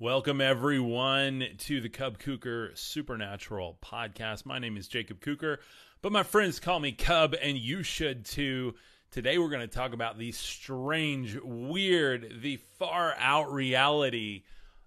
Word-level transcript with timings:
Welcome, 0.00 0.40
everyone, 0.40 1.44
to 1.58 1.80
the 1.80 1.88
Cub 1.88 2.20
Kuker 2.20 2.78
Supernatural 2.78 3.78
podcast. 3.84 4.46
My 4.46 4.60
name 4.60 4.76
is 4.76 4.86
Jacob 4.86 5.18
Kuker, 5.18 5.56
but 6.02 6.12
my 6.12 6.22
friends 6.22 6.60
call 6.60 6.78
me 6.78 6.92
Cub, 6.92 7.34
and 7.42 7.58
you 7.58 7.82
should 7.82 8.24
too. 8.24 8.76
Today, 9.10 9.38
we're 9.38 9.48
going 9.48 9.60
to 9.60 9.66
talk 9.66 9.92
about 9.92 10.16
the 10.16 10.30
strange, 10.30 11.36
weird, 11.42 12.34
the 12.42 12.58
far 12.78 13.16
out 13.18 13.52
reality 13.52 14.44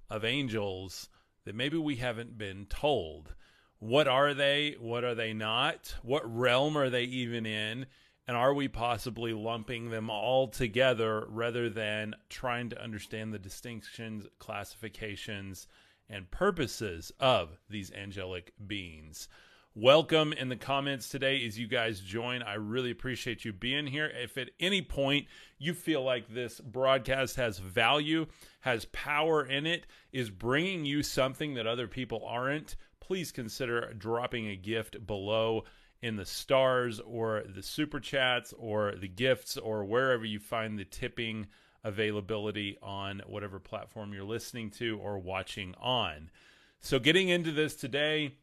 of 0.10 0.24
angels 0.24 1.10
that 1.44 1.56
maybe 1.56 1.76
we 1.76 1.98
haven't 1.98 2.38
been 2.38 2.66
told. 2.68 3.36
What 3.80 4.08
are 4.08 4.34
they? 4.34 4.78
What 4.80 5.04
are 5.04 5.14
they 5.14 5.34
not? 5.34 5.94
What 6.04 6.24
realm 6.26 6.78
are 6.78 6.90
they 6.90 7.04
even 7.04 7.46
in? 7.46 7.86
And 8.32 8.38
are 8.38 8.54
we 8.54 8.70
possibly 8.70 9.34
lumping 9.34 9.90
them 9.90 10.10
all 10.10 10.48
together 10.48 11.26
rather 11.28 11.70
than 11.70 12.16
trying 12.30 12.70
to 12.70 12.82
understand 12.82 13.34
the 13.34 13.40
distinctions, 13.40 14.26
classifications, 14.40 15.68
and 16.10 16.32
purposes 16.32 17.12
of 17.20 17.60
these 17.70 17.92
angelic 17.92 18.54
beings? 18.66 19.28
Welcome 19.76 20.32
in 20.32 20.48
the 20.48 20.56
comments 20.56 21.10
today 21.10 21.46
as 21.46 21.60
you 21.60 21.68
guys 21.68 22.00
join. 22.00 22.42
I 22.42 22.54
really 22.54 22.90
appreciate 22.90 23.44
you 23.44 23.52
being 23.52 23.86
here. 23.86 24.10
If 24.16 24.38
at 24.38 24.52
any 24.62 24.82
point 24.82 25.28
you 25.58 25.74
feel 25.74 26.02
like 26.02 26.30
this 26.30 26.62
broadcast 26.62 27.36
has 27.36 27.60
value, 27.60 28.28
has 28.62 28.86
power 28.94 29.46
in 29.46 29.66
it, 29.66 29.88
is 30.14 30.30
bringing 30.30 30.86
you 30.86 31.04
something 31.04 31.56
that 31.56 31.68
other 31.68 31.90
people 31.90 32.24
aren't, 32.26 32.78
please 33.02 33.34
consider 33.34 33.94
dropping 33.98 34.48
a 34.48 34.56
gift 34.56 35.06
below 35.06 35.66
in 36.02 36.16
the 36.16 36.26
stars 36.26 37.00
or 37.00 37.44
the 37.48 37.62
super 37.62 38.00
chats 38.00 38.54
or 38.58 38.96
the 38.96 39.08
gifts 39.08 39.58
or 39.58 39.84
wherever 39.86 40.26
you 40.26 40.40
find 40.40 40.78
the 40.78 40.86
tipping 40.86 41.48
availability 41.84 42.78
on 42.82 43.22
whatever 43.28 43.60
platform 43.60 44.14
you're 44.14 44.24
listening 44.24 44.70
to 44.70 44.98
or 45.00 45.20
watching 45.20 45.76
on. 45.80 46.30
So, 46.80 46.98
getting 47.00 47.30
into 47.30 47.52
this 47.52 47.76
today, 47.76 48.36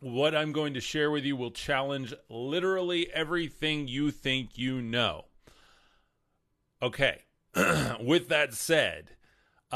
what 0.00 0.34
I'm 0.34 0.52
going 0.52 0.74
to 0.74 0.80
share 0.80 1.10
with 1.10 1.24
you 1.24 1.36
will 1.36 1.50
challenge 1.50 2.14
literally 2.28 3.10
everything 3.12 3.88
you 3.88 4.10
think 4.10 4.56
you 4.56 4.80
know. 4.80 5.24
Okay, 6.80 7.22
with 8.00 8.28
that 8.28 8.54
said, 8.54 9.15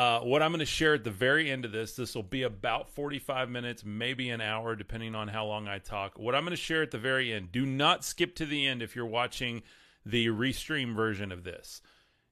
uh, 0.01 0.21
what 0.21 0.43
I'm 0.43 0.51
going 0.51 0.61
to 0.61 0.65
share 0.65 0.95
at 0.95 1.05
the 1.05 1.11
very 1.11 1.51
end 1.51 1.67
of 1.67 1.73
this, 1.73 1.95
this 1.95 2.15
will 2.15 2.23
be 2.23 2.43
about 2.45 2.89
45 2.89 3.51
minutes, 3.51 3.85
maybe 3.85 4.31
an 4.31 4.41
hour, 4.41 4.75
depending 4.75 5.15
on 5.15 5.29
how 5.29 5.45
long 5.45 5.69
I 5.69 5.79
talk. 5.79 6.19
What 6.19 6.35
I'm 6.35 6.45
going 6.45 6.53
to 6.53 6.57
share 6.57 6.81
at 6.81 6.91
the 6.91 6.97
very 6.97 7.31
end, 7.31 7.53
do 7.53 7.67
not 7.67 8.03
skip 8.03 8.35
to 8.37 8.47
the 8.47 8.67
end 8.67 8.81
if 8.81 8.97
you're 8.97 9.05
watching 9.05 9.63
the 10.07 10.29
restream 10.29 10.97
version 10.97 11.31
of 11.31 11.45
this. 11.45 11.83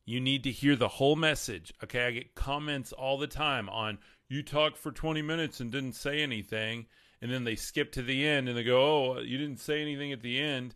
You 0.07 0.19
need 0.19 0.45
to 0.45 0.51
hear 0.51 0.77
the 0.77 0.89
whole 0.89 1.15
message. 1.15 1.75
Okay, 1.85 2.07
I 2.07 2.11
get 2.13 2.35
comments 2.35 2.93
all 2.93 3.19
the 3.19 3.27
time 3.27 3.69
on 3.69 3.99
you 4.31 4.43
talked 4.43 4.79
for 4.79 4.91
20 4.91 5.21
minutes 5.21 5.61
and 5.61 5.71
didn't 5.71 5.93
say 5.93 6.23
anything, 6.23 6.87
and 7.21 7.31
then 7.31 7.45
they 7.45 7.55
skip 7.55 7.93
to 7.93 8.03
the 8.03 8.27
end 8.27 8.49
and 8.49 8.57
they 8.57 8.65
go, 8.65 8.81
"Oh, 8.81 9.19
you 9.19 9.37
didn't 9.37 9.61
say 9.61 9.83
anything 9.83 10.11
at 10.11 10.23
the 10.23 10.41
end." 10.41 10.75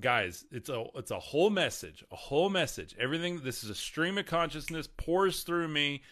Guys, 0.00 0.44
it's 0.50 0.68
a 0.68 0.84
it's 0.96 1.12
a 1.12 1.20
whole 1.20 1.50
message, 1.50 2.04
a 2.10 2.16
whole 2.16 2.50
message. 2.50 2.96
Everything 2.98 3.40
this 3.44 3.62
is 3.62 3.70
a 3.70 3.74
stream 3.74 4.18
of 4.18 4.26
consciousness 4.26 4.88
pours 4.96 5.42
through 5.42 5.68
me. 5.68 6.02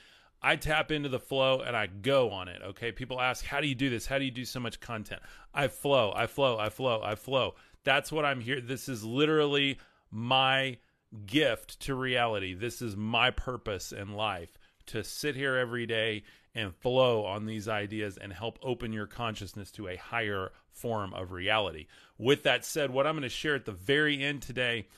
I 0.40 0.56
tap 0.56 0.90
into 0.90 1.08
the 1.08 1.20
flow 1.20 1.60
and 1.60 1.76
I 1.76 1.86
go 1.86 2.30
on 2.30 2.48
it. 2.48 2.62
Okay. 2.62 2.92
People 2.92 3.20
ask, 3.20 3.44
how 3.44 3.60
do 3.60 3.66
you 3.66 3.74
do 3.74 3.90
this? 3.90 4.06
How 4.06 4.18
do 4.18 4.24
you 4.24 4.30
do 4.30 4.44
so 4.44 4.60
much 4.60 4.80
content? 4.80 5.22
I 5.54 5.68
flow, 5.68 6.12
I 6.14 6.26
flow, 6.26 6.58
I 6.58 6.68
flow, 6.68 7.00
I 7.02 7.14
flow. 7.14 7.54
That's 7.84 8.10
what 8.10 8.24
I'm 8.24 8.40
here. 8.40 8.60
This 8.60 8.88
is 8.88 9.04
literally 9.04 9.78
my 10.10 10.78
gift 11.26 11.80
to 11.80 11.94
reality. 11.94 12.54
This 12.54 12.82
is 12.82 12.96
my 12.96 13.30
purpose 13.30 13.92
in 13.92 14.14
life 14.14 14.58
to 14.86 15.04
sit 15.04 15.36
here 15.36 15.56
every 15.56 15.86
day 15.86 16.24
and 16.54 16.74
flow 16.76 17.24
on 17.24 17.46
these 17.46 17.68
ideas 17.68 18.18
and 18.18 18.32
help 18.32 18.58
open 18.62 18.92
your 18.92 19.06
consciousness 19.06 19.70
to 19.72 19.88
a 19.88 19.96
higher 19.96 20.52
form 20.70 21.14
of 21.14 21.32
reality. 21.32 21.86
With 22.18 22.42
that 22.42 22.64
said, 22.64 22.90
what 22.90 23.06
I'm 23.06 23.14
going 23.14 23.22
to 23.22 23.28
share 23.28 23.54
at 23.54 23.64
the 23.64 23.72
very 23.72 24.22
end 24.22 24.42
today 24.42 24.88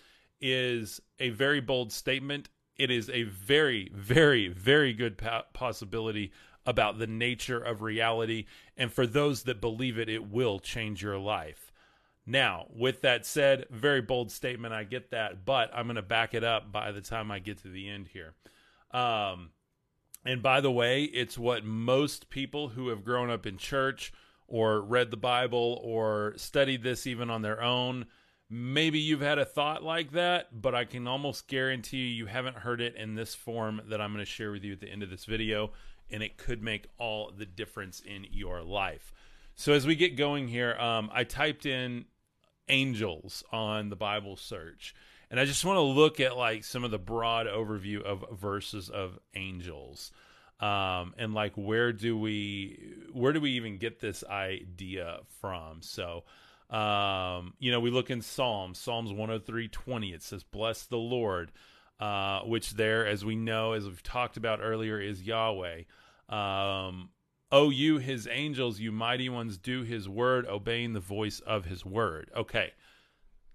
is 0.41 1.01
a 1.19 1.31
very 1.31 1.61
bold 1.61 1.93
statement. 1.93 2.49
It 2.77 2.91
is 2.91 3.09
a 3.11 3.23
very, 3.23 3.91
very, 3.95 4.49
very 4.49 4.93
good 4.93 5.21
possibility 5.53 6.33
about 6.67 6.99
the 6.99 7.07
nature 7.07 7.61
of 7.61 7.83
reality. 7.83 8.47
And 8.77 8.93
for 8.93 9.07
those 9.07 9.45
that 9.45 9.61
believe 9.61 9.99
it, 9.99 10.09
it 10.09 10.31
will 10.31 10.59
change 10.59 11.03
your 11.03 11.19
life. 11.19 11.73
Now, 12.27 12.67
with 12.75 13.03
that 13.03 13.27
said, 13.27 13.67
very 13.71 14.01
bold 14.01 14.33
statement. 14.33 14.73
I 14.73 14.85
get 14.85 15.11
that, 15.11 15.45
but 15.45 15.71
I'm 15.75 15.87
going 15.87 15.97
to 15.97 16.03
back 16.03 16.35
it 16.35 16.43
up 16.43 16.73
by 16.73 16.91
the 16.91 17.03
time 17.03 17.31
I 17.31 17.39
get 17.39 17.59
to 17.63 17.69
the 17.69 17.89
end 17.89 18.09
here. 18.13 18.35
Um, 18.93 19.51
and 20.25 20.43
by 20.43 20.61
the 20.61 20.71
way, 20.71 21.05
it's 21.05 21.37
what 21.37 21.65
most 21.65 22.31
people 22.31 22.69
who 22.69 22.89
have 22.89 23.05
grown 23.05 23.31
up 23.31 23.47
in 23.47 23.59
church 23.59 24.13
or 24.47 24.81
read 24.81 25.11
the 25.11 25.17
Bible 25.17 25.81
or 25.83 26.35
studied 26.37 26.83
this 26.83 27.07
even 27.07 27.31
on 27.31 27.43
their 27.43 27.63
own, 27.63 28.07
maybe 28.49 28.99
you've 28.99 29.21
had 29.21 29.39
a 29.39 29.45
thought 29.45 29.83
like 29.83 30.13
that, 30.13 30.61
but 30.61 30.75
I 30.75 30.85
can 30.85 31.07
almost 31.07 31.49
guarantee 31.49 31.99
you 31.99 32.05
you 32.05 32.27
haven't 32.27 32.59
heard 32.59 32.81
it 32.81 32.95
in 32.97 33.15
this 33.15 33.35
form 33.35 33.83
that 33.89 34.01
I'm 34.01 34.13
going 34.13 34.25
to 34.25 34.31
share 34.31 34.53
with 34.53 34.65
you 34.65 34.73
at 34.73 34.81
the 34.81 34.91
end 34.91 35.03
of 35.03 35.11
this 35.11 35.25
video, 35.25 35.73
and 36.11 36.23
it 36.23 36.37
could 36.37 36.63
make 36.63 36.89
all 36.99 37.31
the 37.37 37.47
difference 37.47 38.01
in 38.01 38.27
your 38.31 38.63
life. 38.63 39.13
So 39.55 39.73
as 39.73 39.87
we 39.87 39.95
get 39.95 40.17
going 40.17 40.49
here, 40.49 40.75
um, 40.79 41.11
I 41.13 41.25
typed 41.25 41.67
in 41.67 42.07
angels 42.69 43.45
on 43.53 43.89
the 43.89 43.97
Bible 43.97 44.37
search 44.37 44.95
and 45.31 45.39
I 45.39 45.45
just 45.45 45.65
want 45.65 45.77
to 45.77 45.83
look 45.83 46.21
at 46.21 46.37
like 46.37 46.65
some 46.65 46.85
of 46.85 46.91
the 46.91 46.99
broad 46.99 47.47
overview 47.47 48.03
of 48.03 48.25
verses 48.33 48.89
of 48.89 49.19
angels. 49.35 50.13
Um, 50.61 51.15
and 51.19 51.35
like 51.35 51.55
where 51.57 51.93
do 51.93 52.17
we 52.17 52.95
where 53.13 53.33
do 53.33 53.41
we 53.41 53.53
even 53.53 53.79
get 53.79 54.01
this 54.01 54.23
idea 54.25 55.19
from? 55.41 55.83
So 55.83 56.25
um, 56.71 57.55
you 57.59 57.71
know, 57.71 57.81
we 57.81 57.91
look 57.91 58.11
in 58.11 58.23
Psalms, 58.23 58.79
Psalms 58.79 59.11
103 59.11 59.69
20, 59.69 60.13
it 60.13 60.23
says, 60.23 60.43
Bless 60.43 60.87
the 60.87 60.97
Lord, 60.97 61.53
uh, 62.01 62.41
which 62.41 62.73
there, 62.73 63.07
as 63.07 63.25
we 63.25 63.37
know, 63.37 63.73
as 63.73 63.85
we've 63.85 64.03
talked 64.03 64.37
about 64.37 64.61
earlier, 64.63 65.01
is 65.01 65.23
Yahweh. 65.23 65.83
Um, 66.29 67.11
O 67.53 67.71
you, 67.71 67.99
his 67.99 68.27
angels, 68.31 68.81
you 68.81 68.91
mighty 68.91 69.29
ones, 69.29 69.59
do 69.59 69.83
his 69.83 70.09
word, 70.09 70.47
obeying 70.47 70.95
the 70.95 71.01
voice 71.01 71.41
of 71.41 71.67
his 71.67 71.85
word. 71.85 72.31
Okay, 72.37 72.73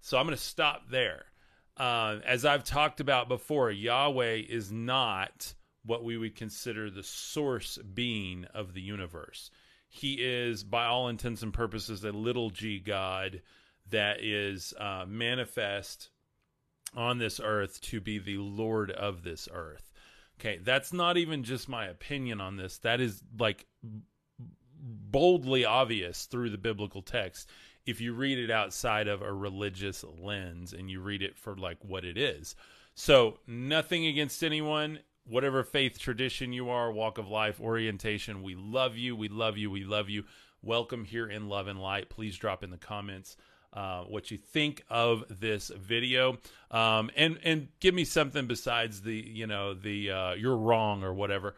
so 0.00 0.16
I'm 0.16 0.24
going 0.24 0.36
to 0.36 0.42
stop 0.42 0.88
there. 0.88 1.24
Uh, 1.80 2.20
as 2.26 2.44
I've 2.44 2.64
talked 2.64 3.00
about 3.00 3.26
before, 3.26 3.70
Yahweh 3.70 4.42
is 4.46 4.70
not 4.70 5.54
what 5.82 6.04
we 6.04 6.18
would 6.18 6.36
consider 6.36 6.90
the 6.90 7.02
source 7.02 7.78
being 7.78 8.44
of 8.52 8.74
the 8.74 8.82
universe. 8.82 9.50
He 9.88 10.18
is, 10.20 10.62
by 10.62 10.84
all 10.84 11.08
intents 11.08 11.40
and 11.40 11.54
purposes, 11.54 12.04
a 12.04 12.12
little 12.12 12.50
g 12.50 12.80
God 12.80 13.40
that 13.88 14.22
is 14.22 14.74
uh, 14.78 15.06
manifest 15.08 16.10
on 16.94 17.16
this 17.16 17.40
earth 17.42 17.80
to 17.80 17.98
be 17.98 18.18
the 18.18 18.36
Lord 18.36 18.90
of 18.90 19.22
this 19.22 19.48
earth. 19.50 19.90
Okay, 20.38 20.58
that's 20.62 20.92
not 20.92 21.16
even 21.16 21.44
just 21.44 21.66
my 21.66 21.86
opinion 21.86 22.42
on 22.42 22.58
this. 22.58 22.76
That 22.80 23.00
is 23.00 23.22
like 23.38 23.66
boldly 24.78 25.64
obvious 25.64 26.26
through 26.26 26.50
the 26.50 26.58
biblical 26.58 27.00
text 27.00 27.48
if 27.86 28.00
you 28.00 28.12
read 28.12 28.38
it 28.38 28.50
outside 28.50 29.08
of 29.08 29.22
a 29.22 29.32
religious 29.32 30.04
lens 30.20 30.72
and 30.72 30.90
you 30.90 31.00
read 31.00 31.22
it 31.22 31.36
for 31.36 31.56
like 31.56 31.78
what 31.82 32.04
it 32.04 32.16
is. 32.18 32.54
So, 32.94 33.38
nothing 33.46 34.06
against 34.06 34.42
anyone, 34.42 34.98
whatever 35.26 35.62
faith 35.62 35.98
tradition 35.98 36.52
you 36.52 36.68
are, 36.68 36.92
walk 36.92 37.18
of 37.18 37.28
life, 37.28 37.60
orientation, 37.60 38.42
we 38.42 38.54
love 38.54 38.96
you, 38.96 39.16
we 39.16 39.28
love 39.28 39.56
you, 39.56 39.70
we 39.70 39.84
love 39.84 40.08
you. 40.08 40.24
Welcome 40.62 41.04
here 41.04 41.28
in 41.28 41.48
Love 41.48 41.68
and 41.68 41.80
Light. 41.80 42.10
Please 42.10 42.36
drop 42.36 42.62
in 42.62 42.70
the 42.70 42.76
comments 42.76 43.36
uh, 43.72 44.02
what 44.02 44.30
you 44.30 44.36
think 44.36 44.82
of 44.90 45.24
this 45.40 45.70
video, 45.78 46.38
um, 46.70 47.10
and 47.16 47.38
and 47.44 47.68
give 47.78 47.94
me 47.94 48.04
something 48.04 48.46
besides 48.46 49.02
the 49.02 49.14
you 49.14 49.46
know 49.46 49.74
the 49.74 50.10
uh, 50.10 50.32
you're 50.34 50.56
wrong 50.56 51.04
or 51.04 51.14
whatever. 51.14 51.54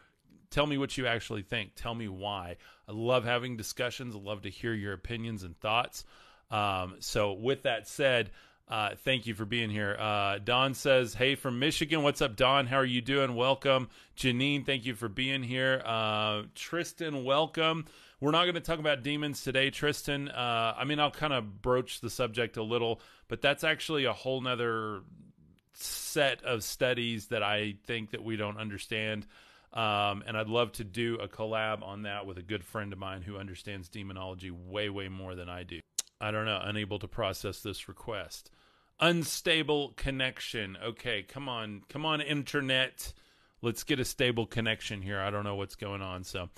Tell 0.52 0.66
me 0.66 0.76
what 0.76 0.96
you 0.98 1.06
actually 1.06 1.42
think. 1.42 1.72
Tell 1.74 1.94
me 1.94 2.08
why. 2.08 2.56
I 2.86 2.92
love 2.92 3.24
having 3.24 3.56
discussions. 3.56 4.14
I 4.14 4.18
love 4.18 4.42
to 4.42 4.50
hear 4.50 4.74
your 4.74 4.92
opinions 4.92 5.42
and 5.42 5.58
thoughts. 5.58 6.04
Um, 6.50 6.96
so, 7.00 7.32
with 7.32 7.62
that 7.62 7.88
said, 7.88 8.30
uh, 8.68 8.90
thank 9.04 9.26
you 9.26 9.34
for 9.34 9.46
being 9.46 9.70
here. 9.70 9.96
Uh, 9.98 10.38
Don 10.38 10.74
says, 10.74 11.14
Hey, 11.14 11.34
from 11.36 11.58
Michigan. 11.58 12.02
What's 12.02 12.20
up, 12.20 12.36
Don? 12.36 12.66
How 12.66 12.76
are 12.76 12.84
you 12.84 13.00
doing? 13.00 13.34
Welcome. 13.34 13.88
Janine, 14.16 14.64
thank 14.66 14.84
you 14.84 14.94
for 14.94 15.08
being 15.08 15.42
here. 15.42 15.82
Uh, 15.84 16.42
Tristan, 16.54 17.24
welcome. 17.24 17.86
We're 18.20 18.30
not 18.30 18.44
going 18.44 18.54
to 18.54 18.60
talk 18.60 18.78
about 18.78 19.02
demons 19.02 19.42
today, 19.42 19.70
Tristan. 19.70 20.28
Uh, 20.28 20.74
I 20.76 20.84
mean, 20.84 21.00
I'll 21.00 21.10
kind 21.10 21.32
of 21.32 21.62
broach 21.62 22.00
the 22.00 22.10
subject 22.10 22.58
a 22.58 22.62
little, 22.62 23.00
but 23.26 23.40
that's 23.40 23.64
actually 23.64 24.04
a 24.04 24.12
whole 24.12 24.40
nother 24.42 25.00
set 25.72 26.44
of 26.44 26.62
studies 26.62 27.28
that 27.28 27.42
I 27.42 27.76
think 27.84 28.10
that 28.10 28.22
we 28.22 28.36
don't 28.36 28.58
understand. 28.58 29.26
Um, 29.72 30.22
and 30.26 30.36
I'd 30.36 30.48
love 30.48 30.72
to 30.72 30.84
do 30.84 31.16
a 31.16 31.28
collab 31.28 31.82
on 31.82 32.02
that 32.02 32.26
with 32.26 32.36
a 32.36 32.42
good 32.42 32.62
friend 32.62 32.92
of 32.92 32.98
mine 32.98 33.22
who 33.22 33.38
understands 33.38 33.88
demonology 33.88 34.50
way, 34.50 34.90
way 34.90 35.08
more 35.08 35.34
than 35.34 35.48
I 35.48 35.62
do. 35.62 35.80
I 36.20 36.30
don't 36.30 36.44
know, 36.44 36.60
unable 36.62 36.98
to 36.98 37.08
process 37.08 37.60
this 37.60 37.88
request. 37.88 38.50
Unstable 39.00 39.94
connection. 39.96 40.76
Okay, 40.82 41.22
come 41.22 41.48
on, 41.48 41.82
come 41.88 42.04
on, 42.04 42.20
internet. 42.20 43.12
let's 43.62 43.82
get 43.82 43.98
a 43.98 44.04
stable 44.04 44.46
connection 44.46 45.00
here. 45.00 45.20
I 45.20 45.30
don't 45.30 45.44
know 45.44 45.56
what's 45.56 45.76
going 45.76 46.02
on. 46.02 46.24
So, 46.24 46.50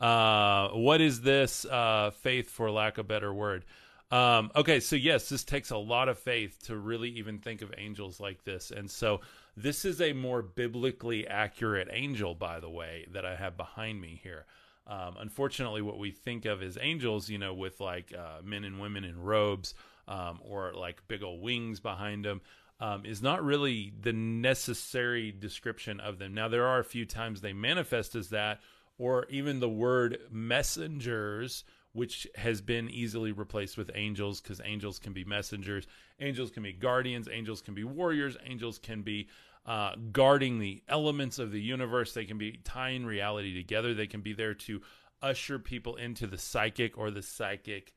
uh, 0.00 0.68
what 0.68 1.00
is 1.00 1.20
this 1.20 1.64
uh, 1.64 2.10
faith, 2.22 2.48
for 2.48 2.70
lack 2.70 2.98
of 2.98 3.08
better 3.08 3.34
word? 3.34 3.64
Um, 4.10 4.50
okay, 4.56 4.80
so 4.80 4.96
yes, 4.96 5.28
this 5.28 5.44
takes 5.44 5.70
a 5.70 5.76
lot 5.76 6.08
of 6.08 6.18
faith 6.18 6.58
to 6.66 6.76
really 6.76 7.10
even 7.10 7.38
think 7.38 7.62
of 7.62 7.72
angels 7.78 8.18
like 8.18 8.42
this. 8.44 8.72
And 8.72 8.90
so 8.90 9.20
this 9.56 9.84
is 9.84 10.00
a 10.00 10.12
more 10.12 10.42
biblically 10.42 11.28
accurate 11.28 11.88
angel, 11.92 12.34
by 12.34 12.58
the 12.58 12.70
way, 12.70 13.06
that 13.12 13.24
I 13.24 13.36
have 13.36 13.56
behind 13.56 14.00
me 14.00 14.20
here. 14.22 14.46
Um, 14.86 15.16
unfortunately, 15.20 15.82
what 15.82 15.98
we 15.98 16.10
think 16.10 16.44
of 16.44 16.62
as 16.62 16.76
angels, 16.80 17.28
you 17.28 17.38
know, 17.38 17.54
with 17.54 17.80
like 17.80 18.12
uh, 18.12 18.42
men 18.42 18.64
and 18.64 18.80
women 18.80 19.04
in 19.04 19.22
robes 19.22 19.74
um, 20.08 20.40
or 20.42 20.72
like 20.72 21.06
big 21.06 21.22
old 21.22 21.40
wings 21.40 21.78
behind 21.78 22.24
them, 22.24 22.40
um, 22.80 23.04
is 23.04 23.22
not 23.22 23.44
really 23.44 23.92
the 24.00 24.12
necessary 24.12 25.30
description 25.30 26.00
of 26.00 26.18
them. 26.18 26.34
Now, 26.34 26.48
there 26.48 26.66
are 26.66 26.80
a 26.80 26.84
few 26.84 27.04
times 27.04 27.40
they 27.40 27.52
manifest 27.52 28.16
as 28.16 28.30
that, 28.30 28.60
or 28.98 29.26
even 29.28 29.60
the 29.60 29.68
word 29.68 30.18
messengers 30.32 31.62
which 31.92 32.26
has 32.36 32.60
been 32.60 32.88
easily 32.88 33.32
replaced 33.32 33.76
with 33.76 33.90
angels 33.94 34.40
because 34.40 34.60
angels 34.64 34.98
can 34.98 35.12
be 35.12 35.24
messengers, 35.24 35.86
angels 36.20 36.50
can 36.50 36.62
be 36.62 36.72
guardians, 36.72 37.28
angels 37.30 37.60
can 37.60 37.74
be 37.74 37.84
warriors, 37.84 38.36
angels 38.46 38.78
can 38.78 39.02
be 39.02 39.28
uh, 39.66 39.92
guarding 40.12 40.58
the 40.58 40.82
elements 40.88 41.38
of 41.38 41.52
the 41.52 41.60
universe. 41.60 42.12
They 42.12 42.24
can 42.24 42.38
be 42.38 42.60
tying 42.64 43.04
reality 43.04 43.54
together. 43.54 43.94
They 43.94 44.06
can 44.06 44.20
be 44.20 44.32
there 44.32 44.54
to 44.54 44.80
usher 45.22 45.58
people 45.58 45.96
into 45.96 46.26
the 46.26 46.38
psychic 46.38 46.96
or 46.96 47.10
the 47.10 47.22
psychic 47.22 47.92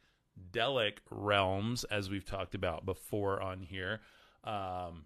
delic 0.51 0.97
realms, 1.09 1.83
as 1.85 2.09
we've 2.09 2.25
talked 2.25 2.55
about 2.55 2.85
before 2.85 3.41
on 3.41 3.61
here. 3.61 4.01
Um, 4.43 5.05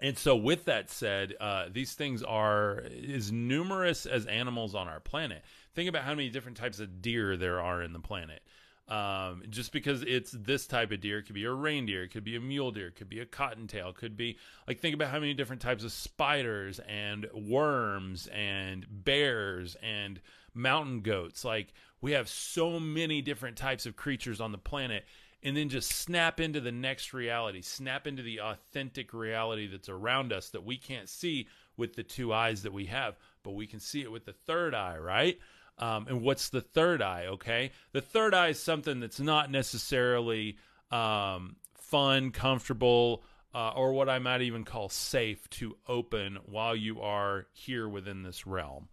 and 0.00 0.16
so, 0.18 0.36
with 0.36 0.66
that 0.66 0.90
said, 0.90 1.34
uh, 1.40 1.66
these 1.72 1.94
things 1.94 2.22
are 2.22 2.84
as 3.14 3.32
numerous 3.32 4.04
as 4.04 4.26
animals 4.26 4.74
on 4.74 4.88
our 4.88 5.00
planet. 5.00 5.42
Think 5.76 5.90
about 5.90 6.04
how 6.04 6.14
many 6.14 6.30
different 6.30 6.56
types 6.56 6.80
of 6.80 7.02
deer 7.02 7.36
there 7.36 7.60
are 7.60 7.82
in 7.82 7.92
the 7.92 8.00
planet. 8.00 8.40
Um, 8.88 9.42
just 9.50 9.72
because 9.72 10.02
it's 10.02 10.30
this 10.30 10.66
type 10.66 10.90
of 10.90 11.00
deer, 11.00 11.18
it 11.18 11.24
could 11.24 11.34
be 11.34 11.44
a 11.44 11.52
reindeer, 11.52 12.04
it 12.04 12.12
could 12.12 12.24
be 12.24 12.34
a 12.34 12.40
mule 12.40 12.70
deer, 12.70 12.86
it 12.86 12.94
could 12.94 13.10
be 13.10 13.20
a 13.20 13.26
cottontail, 13.26 13.90
it 13.90 13.96
could 13.96 14.16
be 14.16 14.38
like 14.66 14.80
think 14.80 14.94
about 14.94 15.10
how 15.10 15.20
many 15.20 15.34
different 15.34 15.60
types 15.60 15.84
of 15.84 15.92
spiders 15.92 16.80
and 16.88 17.26
worms 17.34 18.26
and 18.28 18.86
bears 18.88 19.76
and 19.82 20.20
mountain 20.54 21.00
goats. 21.00 21.44
Like 21.44 21.74
we 22.00 22.12
have 22.12 22.28
so 22.28 22.80
many 22.80 23.20
different 23.20 23.58
types 23.58 23.84
of 23.84 23.96
creatures 23.96 24.40
on 24.40 24.52
the 24.52 24.58
planet 24.58 25.04
and 25.42 25.56
then 25.56 25.68
just 25.68 25.90
snap 25.92 26.40
into 26.40 26.60
the 26.60 26.72
next 26.72 27.12
reality, 27.12 27.60
snap 27.60 28.06
into 28.06 28.22
the 28.22 28.40
authentic 28.40 29.12
reality 29.12 29.66
that's 29.66 29.90
around 29.90 30.32
us 30.32 30.48
that 30.50 30.64
we 30.64 30.78
can't 30.78 31.08
see 31.08 31.48
with 31.76 31.94
the 31.94 32.02
two 32.02 32.32
eyes 32.32 32.62
that 32.62 32.72
we 32.72 32.86
have, 32.86 33.18
but 33.42 33.54
we 33.54 33.66
can 33.66 33.80
see 33.80 34.00
it 34.00 34.10
with 34.10 34.24
the 34.24 34.32
third 34.32 34.74
eye, 34.74 34.96
right? 34.96 35.38
Um, 35.78 36.06
and 36.08 36.22
what's 36.22 36.48
the 36.48 36.60
third 36.60 37.02
eye? 37.02 37.26
Okay, 37.26 37.72
the 37.92 38.00
third 38.00 38.34
eye 38.34 38.48
is 38.48 38.62
something 38.62 39.00
that's 39.00 39.20
not 39.20 39.50
necessarily 39.50 40.56
um, 40.90 41.56
fun, 41.74 42.30
comfortable, 42.30 43.22
uh, 43.54 43.70
or 43.70 43.92
what 43.92 44.08
I 44.08 44.18
might 44.18 44.42
even 44.42 44.64
call 44.64 44.88
safe 44.88 45.48
to 45.50 45.76
open 45.88 46.38
while 46.46 46.74
you 46.74 47.00
are 47.00 47.46
here 47.52 47.88
within 47.88 48.22
this 48.22 48.46
realm. 48.46 48.88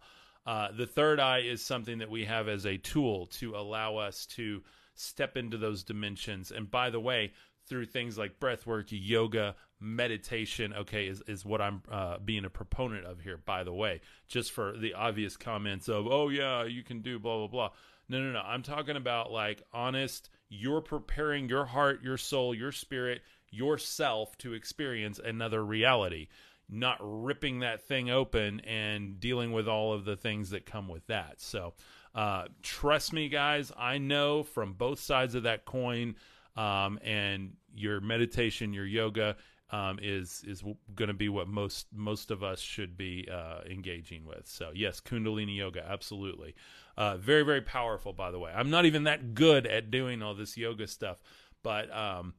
Uh, 0.46 0.68
the 0.76 0.86
third 0.86 1.20
eye 1.20 1.40
is 1.40 1.62
something 1.64 1.98
that 1.98 2.10
we 2.10 2.24
have 2.26 2.48
as 2.48 2.66
a 2.66 2.76
tool 2.76 3.26
to 3.26 3.56
allow 3.56 3.96
us 3.96 4.26
to 4.26 4.62
step 4.94 5.36
into 5.36 5.56
those 5.56 5.82
dimensions. 5.82 6.50
And 6.50 6.70
by 6.70 6.90
the 6.90 7.00
way, 7.00 7.32
through 7.66 7.86
things 7.86 8.18
like 8.18 8.38
breath 8.40 8.66
work, 8.66 8.86
yoga, 8.90 9.56
meditation, 9.84 10.72
okay, 10.72 11.06
is, 11.06 11.22
is 11.28 11.44
what 11.44 11.60
I'm 11.60 11.82
uh, 11.90 12.18
being 12.18 12.44
a 12.44 12.50
proponent 12.50 13.04
of 13.04 13.20
here, 13.20 13.36
by 13.36 13.62
the 13.64 13.72
way, 13.72 14.00
just 14.26 14.52
for 14.52 14.76
the 14.76 14.94
obvious 14.94 15.36
comments 15.36 15.88
of, 15.88 16.06
oh, 16.06 16.30
yeah, 16.30 16.64
you 16.64 16.82
can 16.82 17.00
do 17.02 17.18
blah, 17.18 17.38
blah, 17.38 17.46
blah. 17.46 17.70
No, 18.08 18.20
no, 18.20 18.32
no. 18.32 18.40
I'm 18.40 18.62
talking 18.62 18.96
about 18.96 19.30
like 19.30 19.62
honest, 19.72 20.30
you're 20.48 20.80
preparing 20.80 21.48
your 21.48 21.64
heart, 21.64 22.02
your 22.02 22.16
soul, 22.16 22.54
your 22.54 22.72
spirit, 22.72 23.22
yourself 23.50 24.36
to 24.38 24.54
experience 24.54 25.20
another 25.22 25.64
reality, 25.64 26.28
not 26.68 26.98
ripping 27.00 27.60
that 27.60 27.82
thing 27.82 28.10
open 28.10 28.60
and 28.60 29.20
dealing 29.20 29.52
with 29.52 29.68
all 29.68 29.92
of 29.92 30.04
the 30.04 30.16
things 30.16 30.50
that 30.50 30.66
come 30.66 30.88
with 30.88 31.06
that. 31.06 31.40
So, 31.40 31.74
uh, 32.14 32.44
trust 32.62 33.12
me, 33.12 33.28
guys, 33.28 33.72
I 33.76 33.98
know 33.98 34.42
from 34.42 34.72
both 34.72 35.00
sides 35.00 35.34
of 35.34 35.44
that 35.44 35.64
coin. 35.64 36.16
Um, 36.56 37.00
and 37.02 37.54
your 37.74 38.00
meditation, 38.00 38.72
your 38.72 38.86
yoga, 38.86 39.36
um, 39.74 39.98
is 40.00 40.44
is 40.46 40.62
going 40.94 41.08
to 41.08 41.14
be 41.14 41.28
what 41.28 41.48
most 41.48 41.88
most 41.92 42.30
of 42.30 42.44
us 42.44 42.60
should 42.60 42.96
be 42.96 43.28
uh, 43.30 43.60
engaging 43.68 44.24
with. 44.24 44.46
So 44.46 44.70
yes, 44.72 45.00
Kundalini 45.00 45.56
yoga, 45.56 45.84
absolutely, 45.84 46.54
uh, 46.96 47.16
very 47.16 47.42
very 47.42 47.60
powerful. 47.60 48.12
By 48.12 48.30
the 48.30 48.38
way, 48.38 48.52
I'm 48.54 48.70
not 48.70 48.84
even 48.84 49.04
that 49.04 49.34
good 49.34 49.66
at 49.66 49.90
doing 49.90 50.22
all 50.22 50.34
this 50.34 50.56
yoga 50.56 50.86
stuff, 50.86 51.20
but 51.64 51.92
um, 51.92 52.34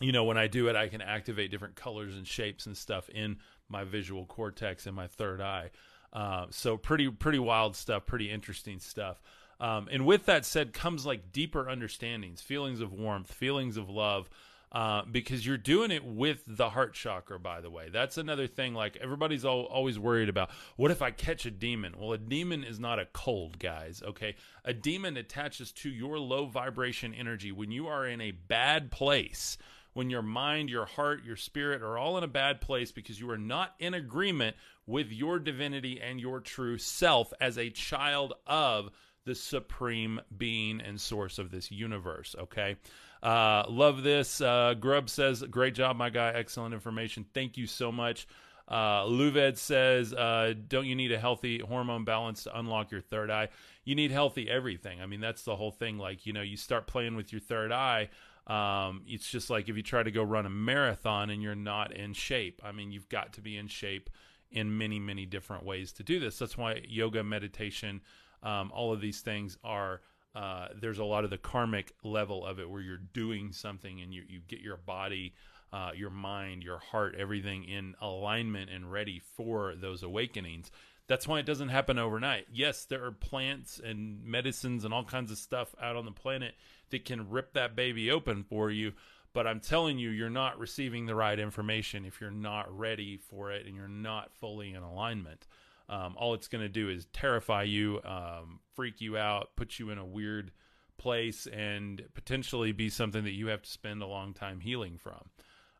you 0.00 0.12
know 0.12 0.24
when 0.24 0.36
I 0.36 0.48
do 0.48 0.68
it, 0.68 0.76
I 0.76 0.88
can 0.88 1.00
activate 1.00 1.50
different 1.50 1.76
colors 1.76 2.14
and 2.14 2.26
shapes 2.26 2.66
and 2.66 2.76
stuff 2.76 3.08
in 3.08 3.38
my 3.70 3.84
visual 3.84 4.26
cortex 4.26 4.86
and 4.86 4.94
my 4.94 5.06
third 5.06 5.40
eye. 5.40 5.70
Uh, 6.12 6.46
so 6.50 6.76
pretty 6.76 7.08
pretty 7.08 7.38
wild 7.38 7.74
stuff, 7.74 8.04
pretty 8.04 8.30
interesting 8.30 8.80
stuff. 8.80 9.22
Um, 9.60 9.88
and 9.90 10.04
with 10.04 10.26
that 10.26 10.44
said, 10.44 10.74
comes 10.74 11.06
like 11.06 11.32
deeper 11.32 11.70
understandings, 11.70 12.42
feelings 12.42 12.80
of 12.80 12.92
warmth, 12.92 13.32
feelings 13.32 13.78
of 13.78 13.88
love. 13.88 14.28
Uh, 14.72 15.02
because 15.10 15.44
you're 15.44 15.56
doing 15.56 15.90
it 15.90 16.04
with 16.04 16.44
the 16.46 16.70
heart 16.70 16.94
chakra, 16.94 17.40
by 17.40 17.60
the 17.60 17.68
way. 17.68 17.88
That's 17.92 18.18
another 18.18 18.46
thing. 18.46 18.72
Like 18.72 18.96
everybody's 18.98 19.44
all, 19.44 19.64
always 19.64 19.98
worried 19.98 20.28
about 20.28 20.50
what 20.76 20.92
if 20.92 21.02
I 21.02 21.10
catch 21.10 21.44
a 21.44 21.50
demon? 21.50 21.94
Well, 21.98 22.12
a 22.12 22.18
demon 22.18 22.62
is 22.62 22.78
not 22.78 23.00
a 23.00 23.06
cold, 23.06 23.58
guys. 23.58 24.00
Okay. 24.06 24.36
A 24.64 24.72
demon 24.72 25.16
attaches 25.16 25.72
to 25.72 25.90
your 25.90 26.20
low 26.20 26.46
vibration 26.46 27.14
energy 27.14 27.50
when 27.50 27.72
you 27.72 27.88
are 27.88 28.06
in 28.06 28.20
a 28.20 28.30
bad 28.30 28.92
place 28.92 29.58
when 29.92 30.10
your 30.10 30.22
mind, 30.22 30.70
your 30.70 30.86
heart, 30.86 31.24
your 31.24 31.36
spirit 31.36 31.82
are 31.82 31.98
all 31.98 32.16
in 32.16 32.24
a 32.24 32.28
bad 32.28 32.60
place 32.60 32.92
because 32.92 33.18
you 33.18 33.28
are 33.30 33.38
not 33.38 33.74
in 33.78 33.94
agreement 33.94 34.56
with 34.86 35.10
your 35.10 35.38
divinity 35.38 36.00
and 36.00 36.20
your 36.20 36.40
true 36.40 36.78
self 36.78 37.32
as 37.40 37.58
a 37.58 37.70
child 37.70 38.34
of 38.46 38.90
the 39.24 39.34
supreme 39.34 40.20
being 40.36 40.80
and 40.80 41.00
source 41.00 41.38
of 41.38 41.50
this 41.50 41.70
universe. 41.70 42.34
Okay. 42.38 42.76
Uh, 43.22 43.64
love 43.68 44.02
this. 44.02 44.40
Uh, 44.40 44.74
Grub 44.78 45.10
says, 45.10 45.42
Great 45.42 45.74
job, 45.74 45.96
my 45.96 46.10
guy. 46.10 46.32
Excellent 46.34 46.74
information. 46.74 47.24
Thank 47.34 47.56
you 47.56 47.66
so 47.66 47.92
much. 47.92 48.26
Uh, 48.66 49.02
Luved 49.04 49.58
says, 49.58 50.14
uh, 50.14 50.54
Don't 50.68 50.86
you 50.86 50.94
need 50.94 51.12
a 51.12 51.18
healthy 51.18 51.58
hormone 51.58 52.04
balance 52.04 52.44
to 52.44 52.58
unlock 52.58 52.90
your 52.90 53.00
third 53.00 53.30
eye? 53.30 53.48
You 53.84 53.94
need 53.94 54.10
healthy 54.10 54.48
everything. 54.48 55.00
I 55.00 55.06
mean, 55.06 55.20
that's 55.20 55.42
the 55.42 55.56
whole 55.56 55.72
thing. 55.72 55.98
Like, 55.98 56.26
you 56.26 56.32
know, 56.32 56.42
you 56.42 56.56
start 56.56 56.86
playing 56.86 57.16
with 57.16 57.32
your 57.32 57.40
third 57.40 57.72
eye. 57.72 58.08
Um, 58.46 59.02
it's 59.06 59.30
just 59.30 59.50
like 59.50 59.68
if 59.68 59.76
you 59.76 59.82
try 59.82 60.02
to 60.02 60.10
go 60.10 60.22
run 60.22 60.46
a 60.46 60.50
marathon 60.50 61.30
and 61.30 61.42
you're 61.42 61.54
not 61.54 61.94
in 61.94 62.14
shape. 62.14 62.62
I 62.64 62.72
mean, 62.72 62.90
you've 62.90 63.08
got 63.08 63.34
to 63.34 63.40
be 63.40 63.56
in 63.56 63.68
shape 63.68 64.10
in 64.50 64.76
many, 64.76 64.98
many 64.98 65.26
different 65.26 65.64
ways 65.64 65.92
to 65.92 66.02
do 66.02 66.18
this. 66.18 66.38
That's 66.38 66.56
why 66.56 66.82
yoga, 66.88 67.22
meditation, 67.22 68.00
um, 68.42 68.72
all 68.74 68.92
of 68.92 69.00
these 69.00 69.20
things 69.20 69.58
are. 69.62 70.00
Uh, 70.34 70.68
there's 70.80 70.98
a 70.98 71.04
lot 71.04 71.24
of 71.24 71.30
the 71.30 71.38
karmic 71.38 71.92
level 72.04 72.46
of 72.46 72.60
it 72.60 72.70
where 72.70 72.80
you're 72.80 73.00
doing 73.12 73.52
something 73.52 74.00
and 74.00 74.14
you, 74.14 74.22
you 74.28 74.40
get 74.46 74.60
your 74.60 74.76
body, 74.76 75.34
uh, 75.72 75.90
your 75.94 76.10
mind, 76.10 76.62
your 76.62 76.78
heart, 76.78 77.14
everything 77.18 77.64
in 77.64 77.94
alignment 78.00 78.70
and 78.70 78.92
ready 78.92 79.20
for 79.36 79.74
those 79.74 80.02
awakenings. 80.02 80.70
That's 81.08 81.26
why 81.26 81.40
it 81.40 81.46
doesn't 81.46 81.70
happen 81.70 81.98
overnight. 81.98 82.46
Yes, 82.52 82.84
there 82.84 83.04
are 83.04 83.10
plants 83.10 83.80
and 83.84 84.24
medicines 84.24 84.84
and 84.84 84.94
all 84.94 85.04
kinds 85.04 85.32
of 85.32 85.38
stuff 85.38 85.74
out 85.82 85.96
on 85.96 86.04
the 86.04 86.12
planet 86.12 86.54
that 86.90 87.04
can 87.04 87.30
rip 87.30 87.52
that 87.54 87.74
baby 87.74 88.10
open 88.12 88.44
for 88.44 88.70
you. 88.70 88.92
But 89.32 89.46
I'm 89.46 89.60
telling 89.60 89.98
you, 89.98 90.10
you're 90.10 90.30
not 90.30 90.58
receiving 90.58 91.06
the 91.06 91.14
right 91.14 91.38
information 91.38 92.04
if 92.04 92.20
you're 92.20 92.30
not 92.30 92.76
ready 92.76 93.16
for 93.16 93.50
it 93.52 93.66
and 93.66 93.74
you're 93.74 93.88
not 93.88 94.30
fully 94.34 94.72
in 94.72 94.82
alignment. 94.82 95.46
Um, 95.90 96.14
all 96.16 96.34
it's 96.34 96.48
going 96.48 96.62
to 96.62 96.68
do 96.68 96.88
is 96.88 97.06
terrify 97.12 97.64
you, 97.64 98.00
um, 98.04 98.60
freak 98.74 99.00
you 99.00 99.18
out, 99.18 99.50
put 99.56 99.78
you 99.78 99.90
in 99.90 99.98
a 99.98 100.04
weird 100.04 100.52
place, 100.96 101.46
and 101.46 102.02
potentially 102.14 102.72
be 102.72 102.88
something 102.88 103.24
that 103.24 103.32
you 103.32 103.48
have 103.48 103.62
to 103.62 103.70
spend 103.70 104.00
a 104.00 104.06
long 104.06 104.32
time 104.32 104.60
healing 104.60 104.96
from. 104.96 105.28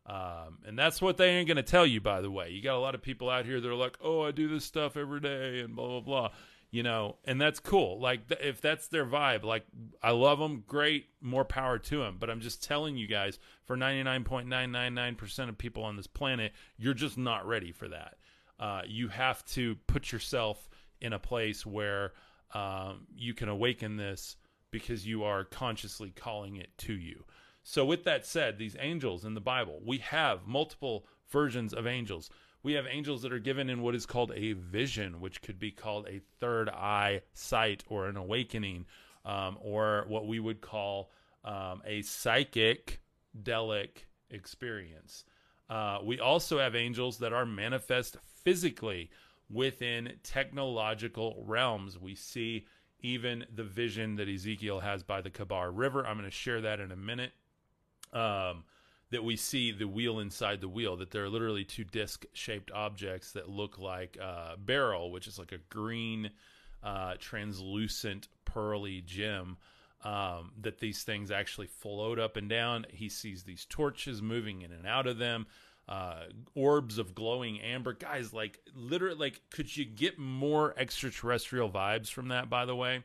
Um, 0.05 0.59
and 0.65 0.77
that's 0.77 1.01
what 1.01 1.17
they 1.17 1.29
ain't 1.29 1.47
going 1.47 1.57
to 1.57 1.63
tell 1.63 1.85
you, 1.85 2.01
by 2.01 2.21
the 2.21 2.29
way. 2.29 2.49
You 2.49 2.61
got 2.61 2.75
a 2.75 2.79
lot 2.79 2.93
of 2.93 3.01
people 3.01 3.29
out 3.29 3.45
here 3.45 3.61
that 3.61 3.69
are 3.69 3.73
like, 3.73 3.97
oh, 4.03 4.21
I 4.21 4.31
do 4.31 4.47
this 4.47 4.65
stuff 4.65 4.97
every 4.97 5.21
day 5.21 5.61
and 5.61 5.75
blah, 5.75 5.87
blah, 5.87 5.99
blah 6.01 6.29
you 6.71 6.83
know, 6.83 7.17
and 7.25 7.39
that's 7.39 7.59
cool. 7.59 7.99
Like 7.99 8.29
th- 8.29 8.39
if 8.41 8.61
that's 8.61 8.87
their 8.87 9.05
vibe, 9.05 9.43
like 9.43 9.65
I 10.01 10.11
love 10.11 10.39
them, 10.39 10.63
great, 10.65 11.07
more 11.19 11.43
power 11.43 11.77
to 11.77 11.97
them. 11.97 12.15
But 12.17 12.29
I'm 12.29 12.39
just 12.39 12.63
telling 12.63 12.95
you 12.95 13.07
guys, 13.07 13.39
for 13.65 13.75
99.999% 13.75 15.49
of 15.49 15.57
people 15.57 15.83
on 15.83 15.97
this 15.97 16.07
planet, 16.07 16.53
you're 16.77 16.93
just 16.93 17.17
not 17.17 17.45
ready 17.45 17.73
for 17.73 17.89
that. 17.89 18.15
Uh, 18.61 18.81
you 18.87 19.07
have 19.09 19.43
to 19.45 19.75
put 19.87 20.11
yourself 20.11 20.69
in 21.01 21.13
a 21.13 21.19
place 21.19 21.65
where 21.65 22.13
um, 22.53 23.07
you 23.13 23.33
can 23.33 23.49
awaken 23.49 23.97
this 23.97 24.37
because 24.71 25.05
you 25.05 25.23
are 25.23 25.43
consciously 25.43 26.11
calling 26.15 26.55
it 26.55 26.69
to 26.77 26.93
you. 26.93 27.25
So, 27.63 27.83
with 27.83 28.05
that 28.05 28.25
said, 28.25 28.57
these 28.57 28.77
angels 28.79 29.25
in 29.25 29.33
the 29.33 29.41
Bible, 29.41 29.81
we 29.85 29.97
have 29.97 30.47
multiple 30.47 31.05
versions 31.29 31.73
of 31.73 31.85
angels 31.85 32.29
we 32.63 32.73
have 32.73 32.85
angels 32.89 33.23
that 33.23 33.33
are 33.33 33.39
given 33.39 33.69
in 33.69 33.81
what 33.81 33.95
is 33.95 34.05
called 34.05 34.31
a 34.35 34.53
vision, 34.53 35.19
which 35.19 35.41
could 35.41 35.59
be 35.59 35.71
called 35.71 36.07
a 36.07 36.21
third 36.39 36.69
eye 36.69 37.21
sight 37.33 37.83
or 37.87 38.07
an 38.07 38.17
awakening, 38.17 38.85
um, 39.25 39.57
or 39.61 40.05
what 40.07 40.27
we 40.27 40.39
would 40.39 40.61
call 40.61 41.11
um, 41.43 41.81
a 41.85 42.01
psychic 42.03 43.01
delic 43.41 44.05
experience. 44.29 45.25
Uh, 45.69 45.99
we 46.03 46.19
also 46.19 46.59
have 46.59 46.75
angels 46.75 47.17
that 47.19 47.33
are 47.33 47.45
manifest 47.45 48.17
physically 48.43 49.09
within 49.49 50.13
technological 50.23 51.43
realms. 51.45 51.97
We 51.97 52.15
see 52.15 52.65
even 53.01 53.45
the 53.53 53.63
vision 53.63 54.15
that 54.15 54.29
Ezekiel 54.29 54.79
has 54.79 55.03
by 55.03 55.21
the 55.21 55.29
Chebar 55.29 55.71
River. 55.73 56.05
I'm 56.05 56.17
going 56.17 56.29
to 56.29 56.35
share 56.35 56.61
that 56.61 56.79
in 56.79 56.91
a 56.91 56.95
minute. 56.95 57.31
Um, 58.13 58.63
that 59.11 59.23
we 59.23 59.35
see 59.35 59.71
the 59.71 59.87
wheel 59.87 60.19
inside 60.19 60.61
the 60.61 60.69
wheel, 60.69 60.95
that 60.97 61.11
there 61.11 61.23
are 61.23 61.29
literally 61.29 61.65
two 61.65 61.83
disc 61.83 62.25
shaped 62.33 62.71
objects 62.71 63.33
that 63.33 63.49
look 63.49 63.77
like 63.77 64.17
uh, 64.21 64.55
beryl, 64.57 65.11
which 65.11 65.27
is 65.27 65.37
like 65.37 65.51
a 65.51 65.57
green, 65.69 66.31
uh, 66.81 67.15
translucent, 67.19 68.27
pearly 68.45 69.01
gem. 69.01 69.57
Um, 70.03 70.53
that 70.61 70.79
these 70.79 71.03
things 71.03 71.29
actually 71.29 71.67
float 71.67 72.17
up 72.17 72.35
and 72.35 72.49
down. 72.49 72.87
He 72.89 73.07
sees 73.07 73.43
these 73.43 73.67
torches 73.69 74.19
moving 74.19 74.63
in 74.63 74.71
and 74.71 74.87
out 74.87 75.05
of 75.05 75.19
them, 75.19 75.45
uh, 75.91 76.23
orbs 76.55 76.97
of 76.97 77.13
glowing 77.13 77.59
amber. 77.59 77.91
Guys, 77.91 78.33
like 78.33 78.59
literally, 78.73 79.15
like, 79.15 79.41
could 79.51 79.75
you 79.75 79.83
get 79.83 80.17
more 80.17 80.73
extraterrestrial 80.77 81.69
vibes 81.69 82.07
from 82.09 82.29
that? 82.29 82.49
By 82.49 82.65
the 82.65 82.75
way, 82.75 83.03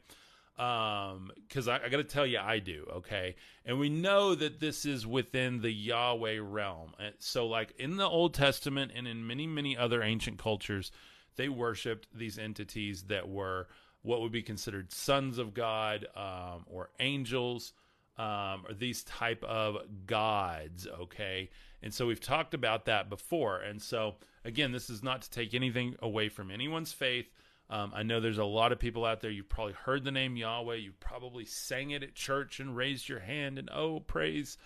um 0.59 1.31
because 1.47 1.69
I, 1.69 1.85
I 1.85 1.89
got 1.91 1.99
to 1.99 2.05
tell 2.05 2.27
you 2.27 2.39
i 2.39 2.61
do 2.61 2.87
okay 2.97 3.37
and 3.67 3.79
we 3.79 3.91
know 3.91 4.35
that 4.35 4.59
this 4.59 4.87
is 4.87 5.07
within 5.07 5.61
the 5.61 5.71
yahweh 5.71 6.39
realm 6.41 6.95
so 7.19 7.47
like 7.47 7.75
in 7.79 7.99
the 7.99 8.07
old 8.07 8.33
testament 8.33 8.91
and 8.95 9.07
in 9.07 9.27
many 9.27 9.47
many 9.47 9.77
other 9.77 10.03
ancient 10.03 10.39
cultures 10.39 10.93
they 11.37 11.51
worshiped 11.51 12.09
these 12.15 12.39
entities 12.39 13.03
that 13.05 13.29
were 13.29 13.69
what 14.01 14.23
would 14.23 14.33
be 14.33 14.41
considered 14.41 14.91
sons 14.91 15.37
of 15.37 15.53
god 15.53 16.07
um, 16.17 16.65
or 16.67 16.89
angels 17.01 17.75
um, 18.17 18.65
or 18.67 18.73
these 18.73 19.05
type 19.05 19.45
of 19.45 19.77
gods 20.07 20.87
okay 21.01 21.51
and 21.83 21.93
so 21.93 22.07
we've 22.07 22.21
talked 22.21 22.55
about 22.55 22.85
that 22.87 23.09
before 23.09 23.61
and 23.61 23.81
so 23.81 24.15
again 24.45 24.73
this 24.73 24.91
is 24.91 25.03
not 25.03 25.23
to 25.23 25.31
take 25.31 25.55
anything 25.55 25.95
away 26.01 26.29
from 26.29 26.51
anyone's 26.51 26.93
faith 26.93 27.27
um, 27.69 27.93
I 27.95 28.03
know 28.05 28.21
there's 28.21 28.39
a 28.39 28.45
lot 28.45 28.73
of 28.73 28.79
people 28.79 29.05
out 29.05 29.21
there. 29.21 29.31
You've 29.31 29.49
probably 29.49 29.73
heard 29.73 30.05
the 30.05 30.13
name 30.13 30.37
Yahweh. 30.37 30.77
You've 30.77 31.01
probably 31.01 31.45
sang 31.45 31.91
it 31.91 32.03
at 32.03 32.15
church 32.15 32.61
and 32.61 32.77
raised 32.77 33.09
your 33.09 33.21
hand 33.21 33.59
and 33.59 33.69
oh, 33.71 34.01
praise. 34.01 34.57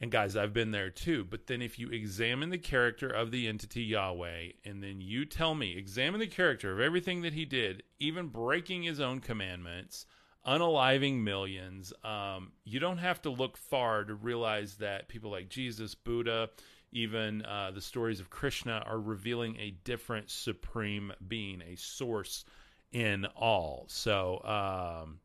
And 0.00 0.10
guys, 0.10 0.36
I've 0.36 0.52
been 0.52 0.72
there 0.72 0.90
too. 0.90 1.24
But 1.24 1.46
then 1.46 1.62
if 1.62 1.78
you 1.78 1.88
examine 1.90 2.50
the 2.50 2.58
character 2.58 3.08
of 3.08 3.30
the 3.30 3.46
entity 3.46 3.82
Yahweh, 3.82 4.48
and 4.64 4.82
then 4.82 5.00
you 5.00 5.24
tell 5.24 5.54
me, 5.54 5.76
examine 5.76 6.18
the 6.18 6.26
character 6.26 6.72
of 6.72 6.80
everything 6.80 7.22
that 7.22 7.32
he 7.32 7.44
did, 7.44 7.84
even 8.00 8.26
breaking 8.26 8.82
his 8.82 8.98
own 8.98 9.20
commandments, 9.20 10.04
unaliving 10.46 11.22
millions, 11.22 11.92
um, 12.04 12.52
you 12.64 12.80
don't 12.80 12.98
have 12.98 13.22
to 13.22 13.30
look 13.30 13.56
far 13.56 14.04
to 14.04 14.14
realize 14.14 14.76
that 14.76 15.08
people 15.08 15.30
like 15.30 15.48
Jesus, 15.48 15.94
Buddha, 15.94 16.50
even 16.92 17.44
uh, 17.44 17.72
the 17.74 17.80
stories 17.80 18.20
of 18.20 18.30
Krishna 18.30 18.82
are 18.86 19.00
revealing 19.00 19.56
a 19.56 19.70
different 19.84 20.30
supreme 20.30 21.12
being, 21.26 21.62
a 21.62 21.76
source 21.76 22.44
in 22.92 23.26
all. 23.36 23.84
So 23.88 24.40
um, 24.44 25.18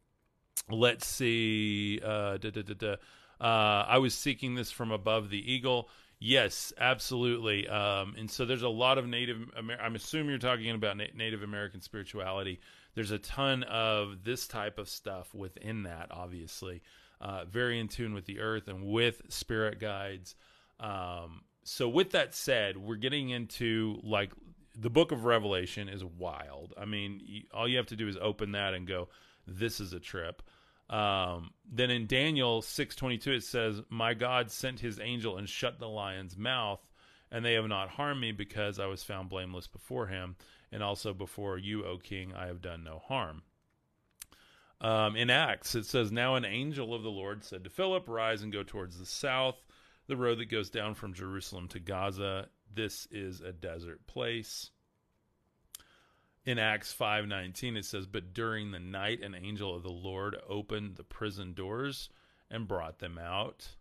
let's 0.69 1.05
see. 1.05 1.99
Uh, 2.03 2.37
da, 2.37 2.49
da, 2.49 2.61
da, 2.61 2.95
uh, 3.39 3.85
I 3.87 3.99
was 3.99 4.13
seeking 4.13 4.55
this 4.55 4.71
from 4.71 4.91
above 4.91 5.29
the 5.29 5.51
eagle. 5.51 5.89
Yes, 6.19 6.73
absolutely. 6.77 7.67
Um, 7.69 8.15
and 8.17 8.29
so 8.29 8.45
there's 8.45 8.63
a 8.63 8.69
lot 8.69 8.97
of 8.97 9.07
Native. 9.07 9.37
Amer- 9.57 9.79
I'm 9.79 9.95
assuming 9.95 10.29
you're 10.31 10.39
talking 10.39 10.69
about 10.71 10.97
na- 10.97 11.05
Native 11.15 11.43
American 11.43 11.81
spirituality. 11.81 12.59
There's 12.95 13.11
a 13.11 13.19
ton 13.19 13.63
of 13.63 14.23
this 14.23 14.47
type 14.47 14.79
of 14.79 14.89
stuff 14.89 15.33
within 15.33 15.83
that. 15.83 16.07
Obviously, 16.11 16.81
uh, 17.21 17.45
very 17.45 17.79
in 17.79 17.87
tune 17.87 18.13
with 18.13 18.25
the 18.25 18.39
earth 18.39 18.67
and 18.67 18.85
with 18.85 19.21
spirit 19.29 19.79
guides. 19.79 20.35
Um, 20.79 21.41
so 21.63 21.87
with 21.87 22.11
that 22.11 22.33
said, 22.33 22.77
we're 22.77 22.95
getting 22.95 23.29
into 23.29 23.99
like 24.03 24.31
the 24.77 24.89
book 24.89 25.11
of 25.11 25.25
Revelation 25.25 25.89
is 25.89 26.03
wild. 26.03 26.73
I 26.77 26.85
mean, 26.85 27.45
all 27.53 27.67
you 27.67 27.77
have 27.77 27.87
to 27.87 27.95
do 27.95 28.07
is 28.07 28.17
open 28.19 28.53
that 28.53 28.73
and 28.73 28.87
go, 28.87 29.09
"This 29.45 29.79
is 29.79 29.93
a 29.93 29.99
trip." 29.99 30.41
Um, 30.89 31.51
then 31.71 31.91
in 31.91 32.07
Daniel 32.07 32.61
six 32.61 32.95
twenty 32.95 33.17
two, 33.17 33.33
it 33.33 33.43
says, 33.43 33.81
"My 33.89 34.13
God 34.13 34.49
sent 34.49 34.79
His 34.79 34.99
angel 34.99 35.37
and 35.37 35.47
shut 35.47 35.79
the 35.79 35.87
lion's 35.87 36.37
mouth, 36.37 36.81
and 37.31 37.45
they 37.45 37.53
have 37.53 37.67
not 37.67 37.89
harmed 37.89 38.21
me 38.21 38.31
because 38.31 38.79
I 38.79 38.87
was 38.87 39.03
found 39.03 39.29
blameless 39.29 39.67
before 39.67 40.07
Him, 40.07 40.35
and 40.71 40.83
also 40.83 41.13
before 41.13 41.57
you, 41.57 41.85
O 41.85 41.97
King, 41.97 42.33
I 42.33 42.47
have 42.47 42.61
done 42.61 42.83
no 42.83 42.99
harm." 42.99 43.43
Um, 44.81 45.15
in 45.15 45.29
Acts, 45.29 45.75
it 45.75 45.85
says, 45.85 46.11
"Now 46.11 46.35
an 46.35 46.45
angel 46.45 46.93
of 46.93 47.03
the 47.03 47.11
Lord 47.11 47.43
said 47.43 47.63
to 47.65 47.69
Philip, 47.69 48.07
Rise 48.07 48.41
and 48.41 48.51
go 48.51 48.63
towards 48.63 48.97
the 48.97 49.05
south." 49.05 49.61
the 50.09 50.17
road 50.17 50.39
that 50.39 50.45
goes 50.45 50.71
down 50.71 50.95
from 50.95 51.13
Jerusalem 51.13 51.67
to 51.69 51.79
Gaza. 51.79 52.49
This 52.73 53.07
is 53.11 53.41
a 53.41 53.53
desert 53.53 54.05
place. 54.07 54.71
In 56.45 56.57
Acts 56.57 56.91
5:19 56.91 57.77
it 57.77 57.85
says, 57.85 58.07
"But 58.07 58.33
during 58.33 58.71
the 58.71 58.79
night 58.79 59.21
an 59.21 59.35
angel 59.35 59.75
of 59.75 59.83
the 59.83 59.91
Lord 59.91 60.35
opened 60.47 60.95
the 60.95 61.03
prison 61.03 61.53
doors 61.53 62.09
and 62.49 62.67
brought 62.67 62.97
them 62.97 63.19
out." 63.19 63.75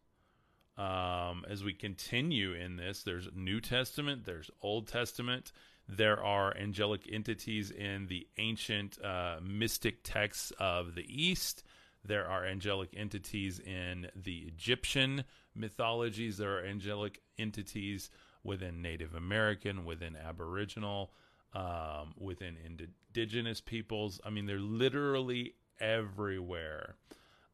Um, 0.77 1.47
as 1.49 1.65
we 1.65 1.73
continue 1.73 2.53
in 2.53 2.77
this, 2.77 3.03
there's 3.03 3.33
New 3.33 3.61
Testament, 3.63 4.25
there's 4.25 4.51
Old 4.61 4.87
Testament. 4.87 5.51
There 5.89 6.23
are 6.23 6.55
angelic 6.55 7.09
entities 7.11 7.71
in 7.71 8.09
the 8.09 8.27
ancient 8.37 9.03
uh, 9.03 9.39
mystic 9.43 10.03
texts 10.05 10.53
of 10.59 10.95
the 10.95 11.07
East. 11.09 11.63
There 12.05 12.29
are 12.29 12.45
angelic 12.45 12.91
entities 12.95 13.59
in 13.59 14.11
the 14.15 14.41
Egyptian 14.41 15.25
mythologies. 15.55 16.37
There 16.37 16.59
are 16.59 16.65
angelic 16.65 17.21
entities 17.39 18.11
within 18.45 18.83
Native 18.83 19.15
American, 19.15 19.87
within 19.87 20.15
Aboriginal, 20.15 21.13
um, 21.55 22.13
within 22.19 22.57
indigenous 22.67 23.63
peoples. 23.63 24.21
I 24.25 24.31
mean, 24.31 24.45
they're 24.45 24.59
literally 24.59 25.55
everywhere. 25.81 26.97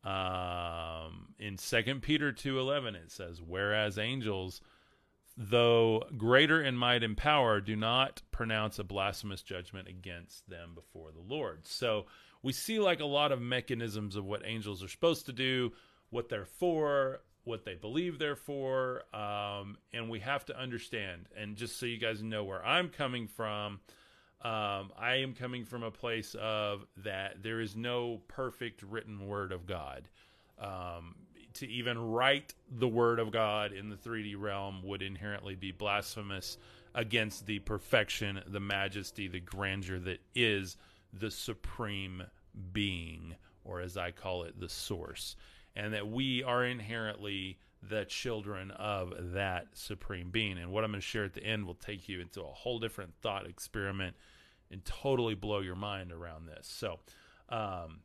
Um, 0.03 1.35
in 1.39 1.57
Second 1.57 2.03
Peter 2.03 2.33
two 2.33 2.59
eleven, 2.59 2.97
it 2.97 3.13
says, 3.13 3.41
"Whereas 3.41 3.97
angels." 3.97 4.61
Though 5.37 6.05
greater 6.17 6.63
in 6.63 6.77
might 6.77 7.03
and 7.03 7.17
power, 7.17 7.61
do 7.61 7.75
not 7.77 8.23
pronounce 8.31 8.79
a 8.79 8.85
blasphemous 8.85 9.43
judgment 9.43 9.89
against 9.89 10.49
them 10.49 10.71
before 10.75 11.11
the 11.13 11.35
Lord. 11.35 11.67
So 11.67 12.07
we 12.43 12.53
see 12.53 12.79
like 12.79 13.01
a 13.01 13.07
lot 13.07 13.33
of 13.33 13.41
mechanisms 13.41 14.17
of 14.17 14.25
what 14.25 14.43
angels 14.45 14.83
are 14.83 14.89
supposed 14.89 15.27
to 15.27 15.33
do, 15.33 15.73
what 16.11 16.29
they're 16.29 16.45
for, 16.45 17.21
what 17.45 17.65
they 17.65 17.75
believe 17.75 18.19
they're 18.19 18.37
for, 18.37 19.03
um, 19.15 19.77
and 19.93 20.09
we 20.09 20.21
have 20.21 20.45
to 20.47 20.59
understand. 20.59 21.29
And 21.37 21.57
just 21.57 21.79
so 21.79 21.87
you 21.87 21.99
guys 21.99 22.23
know 22.23 22.45
where 22.45 22.65
I'm 22.65 22.89
coming 22.89 23.27
from, 23.27 23.81
um, 24.43 24.93
I 24.99 25.17
am 25.23 25.35
coming 25.35 25.65
from 25.65 25.83
a 25.83 25.91
place 25.91 26.35
of 26.39 26.85
that 26.99 27.43
there 27.43 27.61
is 27.61 27.77
no 27.77 28.21
perfect 28.29 28.83
written 28.83 29.27
word 29.27 29.53
of 29.53 29.67
God. 29.67 30.09
Um, 30.59 31.17
to 31.55 31.69
even 31.69 31.99
write 31.99 32.55
the 32.71 32.89
word 32.89 33.19
of 33.19 33.31
God 33.31 33.73
in 33.73 33.89
the 33.89 33.97
3D 33.97 34.35
realm 34.39 34.83
would 34.83 35.03
inherently 35.03 35.55
be 35.55 35.73
blasphemous 35.73 36.59
against 36.95 37.47
the 37.47 37.59
perfection, 37.61 38.41
the 38.47 38.61
majesty, 38.61 39.29
the 39.29 39.41
grandeur 39.41 39.99
that 39.99 40.21
is 40.35 40.77
the 41.13 41.31
supreme 41.31 42.23
being, 42.73 43.35
or 43.65 43.81
as 43.81 43.97
I 43.97 44.11
call 44.11 44.45
it, 44.45 44.59
the 44.59 44.69
source. 44.69 45.37
And 45.77 45.93
that 45.93 46.09
we 46.09 46.43
are 46.43 46.65
inherently 46.65 47.59
the 47.83 48.05
children 48.05 48.71
of 48.71 49.13
that 49.33 49.67
supreme 49.75 50.31
being. 50.31 50.59
And 50.59 50.71
what 50.71 50.85
I'm 50.85 50.91
going 50.91 51.01
to 51.01 51.07
share 51.07 51.25
at 51.25 51.35
the 51.35 51.45
end 51.45 51.67
will 51.67 51.75
take 51.75 52.09
you 52.09 52.21
into 52.21 52.41
a 52.41 52.53
whole 52.53 52.79
different 52.79 53.15
thought 53.23 53.47
experiment 53.47 54.17
and 54.71 54.85
totally 54.85 55.35
blow 55.35 55.61
your 55.61 55.75
mind 55.75 56.13
around 56.13 56.47
this. 56.47 56.67
So, 56.67 56.99
um, 57.49 58.01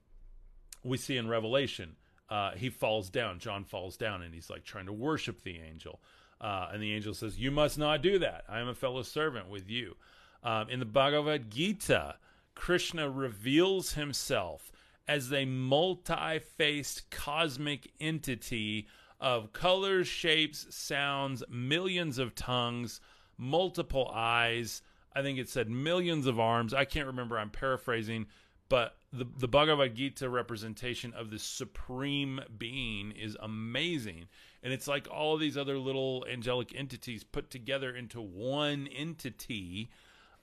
we 0.84 0.98
see 0.98 1.18
in 1.18 1.28
Revelation, 1.28 1.96
uh, 2.30 2.52
he 2.52 2.70
falls 2.70 3.10
down. 3.10 3.40
John 3.40 3.64
falls 3.64 3.98
down 3.98 4.22
and 4.22 4.34
he's 4.34 4.50
like 4.50 4.64
trying 4.64 4.86
to 4.86 4.94
worship 4.94 5.42
the 5.44 5.60
angel. 5.60 6.00
Uh, 6.42 6.70
and 6.72 6.82
the 6.82 6.94
angel 6.94 7.14
says, 7.14 7.40
You 7.40 7.52
must 7.52 7.78
not 7.78 8.02
do 8.02 8.20
that. 8.20 8.44
I 8.48 8.60
am 8.60 8.68
a 8.68 8.76
fellow 8.76 9.02
servant 9.02 9.50
with 9.50 9.70
you. 9.70 9.96
Um, 10.44 10.70
in 10.70 10.80
the 10.80 10.86
Bhagavad 10.86 11.52
Gita, 11.52 12.16
Krishna 12.56 13.10
reveals 13.10 13.94
himself 13.94 14.72
as 15.08 15.34
a 15.34 15.46
multi 15.46 16.40
faced 16.40 17.10
cosmic 17.10 17.92
entity 18.00 18.88
of 19.20 19.52
colors, 19.52 20.08
shapes, 20.08 20.68
sounds, 20.70 21.44
millions 21.50 22.20
of 22.20 22.36
tongues, 22.36 23.02
multiple 23.38 24.10
eyes. 24.14 24.82
I 25.14 25.22
think 25.22 25.40
it 25.40 25.50
said 25.50 25.70
millions 25.70 26.28
of 26.28 26.40
arms. 26.40 26.74
I 26.74 26.86
can't 26.86 27.08
remember. 27.08 27.38
I'm 27.38 27.50
paraphrasing. 27.50 28.28
But 28.70 28.96
the 29.12 29.26
the 29.38 29.48
Bhagavad 29.48 29.96
Gita 29.96 30.30
representation 30.30 31.14
of 31.14 31.32
the 31.32 31.40
supreme 31.40 32.40
being 32.58 33.12
is 33.12 33.36
amazing, 33.42 34.28
and 34.64 34.72
it's 34.72 34.88
like 34.88 35.08
all 35.12 35.38
these 35.38 35.58
other 35.58 35.78
little 35.78 36.26
angelic 36.32 36.74
entities 36.76 37.24
put 37.24 37.50
together 37.50 37.94
into 37.96 38.22
one 38.22 38.88
entity, 38.88 39.90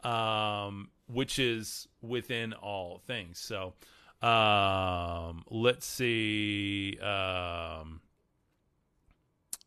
um, 0.02 0.90
which 1.06 1.38
is 1.38 1.86
within 2.02 2.52
all 2.52 2.98
things. 3.06 3.38
So, 3.38 3.74
um, 4.20 5.44
let's 5.48 5.86
see. 5.86 6.98
Um, 6.98 8.00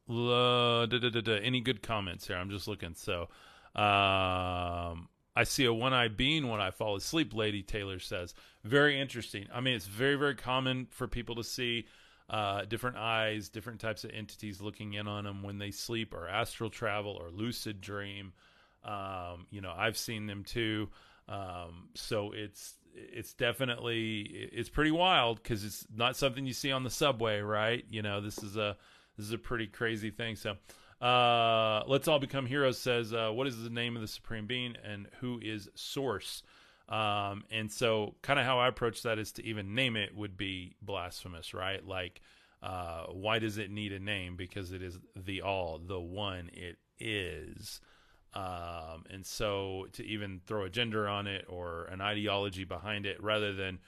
la- 0.08 0.86
da, 0.86 1.00
da, 1.00 1.22
da, 1.22 1.40
any 1.42 1.62
good 1.62 1.82
comments 1.82 2.28
here? 2.28 2.36
I'm 2.36 2.50
just 2.50 2.68
looking. 2.68 2.96
So, 2.96 3.30
um, 3.76 5.08
I 5.36 5.44
see 5.44 5.66
a 5.66 5.74
one 5.74 5.94
eyed 5.94 6.18
being 6.18 6.48
when 6.48 6.60
I 6.60 6.72
fall 6.72 6.96
asleep, 6.96 7.34
Lady 7.34 7.62
Taylor 7.62 8.00
says. 8.00 8.34
Very 8.64 9.00
interesting. 9.00 9.48
I 9.54 9.62
mean, 9.62 9.76
it's 9.76 9.86
very, 9.86 10.16
very 10.16 10.36
common 10.36 10.88
for 10.90 11.08
people 11.08 11.36
to 11.36 11.44
see 11.44 11.86
uh, 12.30 12.66
different 12.66 12.98
eyes, 12.98 13.50
different 13.50 13.80
types 13.80 14.04
of 14.04 14.12
entities 14.12 14.62
looking 14.62 14.94
in 14.94 15.08
on 15.08 15.24
them 15.24 15.44
when 15.44 15.58
they 15.58 15.72
sleep, 15.72 16.14
or 16.14 16.28
astral 16.28 16.70
travel, 16.70 17.12
or 17.12 17.30
lucid 17.30 17.82
dream. 17.82 18.34
Um, 18.84 19.48
you 19.50 19.62
know, 19.62 19.74
I've 19.76 19.98
seen 19.98 20.28
them 20.28 20.44
too. 20.44 20.90
Um, 21.28 21.90
so 21.96 22.32
it's 22.34 22.76
it's 22.96 23.34
definitely 23.34 24.22
it's 24.52 24.70
pretty 24.70 24.92
wild 24.92 25.42
because 25.42 25.64
it's 25.64 25.86
not 25.96 26.16
something 26.16 26.46
you 26.46 26.54
see 26.54 26.72
on 26.72 26.84
the 26.84 26.90
subway, 26.90 27.40
right? 27.40 27.86
You 27.90 28.02
know, 28.02 28.22
this 28.22 28.40
is 28.44 28.58
a 28.58 28.78
this 29.18 29.26
is 29.26 29.34
a 29.34 29.38
pretty 29.38 29.68
crazy 29.68 30.12
thing. 30.12 30.36
So 30.36 30.56
uh, 31.02 31.84
Let's 31.88 32.08
All 32.08 32.20
Become 32.20 32.46
Heroes 32.46 32.78
says, 32.78 33.14
uh, 33.14 33.30
What 33.32 33.48
is 33.48 33.62
the 33.62 33.70
name 33.70 33.96
of 33.96 34.02
the 34.02 34.08
Supreme 34.08 34.48
Being 34.48 34.76
and 34.84 35.08
who 35.20 35.40
is 35.42 35.70
Source? 35.76 36.44
Um, 36.90 37.44
and 37.52 37.72
so, 37.72 38.16
kind 38.22 38.40
of 38.40 38.46
how 38.46 38.60
I 38.60 38.68
approach 38.68 39.04
that 39.04 39.20
is 39.20 39.32
to 39.34 39.46
even 39.46 39.76
name 39.76 39.96
it 39.96 40.16
would 40.16 40.38
be 40.38 40.76
blasphemous, 40.82 41.54
right? 41.54 41.86
Like, 41.86 42.22
uh, 42.64 43.06
why 43.12 43.40
does 43.40 43.58
it 43.58 43.72
need 43.72 43.94
a 43.94 44.00
name? 44.00 44.36
Because 44.36 44.72
it 44.72 44.82
is 44.82 44.98
the 45.16 45.44
all, 45.44 45.80
the 45.80 46.00
one 46.00 46.50
it 46.52 46.78
is. 47.00 47.80
Um, 48.34 49.06
and 49.10 49.26
so, 49.26 49.86
to 49.94 50.06
even 50.06 50.42
throw 50.48 50.64
a 50.66 50.70
gender 50.70 51.08
on 51.08 51.28
it 51.28 51.46
or 51.48 51.86
an 51.86 52.02
ideology 52.02 52.64
behind 52.64 53.06
it 53.06 53.22
rather 53.24 53.54
than 53.54 53.80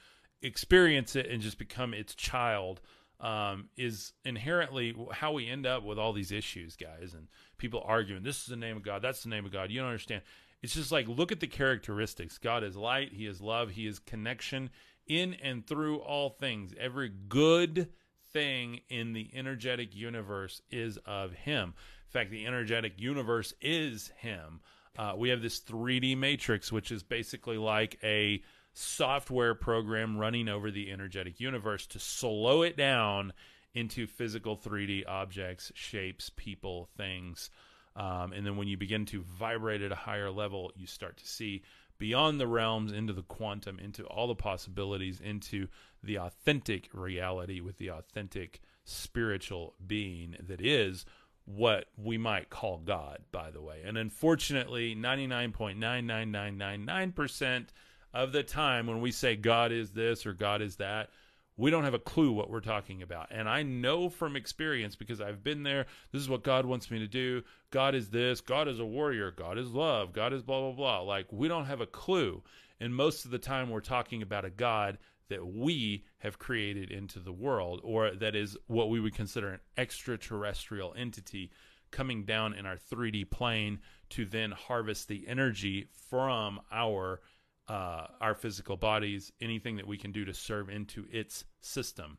experience 0.44 1.16
it 1.16 1.28
and 1.28 1.42
just 1.42 1.58
become 1.58 1.94
its 1.94 2.16
child 2.16 2.82
um, 3.22 3.70
is 3.78 4.14
inherently 4.26 4.96
how 5.12 5.32
we 5.32 5.48
end 5.48 5.66
up 5.66 5.84
with 5.84 6.00
all 6.00 6.12
these 6.12 6.32
issues, 6.32 6.76
guys, 6.76 7.14
and 7.14 7.28
people 7.58 7.84
arguing 7.86 8.24
this 8.24 8.42
is 8.42 8.48
the 8.48 8.56
name 8.56 8.76
of 8.76 8.84
God, 8.84 9.02
that's 9.02 9.24
the 9.24 9.30
name 9.30 9.46
of 9.46 9.52
God. 9.52 9.70
You 9.70 9.80
don't 9.80 9.90
understand. 9.90 10.24
It's 10.62 10.74
just 10.74 10.92
like 10.92 11.08
look 11.08 11.32
at 11.32 11.40
the 11.40 11.48
characteristics. 11.48 12.38
God 12.38 12.64
is 12.64 12.76
light, 12.76 13.14
He 13.14 13.28
is 13.28 13.40
love, 13.40 13.70
He 13.70 13.88
is 13.88 14.00
connection 14.00 14.72
in 15.08 15.36
and 15.36 15.66
through 15.66 15.98
all 15.98 16.30
things. 16.30 16.74
Every 16.80 17.10
good 17.10 17.90
thing 18.34 18.82
in 18.90 19.14
the 19.14 19.30
energetic 19.34 19.96
universe 19.96 20.62
is 20.72 20.98
of 21.06 21.34
Him. 21.34 21.74
In 22.08 22.12
fact, 22.12 22.32
the 22.32 22.46
energetic 22.46 22.94
universe 22.98 23.54
is 23.62 24.12
Him. 24.18 24.62
Uh, 24.98 25.14
we 25.16 25.30
have 25.30 25.42
this 25.42 25.60
3D 25.60 26.18
matrix, 26.18 26.72
which 26.72 26.92
is 26.92 27.04
basically 27.04 27.58
like 27.58 27.98
a 28.04 28.42
software 28.74 29.56
program 29.56 30.18
running 30.18 30.48
over 30.48 30.72
the 30.72 30.92
energetic 30.92 31.40
universe 31.40 31.86
to 31.88 32.00
slow 32.00 32.62
it 32.62 32.78
down 32.78 33.34
into 33.74 34.08
physical 34.08 34.58
3D 34.58 35.04
objects, 35.08 35.72
shapes, 35.76 36.30
people, 36.36 36.90
things. 36.98 37.50
Um, 37.96 38.34
and 38.34 38.46
then 38.46 38.58
when 38.58 38.68
you 38.68 38.78
begin 38.78 39.06
to 39.08 39.22
vibrate 39.22 39.82
at 39.82 39.92
a 39.92 39.96
higher 39.96 40.32
level, 40.32 40.72
you 40.76 40.88
start 40.88 41.18
to 41.18 41.28
see 41.28 41.64
beyond 41.98 42.40
the 42.40 42.48
realms 42.48 42.92
into 42.92 43.14
the 43.14 43.24
quantum, 43.24 43.80
into 43.80 44.04
all 44.06 44.28
the 44.28 44.36
possibilities, 44.36 45.22
into 45.22 45.68
the 46.04 46.18
authentic 46.18 46.90
reality 46.94 47.62
with 47.62 47.78
the 47.78 47.92
authentic 47.92 48.60
spiritual 48.84 49.76
being 49.86 50.36
that 50.48 50.62
is 50.62 51.06
what 51.46 51.86
we 51.98 52.18
might 52.18 52.50
call 52.50 52.80
God, 52.80 53.20
by 53.32 53.52
the 53.52 53.62
way. 53.62 53.82
And 53.86 53.98
unfortunately, 53.98 54.96
99.99999% 54.96 57.68
of 58.14 58.32
the 58.32 58.44
time 58.44 58.88
when 58.88 59.02
we 59.02 59.12
say 59.12 59.36
God 59.36 59.72
is 59.72 59.92
this 59.92 60.26
or 60.26 60.34
God 60.34 60.62
is 60.62 60.78
that, 60.78 61.10
we 61.58 61.70
don't 61.70 61.84
have 61.84 61.94
a 61.94 62.00
clue 62.00 62.32
what 62.32 62.50
we're 62.50 62.60
talking 62.60 63.04
about. 63.04 63.28
And 63.30 63.48
I 63.48 63.62
know 63.62 64.10
from 64.10 64.36
experience 64.36 64.96
because 64.96 65.22
I've 65.22 65.44
been 65.44 65.64
there. 65.64 65.86
This 66.12 66.22
is 66.22 66.30
what 66.30 66.44
God 66.44 66.66
wants 66.66 66.90
me 66.90 67.00
to 67.00 67.08
do. 67.08 67.44
God 67.70 67.94
is 67.94 68.10
this. 68.10 68.42
God 68.42 68.68
is 68.68 68.80
a 68.80 68.86
warrior. 68.86 69.32
God 69.32 69.58
is 69.58 69.72
love. 69.72 70.14
God 70.14 70.34
is 70.34 70.42
blah, 70.42 70.60
blah, 70.60 70.72
blah. 70.72 71.02
Like 71.02 71.28
we 71.32 71.48
don't 71.48 71.66
have 71.66 71.82
a 71.82 71.86
clue. 71.86 72.42
And 72.80 72.96
most 72.96 73.26
of 73.26 73.32
the 73.32 73.38
time 73.38 73.70
we're 73.70 73.82
talking 73.82 74.22
about 74.22 74.46
a 74.46 74.50
God 74.50 74.98
that 75.30 75.46
we 75.46 76.04
have 76.18 76.40
created 76.40 76.92
into 76.92 77.20
the 77.20 77.32
world, 77.32 77.80
or 77.84 78.12
that 78.16 78.36
is 78.36 78.58
what 78.68 78.90
we 78.90 79.00
would 79.00 79.16
consider 79.16 79.50
an 79.50 79.60
extraterrestrial 79.78 80.94
entity 80.98 81.52
coming 81.92 82.26
down 82.26 82.54
in 82.54 82.66
our 82.66 82.78
3D 82.78 83.30
plane 83.30 83.80
to 84.10 84.26
then 84.26 84.52
harvest 84.52 85.08
the 85.08 85.28
energy 85.28 85.88
from 86.10 86.60
our 86.72 87.22
uh, 87.68 88.08
our 88.20 88.36
physical 88.36 88.78
bodies, 88.78 89.32
anything 89.42 89.78
that 89.78 89.88
we 89.88 89.98
can 89.98 90.12
do 90.12 90.26
to 90.26 90.34
serve 90.34 90.70
into 90.70 91.06
its 91.12 91.46
system. 91.62 92.18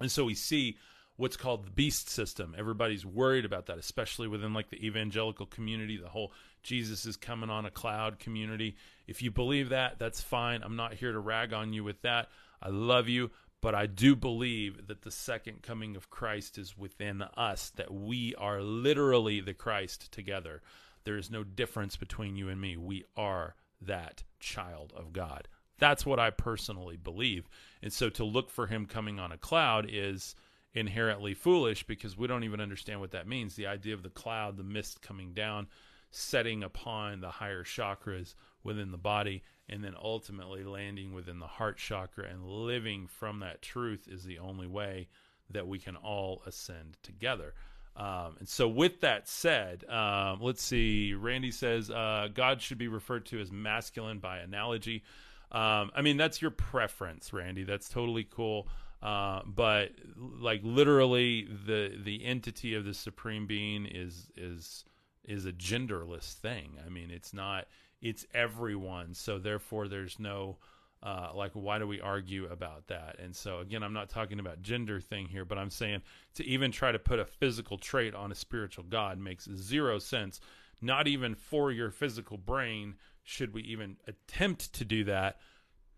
And 0.00 0.10
so 0.10 0.24
we 0.24 0.34
see 0.34 0.78
what's 1.16 1.36
called 1.36 1.66
the 1.66 1.70
beast 1.70 2.08
system. 2.08 2.54
Everybody's 2.56 3.04
worried 3.04 3.44
about 3.44 3.66
that, 3.66 3.78
especially 3.78 4.28
within 4.28 4.54
like 4.54 4.70
the 4.70 4.86
evangelical 4.86 5.46
community, 5.46 5.96
the 5.96 6.08
whole 6.08 6.32
Jesus 6.62 7.06
is 7.06 7.16
coming 7.16 7.50
on 7.50 7.66
a 7.66 7.70
cloud 7.70 8.18
community. 8.18 8.76
If 9.06 9.20
you 9.20 9.30
believe 9.30 9.70
that, 9.70 9.98
that's 9.98 10.20
fine. 10.20 10.62
I'm 10.62 10.76
not 10.76 10.94
here 10.94 11.12
to 11.12 11.18
rag 11.18 11.52
on 11.52 11.72
you 11.72 11.82
with 11.82 12.02
that. 12.02 12.28
I 12.62 12.68
love 12.68 13.08
you, 13.08 13.30
but 13.60 13.74
I 13.74 13.86
do 13.86 14.14
believe 14.14 14.86
that 14.86 15.02
the 15.02 15.10
second 15.10 15.62
coming 15.62 15.96
of 15.96 16.10
Christ 16.10 16.56
is 16.56 16.78
within 16.78 17.22
us, 17.36 17.70
that 17.70 17.92
we 17.92 18.34
are 18.36 18.62
literally 18.62 19.40
the 19.40 19.54
Christ 19.54 20.12
together. 20.12 20.62
There 21.02 21.16
is 21.16 21.30
no 21.30 21.42
difference 21.42 21.96
between 21.96 22.36
you 22.36 22.48
and 22.48 22.60
me. 22.60 22.76
We 22.76 23.04
are 23.16 23.56
that 23.80 24.22
child 24.40 24.92
of 24.96 25.12
God. 25.12 25.48
That's 25.78 26.04
what 26.04 26.18
I 26.18 26.30
personally 26.30 26.96
believe. 26.96 27.48
And 27.82 27.92
so 27.92 28.08
to 28.10 28.24
look 28.24 28.50
for 28.50 28.66
him 28.66 28.86
coming 28.86 29.18
on 29.18 29.32
a 29.32 29.38
cloud 29.38 29.86
is 29.88 30.34
inherently 30.74 31.34
foolish 31.34 31.84
because 31.84 32.16
we 32.16 32.26
don't 32.26 32.44
even 32.44 32.60
understand 32.60 33.00
what 33.00 33.12
that 33.12 33.28
means. 33.28 33.54
The 33.54 33.66
idea 33.66 33.94
of 33.94 34.02
the 34.02 34.10
cloud, 34.10 34.56
the 34.56 34.64
mist 34.64 35.00
coming 35.02 35.32
down, 35.32 35.68
setting 36.10 36.62
upon 36.62 37.20
the 37.20 37.30
higher 37.30 37.64
chakras 37.64 38.34
within 38.62 38.90
the 38.90 38.98
body, 38.98 39.42
and 39.68 39.84
then 39.84 39.94
ultimately 40.02 40.64
landing 40.64 41.12
within 41.12 41.38
the 41.38 41.46
heart 41.46 41.76
chakra 41.76 42.26
and 42.28 42.44
living 42.44 43.06
from 43.06 43.40
that 43.40 43.62
truth 43.62 44.08
is 44.10 44.24
the 44.24 44.38
only 44.38 44.66
way 44.66 45.08
that 45.50 45.66
we 45.66 45.78
can 45.78 45.96
all 45.96 46.42
ascend 46.46 46.96
together. 47.02 47.54
Um, 47.98 48.36
and 48.38 48.48
so, 48.48 48.68
with 48.68 49.00
that 49.00 49.28
said, 49.28 49.84
um, 49.88 50.38
let's 50.40 50.62
see. 50.62 51.14
Randy 51.14 51.50
says 51.50 51.90
uh, 51.90 52.28
God 52.32 52.62
should 52.62 52.78
be 52.78 52.86
referred 52.86 53.26
to 53.26 53.40
as 53.40 53.50
masculine 53.50 54.20
by 54.20 54.38
analogy. 54.38 55.02
Um, 55.50 55.90
I 55.96 56.02
mean, 56.02 56.16
that's 56.16 56.40
your 56.40 56.52
preference, 56.52 57.32
Randy. 57.32 57.64
That's 57.64 57.88
totally 57.88 58.24
cool. 58.24 58.68
Uh, 59.02 59.40
but 59.46 59.90
like 60.16 60.60
literally, 60.62 61.48
the 61.66 61.92
the 62.00 62.24
entity 62.24 62.74
of 62.74 62.84
the 62.84 62.94
supreme 62.94 63.46
being 63.46 63.86
is 63.86 64.30
is 64.36 64.84
is 65.24 65.44
a 65.44 65.52
genderless 65.52 66.34
thing. 66.34 66.78
I 66.84 66.88
mean, 66.88 67.10
it's 67.10 67.34
not. 67.34 67.66
It's 68.00 68.24
everyone. 68.32 69.14
So 69.14 69.38
therefore, 69.38 69.88
there's 69.88 70.20
no 70.20 70.58
uh, 71.02 71.30
like, 71.34 71.52
why 71.52 71.78
do 71.78 71.86
we 71.86 72.00
argue 72.00 72.46
about 72.46 72.88
that? 72.88 73.16
And 73.20 73.34
so, 73.34 73.60
again, 73.60 73.82
I'm 73.82 73.92
not 73.92 74.08
talking 74.08 74.40
about 74.40 74.62
gender 74.62 75.00
thing 75.00 75.26
here, 75.28 75.44
but 75.44 75.58
I'm 75.58 75.70
saying 75.70 76.02
to 76.34 76.44
even 76.44 76.72
try 76.72 76.90
to 76.90 76.98
put 76.98 77.20
a 77.20 77.24
physical 77.24 77.78
trait 77.78 78.14
on 78.14 78.32
a 78.32 78.34
spiritual 78.34 78.84
God 78.84 79.18
makes 79.18 79.48
zero 79.54 79.98
sense. 79.98 80.40
Not 80.80 81.06
even 81.06 81.34
for 81.34 81.70
your 81.70 81.90
physical 81.90 82.36
brain 82.36 82.94
should 83.22 83.52
we 83.52 83.62
even 83.62 83.96
attempt 84.06 84.72
to 84.74 84.84
do 84.84 85.04
that 85.04 85.38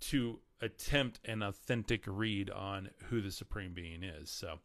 to 0.00 0.40
attempt 0.60 1.20
an 1.24 1.42
authentic 1.42 2.04
read 2.06 2.50
on 2.50 2.90
who 3.04 3.20
the 3.20 3.30
supreme 3.30 3.72
being 3.72 4.02
is. 4.02 4.30
So, 4.30 4.58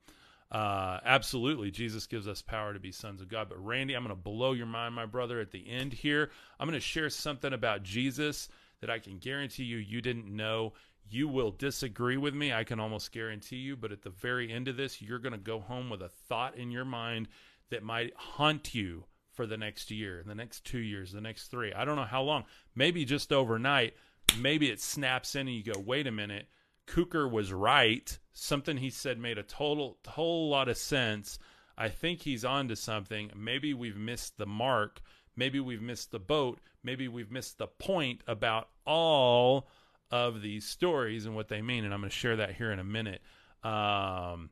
uh, 0.52 1.00
absolutely, 1.04 1.72
Jesus 1.72 2.08
gives 2.08 2.28
us 2.28 2.42
power 2.42 2.74
to 2.74 2.80
be 2.80 2.92
sons 2.92 3.22
of 3.22 3.30
God. 3.30 3.50
But 3.50 3.66
Randy, 3.66 3.94
I'm 3.94 4.04
going 4.04 4.16
to 4.16 4.22
blow 4.22 4.54
your 4.54 4.68
mind, 4.68 4.96
my 4.96 5.06
brother, 5.06 5.40
at 5.40 5.52
the 5.52 5.70
end 5.70 5.94
here. 5.94 6.30
I'm 6.60 6.68
going 6.68 6.80
to 6.80 6.86
share 6.86 7.10
something 7.10 7.54
about 7.54 7.84
Jesus 7.84 8.50
that 8.82 8.90
I 8.90 9.00
can 9.00 9.18
guarantee 9.18 9.64
you 9.64 9.78
you 9.78 10.02
didn't 10.02 10.28
know. 10.28 10.74
You 11.08 11.28
will 11.28 11.52
disagree 11.52 12.18
with 12.18 12.34
me, 12.34 12.52
I 12.52 12.64
can 12.64 12.80
almost 12.80 13.12
guarantee 13.12 13.58
you, 13.58 13.76
but 13.76 13.92
at 13.92 14.02
the 14.02 14.10
very 14.10 14.52
end 14.52 14.68
of 14.68 14.76
this, 14.76 15.02
you're 15.02 15.20
going 15.20 15.34
to 15.34 15.38
go 15.38 15.60
home 15.60 15.90
with 15.90 16.02
a 16.02 16.10
thought 16.10 16.58
in 16.58 16.72
your 16.72 16.86
mind 16.86 17.28
that 17.70 17.84
might 17.84 18.14
haunt 18.16 18.74
you 18.74 19.06
for 19.32 19.46
the 19.46 19.58
next 19.58 19.92
year, 19.92 20.24
the 20.26 20.34
next 20.34 20.66
two 20.66 20.80
years, 20.80 21.12
the 21.12 21.22
next 21.22 21.50
three. 21.50 21.74
I 21.74 21.86
don't 21.86 21.98
know 21.98 22.04
how 22.04 22.24
long. 22.24 22.46
Maybe 22.74 23.06
just 23.06 23.32
overnight. 23.32 23.94
Maybe 24.40 24.72
it 24.72 24.82
snaps 24.82 25.36
in 25.36 25.48
and 25.48 25.56
you 25.56 25.64
go, 25.64 25.80
wait 25.80 26.08
a 26.08 26.12
minute. 26.12 26.48
Kuker 26.88 27.30
was 27.30 27.52
right. 27.52 28.18
Something 28.34 28.78
he 28.78 28.90
said 28.90 29.20
made 29.20 29.38
a 29.38 29.44
total 29.44 29.98
whole 30.08 30.50
lot 30.50 30.70
of 30.70 30.78
sense. 30.78 31.38
I 31.78 31.90
think 31.90 32.22
he's 32.22 32.46
on 32.46 32.68
to 32.70 32.76
something. 32.76 33.32
Maybe 33.36 33.74
we've 33.74 33.98
missed 33.98 34.38
the 34.38 34.46
mark. 34.46 35.02
Maybe 35.36 35.60
we've 35.60 35.82
missed 35.82 36.12
the 36.12 36.20
boat 36.20 36.60
maybe 36.86 37.08
we've 37.08 37.32
missed 37.32 37.58
the 37.58 37.68
point 37.68 38.22
about 38.28 38.70
all 38.86 39.68
of 40.12 40.42
these 40.42 40.66
stories 40.66 41.26
and 41.26 41.36
what 41.36 41.48
they 41.48 41.62
mean. 41.62 41.84
And 41.84 41.94
I'm 41.94 42.00
going 42.00 42.10
to 42.10 42.16
share 42.16 42.38
that 42.38 42.56
here 42.56 42.72
in 42.72 42.80
a 42.80 42.84
minute. 42.84 43.22
Um, 43.64 44.52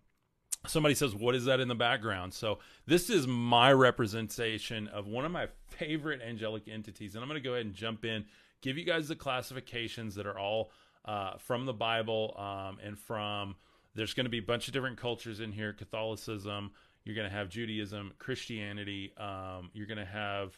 somebody 0.68 0.96
says, 0.96 1.14
What 1.14 1.36
is 1.36 1.46
that 1.46 1.60
in 1.60 1.68
the 1.68 1.76
background? 1.76 2.34
So, 2.34 2.60
this 2.86 3.10
is 3.10 3.28
my 3.28 3.72
representation 3.72 4.88
of 4.88 5.08
one 5.08 5.26
of 5.26 5.32
my 5.32 5.48
favorite 5.68 6.22
angelic 6.22 6.68
entities. 6.68 7.16
And 7.16 7.24
I'm 7.24 7.30
going 7.30 7.42
to 7.42 7.48
go 7.48 7.54
ahead 7.54 7.66
and 7.66 7.76
jump 7.76 8.04
in, 8.04 8.26
give 8.62 8.78
you 8.78 8.84
guys 8.84 9.08
the 9.08 9.16
classifications 9.16 10.16
that 10.16 10.26
are 10.26 10.38
all 10.38 10.72
uh, 11.06 11.38
from 11.38 11.66
the 11.66 11.74
Bible 11.74 12.36
um, 12.38 12.80
and 12.84 12.98
from. 12.98 13.56
There's 13.96 14.16
going 14.16 14.26
to 14.26 14.32
be 14.32 14.40
a 14.40 14.44
bunch 14.44 14.68
of 14.68 14.74
different 14.74 14.98
cultures 14.98 15.40
in 15.40 15.52
here 15.52 15.72
Catholicism, 15.72 16.72
you're 17.04 17.16
going 17.16 17.30
to 17.30 17.36
have 17.36 17.50
Judaism, 17.50 18.14
Christianity, 18.18 19.14
um, 19.18 19.70
you're 19.74 19.86
going 19.88 19.98
to 19.98 20.06
have 20.06 20.58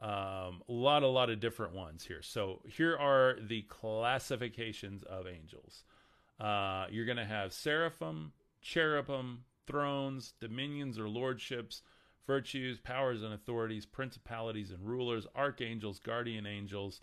um, 0.00 0.62
a 0.68 0.72
lot, 0.72 1.02
a 1.02 1.08
lot 1.08 1.30
of 1.30 1.40
different 1.40 1.74
ones 1.74 2.04
here. 2.04 2.22
So 2.22 2.60
here 2.66 2.96
are 2.96 3.36
the 3.40 3.62
classifications 3.62 5.02
of 5.04 5.26
angels. 5.26 5.84
Uh, 6.38 6.86
you're 6.90 7.06
going 7.06 7.16
to 7.16 7.24
have 7.24 7.52
seraphim, 7.52 8.32
cherubim, 8.60 9.44
thrones, 9.66 10.34
dominions 10.40 10.98
or 10.98 11.08
lordships, 11.08 11.82
virtues, 12.26 12.78
powers 12.78 13.22
and 13.22 13.32
authorities, 13.32 13.86
principalities 13.86 14.70
and 14.70 14.86
rulers, 14.86 15.26
archangels, 15.34 15.98
guardian 15.98 16.46
angels. 16.46 17.00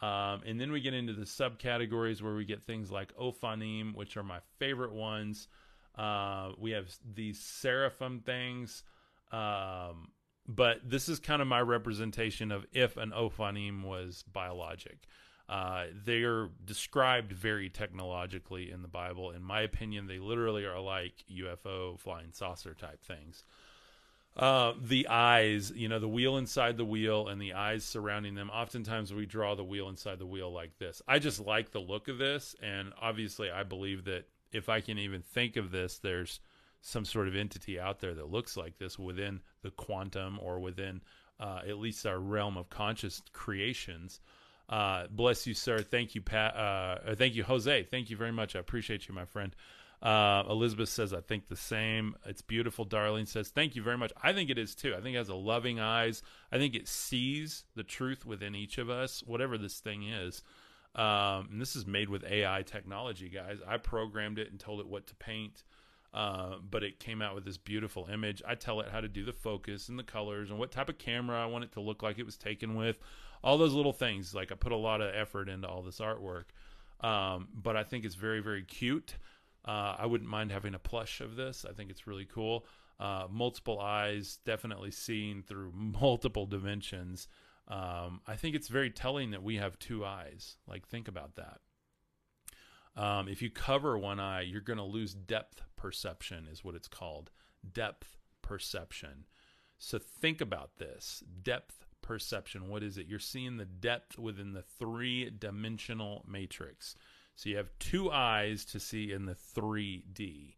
Um, 0.00 0.42
and 0.44 0.60
then 0.60 0.72
we 0.72 0.80
get 0.80 0.92
into 0.92 1.14
the 1.14 1.24
subcategories 1.24 2.20
where 2.20 2.34
we 2.34 2.44
get 2.44 2.62
things 2.62 2.90
like 2.90 3.16
Ophanim, 3.16 3.94
which 3.94 4.16
are 4.16 4.22
my 4.22 4.40
favorite 4.58 4.92
ones. 4.92 5.48
Uh, 5.96 6.50
we 6.58 6.72
have 6.72 6.94
these 7.14 7.40
seraphim 7.40 8.20
things. 8.20 8.82
Um, 9.32 10.08
but 10.48 10.88
this 10.88 11.08
is 11.08 11.18
kind 11.18 11.42
of 11.42 11.48
my 11.48 11.60
representation 11.60 12.52
of 12.52 12.66
if 12.72 12.96
an 12.96 13.10
Ophanim 13.10 13.82
was 13.84 14.24
biologic. 14.32 15.06
Uh, 15.48 15.84
they 16.04 16.22
are 16.22 16.48
described 16.64 17.32
very 17.32 17.68
technologically 17.68 18.70
in 18.70 18.82
the 18.82 18.88
Bible. 18.88 19.30
In 19.30 19.42
my 19.42 19.60
opinion, 19.60 20.06
they 20.06 20.18
literally 20.18 20.64
are 20.64 20.80
like 20.80 21.24
UFO 21.32 21.98
flying 21.98 22.32
saucer 22.32 22.74
type 22.74 23.04
things. 23.04 23.44
Uh, 24.36 24.74
the 24.82 25.08
eyes, 25.08 25.72
you 25.74 25.88
know, 25.88 25.98
the 25.98 26.08
wheel 26.08 26.36
inside 26.36 26.76
the 26.76 26.84
wheel 26.84 27.28
and 27.28 27.40
the 27.40 27.54
eyes 27.54 27.84
surrounding 27.84 28.34
them. 28.34 28.50
Oftentimes 28.50 29.14
we 29.14 29.24
draw 29.24 29.54
the 29.54 29.64
wheel 29.64 29.88
inside 29.88 30.18
the 30.18 30.26
wheel 30.26 30.52
like 30.52 30.76
this. 30.78 31.00
I 31.08 31.18
just 31.20 31.40
like 31.40 31.70
the 31.70 31.80
look 31.80 32.08
of 32.08 32.18
this. 32.18 32.54
And 32.62 32.92
obviously, 33.00 33.50
I 33.50 33.62
believe 33.62 34.04
that 34.04 34.24
if 34.52 34.68
I 34.68 34.80
can 34.80 34.98
even 34.98 35.22
think 35.22 35.56
of 35.56 35.70
this, 35.70 35.98
there's 35.98 36.40
some 36.80 37.04
sort 37.04 37.28
of 37.28 37.36
entity 37.36 37.80
out 37.80 38.00
there 38.00 38.14
that 38.14 38.30
looks 38.30 38.56
like 38.56 38.78
this 38.78 38.98
within 38.98 39.40
the 39.62 39.70
quantum 39.70 40.38
or 40.40 40.60
within 40.60 41.00
uh, 41.40 41.60
at 41.68 41.78
least 41.78 42.06
our 42.06 42.18
realm 42.18 42.56
of 42.56 42.70
conscious 42.70 43.22
creations. 43.32 44.20
Uh, 44.68 45.06
bless 45.10 45.46
you, 45.46 45.54
sir. 45.54 45.78
Thank 45.78 46.14
you, 46.14 46.20
Pat. 46.20 46.56
Uh, 46.56 47.14
thank 47.14 47.34
you, 47.34 47.44
Jose. 47.44 47.84
Thank 47.84 48.10
you 48.10 48.16
very 48.16 48.32
much. 48.32 48.56
I 48.56 48.58
appreciate 48.58 49.08
you, 49.08 49.14
my 49.14 49.24
friend. 49.24 49.54
Uh, 50.02 50.44
Elizabeth 50.48 50.88
says, 50.88 51.14
I 51.14 51.20
think 51.20 51.48
the 51.48 51.56
same. 51.56 52.16
It's 52.26 52.42
beautiful. 52.42 52.84
Darling 52.84 53.26
says, 53.26 53.48
Thank 53.48 53.76
you 53.76 53.82
very 53.82 53.96
much. 53.96 54.12
I 54.22 54.32
think 54.32 54.50
it 54.50 54.58
is 54.58 54.74
too. 54.74 54.94
I 54.94 55.00
think 55.00 55.14
it 55.14 55.18
has 55.18 55.28
a 55.28 55.34
loving 55.34 55.80
eyes. 55.80 56.22
I 56.52 56.58
think 56.58 56.74
it 56.74 56.88
sees 56.88 57.64
the 57.74 57.82
truth 57.82 58.26
within 58.26 58.54
each 58.54 58.78
of 58.78 58.90
us, 58.90 59.22
whatever 59.26 59.56
this 59.56 59.78
thing 59.80 60.04
is. 60.04 60.42
Um, 60.94 61.48
and 61.52 61.60
this 61.60 61.76
is 61.76 61.86
made 61.86 62.08
with 62.08 62.24
AI 62.24 62.62
technology, 62.62 63.28
guys. 63.28 63.58
I 63.66 63.76
programmed 63.76 64.38
it 64.38 64.50
and 64.50 64.58
told 64.58 64.80
it 64.80 64.86
what 64.86 65.06
to 65.08 65.14
paint. 65.14 65.62
Uh, 66.16 66.56
but 66.70 66.82
it 66.82 66.98
came 66.98 67.20
out 67.20 67.34
with 67.34 67.44
this 67.44 67.58
beautiful 67.58 68.08
image. 68.10 68.42
I 68.48 68.54
tell 68.54 68.80
it 68.80 68.88
how 68.90 69.02
to 69.02 69.08
do 69.08 69.22
the 69.22 69.34
focus 69.34 69.90
and 69.90 69.98
the 69.98 70.02
colors 70.02 70.48
and 70.48 70.58
what 70.58 70.72
type 70.72 70.88
of 70.88 70.96
camera 70.96 71.38
I 71.38 71.44
want 71.44 71.64
it 71.64 71.72
to 71.72 71.80
look 71.80 72.02
like 72.02 72.18
it 72.18 72.24
was 72.24 72.38
taken 72.38 72.74
with, 72.74 72.98
all 73.44 73.58
those 73.58 73.74
little 73.74 73.92
things. 73.92 74.34
Like 74.34 74.50
I 74.50 74.54
put 74.54 74.72
a 74.72 74.76
lot 74.76 75.02
of 75.02 75.14
effort 75.14 75.50
into 75.50 75.68
all 75.68 75.82
this 75.82 76.00
artwork, 76.00 76.44
um, 77.06 77.48
but 77.54 77.76
I 77.76 77.84
think 77.84 78.06
it's 78.06 78.14
very 78.14 78.40
very 78.40 78.62
cute. 78.62 79.16
Uh, 79.68 79.96
I 79.98 80.06
wouldn't 80.06 80.30
mind 80.30 80.52
having 80.52 80.74
a 80.74 80.78
plush 80.78 81.20
of 81.20 81.36
this. 81.36 81.66
I 81.68 81.74
think 81.74 81.90
it's 81.90 82.06
really 82.06 82.24
cool. 82.24 82.64
Uh, 82.98 83.26
multiple 83.30 83.78
eyes, 83.78 84.38
definitely 84.46 84.92
seen 84.92 85.42
through 85.42 85.70
multiple 85.74 86.46
dimensions. 86.46 87.28
Um, 87.68 88.22
I 88.26 88.36
think 88.36 88.56
it's 88.56 88.68
very 88.68 88.88
telling 88.88 89.32
that 89.32 89.42
we 89.42 89.56
have 89.56 89.78
two 89.78 90.02
eyes. 90.02 90.56
Like 90.66 90.88
think 90.88 91.08
about 91.08 91.34
that. 91.34 91.60
Um, 92.96 93.28
if 93.28 93.42
you 93.42 93.50
cover 93.50 93.98
one 93.98 94.20
eye, 94.20 94.42
you're 94.42 94.60
going 94.60 94.78
to 94.78 94.84
lose 94.84 95.14
depth 95.14 95.62
perception, 95.76 96.48
is 96.50 96.64
what 96.64 96.74
it's 96.74 96.88
called. 96.88 97.30
Depth 97.72 98.16
perception. 98.42 99.26
So 99.78 99.98
think 99.98 100.40
about 100.40 100.78
this 100.78 101.22
depth 101.42 101.84
perception. 102.00 102.68
What 102.68 102.82
is 102.82 102.96
it? 102.96 103.06
You're 103.06 103.18
seeing 103.18 103.56
the 103.56 103.66
depth 103.66 104.18
within 104.18 104.52
the 104.52 104.62
three 104.62 105.30
dimensional 105.30 106.24
matrix. 106.26 106.94
So 107.34 107.50
you 107.50 107.58
have 107.58 107.68
two 107.78 108.10
eyes 108.10 108.64
to 108.66 108.80
see 108.80 109.12
in 109.12 109.26
the 109.26 109.36
3D, 109.54 110.54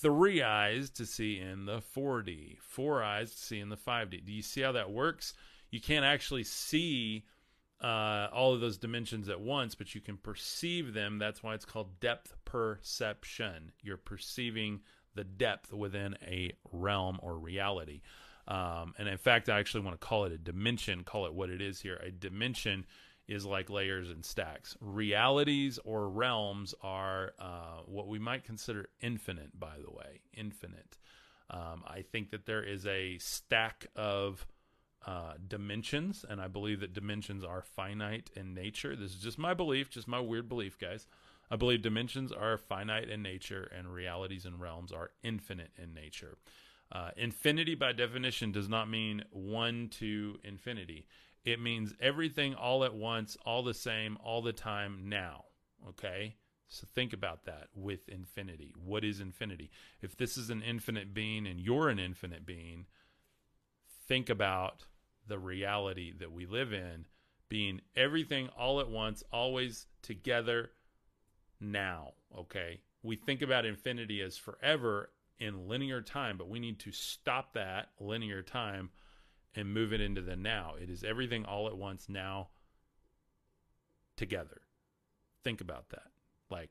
three 0.00 0.42
eyes 0.42 0.88
to 0.90 1.04
see 1.04 1.40
in 1.40 1.64
the 1.64 1.82
4D, 1.96 2.58
four 2.60 3.02
eyes 3.02 3.32
to 3.32 3.38
see 3.38 3.58
in 3.58 3.70
the 3.70 3.76
5D. 3.76 4.24
Do 4.24 4.32
you 4.32 4.42
see 4.42 4.60
how 4.60 4.72
that 4.72 4.92
works? 4.92 5.34
You 5.70 5.80
can't 5.80 6.04
actually 6.04 6.44
see 6.44 7.24
uh, 7.80 8.28
all 8.32 8.52
of 8.52 8.60
those 8.60 8.78
dimensions 8.78 9.28
at 9.28 9.40
once, 9.40 9.74
but 9.74 9.94
you 9.94 10.00
can 10.00 10.16
perceive 10.16 10.92
them. 10.92 11.18
That's 11.18 11.42
why 11.42 11.54
it's 11.54 11.64
called 11.64 12.00
depth 12.00 12.34
perception. 12.44 13.72
You're 13.82 13.96
perceiving 13.96 14.80
the 15.14 15.24
depth 15.24 15.72
within 15.72 16.16
a 16.22 16.52
realm 16.72 17.18
or 17.22 17.38
reality. 17.38 18.02
Um, 18.46 18.94
and 18.98 19.08
in 19.08 19.18
fact, 19.18 19.48
I 19.48 19.58
actually 19.58 19.84
want 19.84 20.00
to 20.00 20.06
call 20.06 20.24
it 20.24 20.32
a 20.32 20.38
dimension, 20.38 21.04
call 21.04 21.26
it 21.26 21.34
what 21.34 21.50
it 21.50 21.60
is 21.60 21.80
here. 21.80 21.96
A 21.96 22.10
dimension 22.10 22.84
is 23.28 23.46
like 23.46 23.70
layers 23.70 24.10
and 24.10 24.24
stacks. 24.24 24.76
Realities 24.80 25.78
or 25.84 26.08
realms 26.08 26.74
are 26.82 27.32
uh, 27.38 27.82
what 27.86 28.08
we 28.08 28.18
might 28.18 28.44
consider 28.44 28.88
infinite, 29.00 29.58
by 29.58 29.76
the 29.82 29.90
way. 29.90 30.20
Infinite. 30.36 30.98
Um, 31.48 31.82
I 31.86 32.02
think 32.02 32.30
that 32.30 32.46
there 32.46 32.62
is 32.62 32.86
a 32.86 33.18
stack 33.18 33.86
of 33.96 34.46
uh, 35.06 35.34
dimensions, 35.46 36.24
and 36.28 36.40
I 36.40 36.48
believe 36.48 36.80
that 36.80 36.92
dimensions 36.92 37.42
are 37.44 37.62
finite 37.62 38.30
in 38.36 38.54
nature. 38.54 38.94
This 38.94 39.12
is 39.12 39.22
just 39.22 39.38
my 39.38 39.54
belief, 39.54 39.90
just 39.90 40.08
my 40.08 40.20
weird 40.20 40.48
belief, 40.48 40.78
guys. 40.78 41.06
I 41.50 41.56
believe 41.56 41.82
dimensions 41.82 42.32
are 42.32 42.56
finite 42.58 43.08
in 43.08 43.22
nature, 43.22 43.70
and 43.76 43.92
realities 43.92 44.44
and 44.44 44.60
realms 44.60 44.92
are 44.92 45.10
infinite 45.22 45.72
in 45.76 45.94
nature. 45.94 46.36
Uh, 46.92 47.10
infinity, 47.16 47.74
by 47.74 47.92
definition, 47.92 48.52
does 48.52 48.68
not 48.68 48.90
mean 48.90 49.22
one 49.30 49.88
to 49.88 50.38
infinity. 50.44 51.06
It 51.44 51.60
means 51.60 51.94
everything 52.00 52.54
all 52.54 52.84
at 52.84 52.94
once, 52.94 53.36
all 53.46 53.62
the 53.62 53.74
same, 53.74 54.18
all 54.22 54.42
the 54.42 54.52
time, 54.52 55.08
now. 55.08 55.44
Okay? 55.88 56.36
So 56.68 56.86
think 56.94 57.12
about 57.12 57.44
that 57.46 57.68
with 57.74 58.08
infinity. 58.08 58.72
What 58.76 59.04
is 59.04 59.20
infinity? 59.20 59.70
If 60.02 60.16
this 60.16 60.36
is 60.36 60.50
an 60.50 60.62
infinite 60.62 61.12
being 61.12 61.46
and 61.46 61.58
you're 61.58 61.88
an 61.88 61.98
infinite 61.98 62.46
being, 62.46 62.86
think 64.10 64.28
about 64.28 64.86
the 65.28 65.38
reality 65.38 66.12
that 66.18 66.32
we 66.32 66.44
live 66.44 66.72
in 66.72 67.06
being 67.48 67.80
everything 67.94 68.48
all 68.58 68.80
at 68.80 68.90
once, 68.90 69.22
always 69.32 69.86
together 70.02 70.70
now. 71.60 72.14
Okay. 72.36 72.80
We 73.04 73.14
think 73.14 73.40
about 73.40 73.64
infinity 73.64 74.20
as 74.20 74.36
forever 74.36 75.10
in 75.38 75.68
linear 75.68 76.02
time, 76.02 76.36
but 76.36 76.48
we 76.48 76.58
need 76.58 76.80
to 76.80 76.90
stop 76.90 77.54
that 77.54 77.90
linear 78.00 78.42
time 78.42 78.90
and 79.54 79.72
move 79.72 79.92
it 79.92 80.00
into 80.00 80.22
the 80.22 80.34
now. 80.34 80.74
It 80.80 80.90
is 80.90 81.04
everything 81.04 81.44
all 81.44 81.68
at 81.68 81.76
once 81.76 82.08
now 82.08 82.48
together. 84.16 84.60
Think 85.44 85.60
about 85.60 85.88
that. 85.90 86.08
Like, 86.50 86.70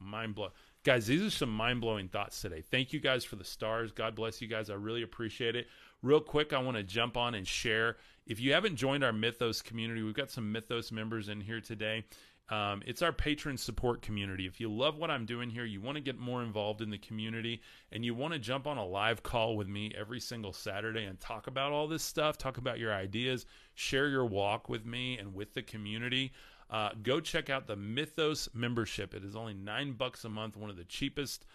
mind 0.00 0.34
blow. 0.34 0.52
Guys, 0.84 1.06
these 1.06 1.22
are 1.22 1.30
some 1.30 1.54
mind 1.54 1.82
blowing 1.82 2.08
thoughts 2.08 2.40
today. 2.40 2.62
Thank 2.62 2.94
you 2.94 3.00
guys 3.00 3.26
for 3.26 3.36
the 3.36 3.44
stars. 3.44 3.92
God 3.92 4.14
bless 4.14 4.40
you 4.40 4.48
guys. 4.48 4.70
I 4.70 4.74
really 4.74 5.02
appreciate 5.02 5.54
it. 5.54 5.66
Real 6.02 6.20
quick, 6.20 6.52
I 6.52 6.58
want 6.58 6.76
to 6.76 6.82
jump 6.82 7.16
on 7.16 7.36
and 7.36 7.46
share. 7.46 7.96
If 8.26 8.40
you 8.40 8.52
haven't 8.52 8.74
joined 8.74 9.04
our 9.04 9.12
Mythos 9.12 9.62
community, 9.62 10.02
we've 10.02 10.14
got 10.14 10.32
some 10.32 10.50
Mythos 10.50 10.90
members 10.90 11.28
in 11.28 11.40
here 11.40 11.60
today. 11.60 12.04
Um, 12.48 12.82
it's 12.84 13.02
our 13.02 13.12
patron 13.12 13.56
support 13.56 14.02
community. 14.02 14.44
If 14.46 14.60
you 14.60 14.68
love 14.68 14.98
what 14.98 15.12
I'm 15.12 15.26
doing 15.26 15.48
here, 15.48 15.64
you 15.64 15.80
want 15.80 15.94
to 15.96 16.02
get 16.02 16.18
more 16.18 16.42
involved 16.42 16.80
in 16.80 16.90
the 16.90 16.98
community, 16.98 17.62
and 17.92 18.04
you 18.04 18.16
want 18.16 18.32
to 18.32 18.40
jump 18.40 18.66
on 18.66 18.78
a 18.78 18.84
live 18.84 19.22
call 19.22 19.56
with 19.56 19.68
me 19.68 19.92
every 19.96 20.18
single 20.18 20.52
Saturday 20.52 21.04
and 21.04 21.20
talk 21.20 21.46
about 21.46 21.70
all 21.70 21.86
this 21.86 22.02
stuff, 22.02 22.36
talk 22.36 22.58
about 22.58 22.80
your 22.80 22.92
ideas, 22.92 23.46
share 23.74 24.08
your 24.08 24.26
walk 24.26 24.68
with 24.68 24.84
me 24.84 25.18
and 25.18 25.32
with 25.32 25.54
the 25.54 25.62
community. 25.62 26.32
Uh, 26.68 26.90
go 27.04 27.20
check 27.20 27.48
out 27.48 27.68
the 27.68 27.76
Mythos 27.76 28.48
membership. 28.54 29.14
It 29.14 29.24
is 29.24 29.36
only 29.36 29.54
nine 29.54 29.92
bucks 29.92 30.24
a 30.24 30.28
month, 30.28 30.56
one 30.56 30.68
of 30.68 30.76
the 30.76 30.84
cheapest 30.84 31.46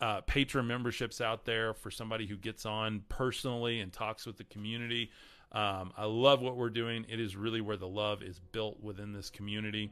uh, 0.00 0.20
patron 0.22 0.66
memberships 0.66 1.20
out 1.20 1.44
there 1.44 1.74
for 1.74 1.90
somebody 1.90 2.26
who 2.26 2.36
gets 2.36 2.66
on 2.66 3.02
personally 3.08 3.80
and 3.80 3.92
talks 3.92 4.26
with 4.26 4.36
the 4.36 4.44
community. 4.44 5.10
Um, 5.52 5.92
I 5.96 6.04
love 6.06 6.40
what 6.42 6.56
we're 6.56 6.70
doing. 6.70 7.06
It 7.08 7.20
is 7.20 7.36
really 7.36 7.60
where 7.60 7.76
the 7.76 7.88
love 7.88 8.22
is 8.22 8.38
built 8.38 8.82
within 8.82 9.12
this 9.12 9.30
community. 9.30 9.90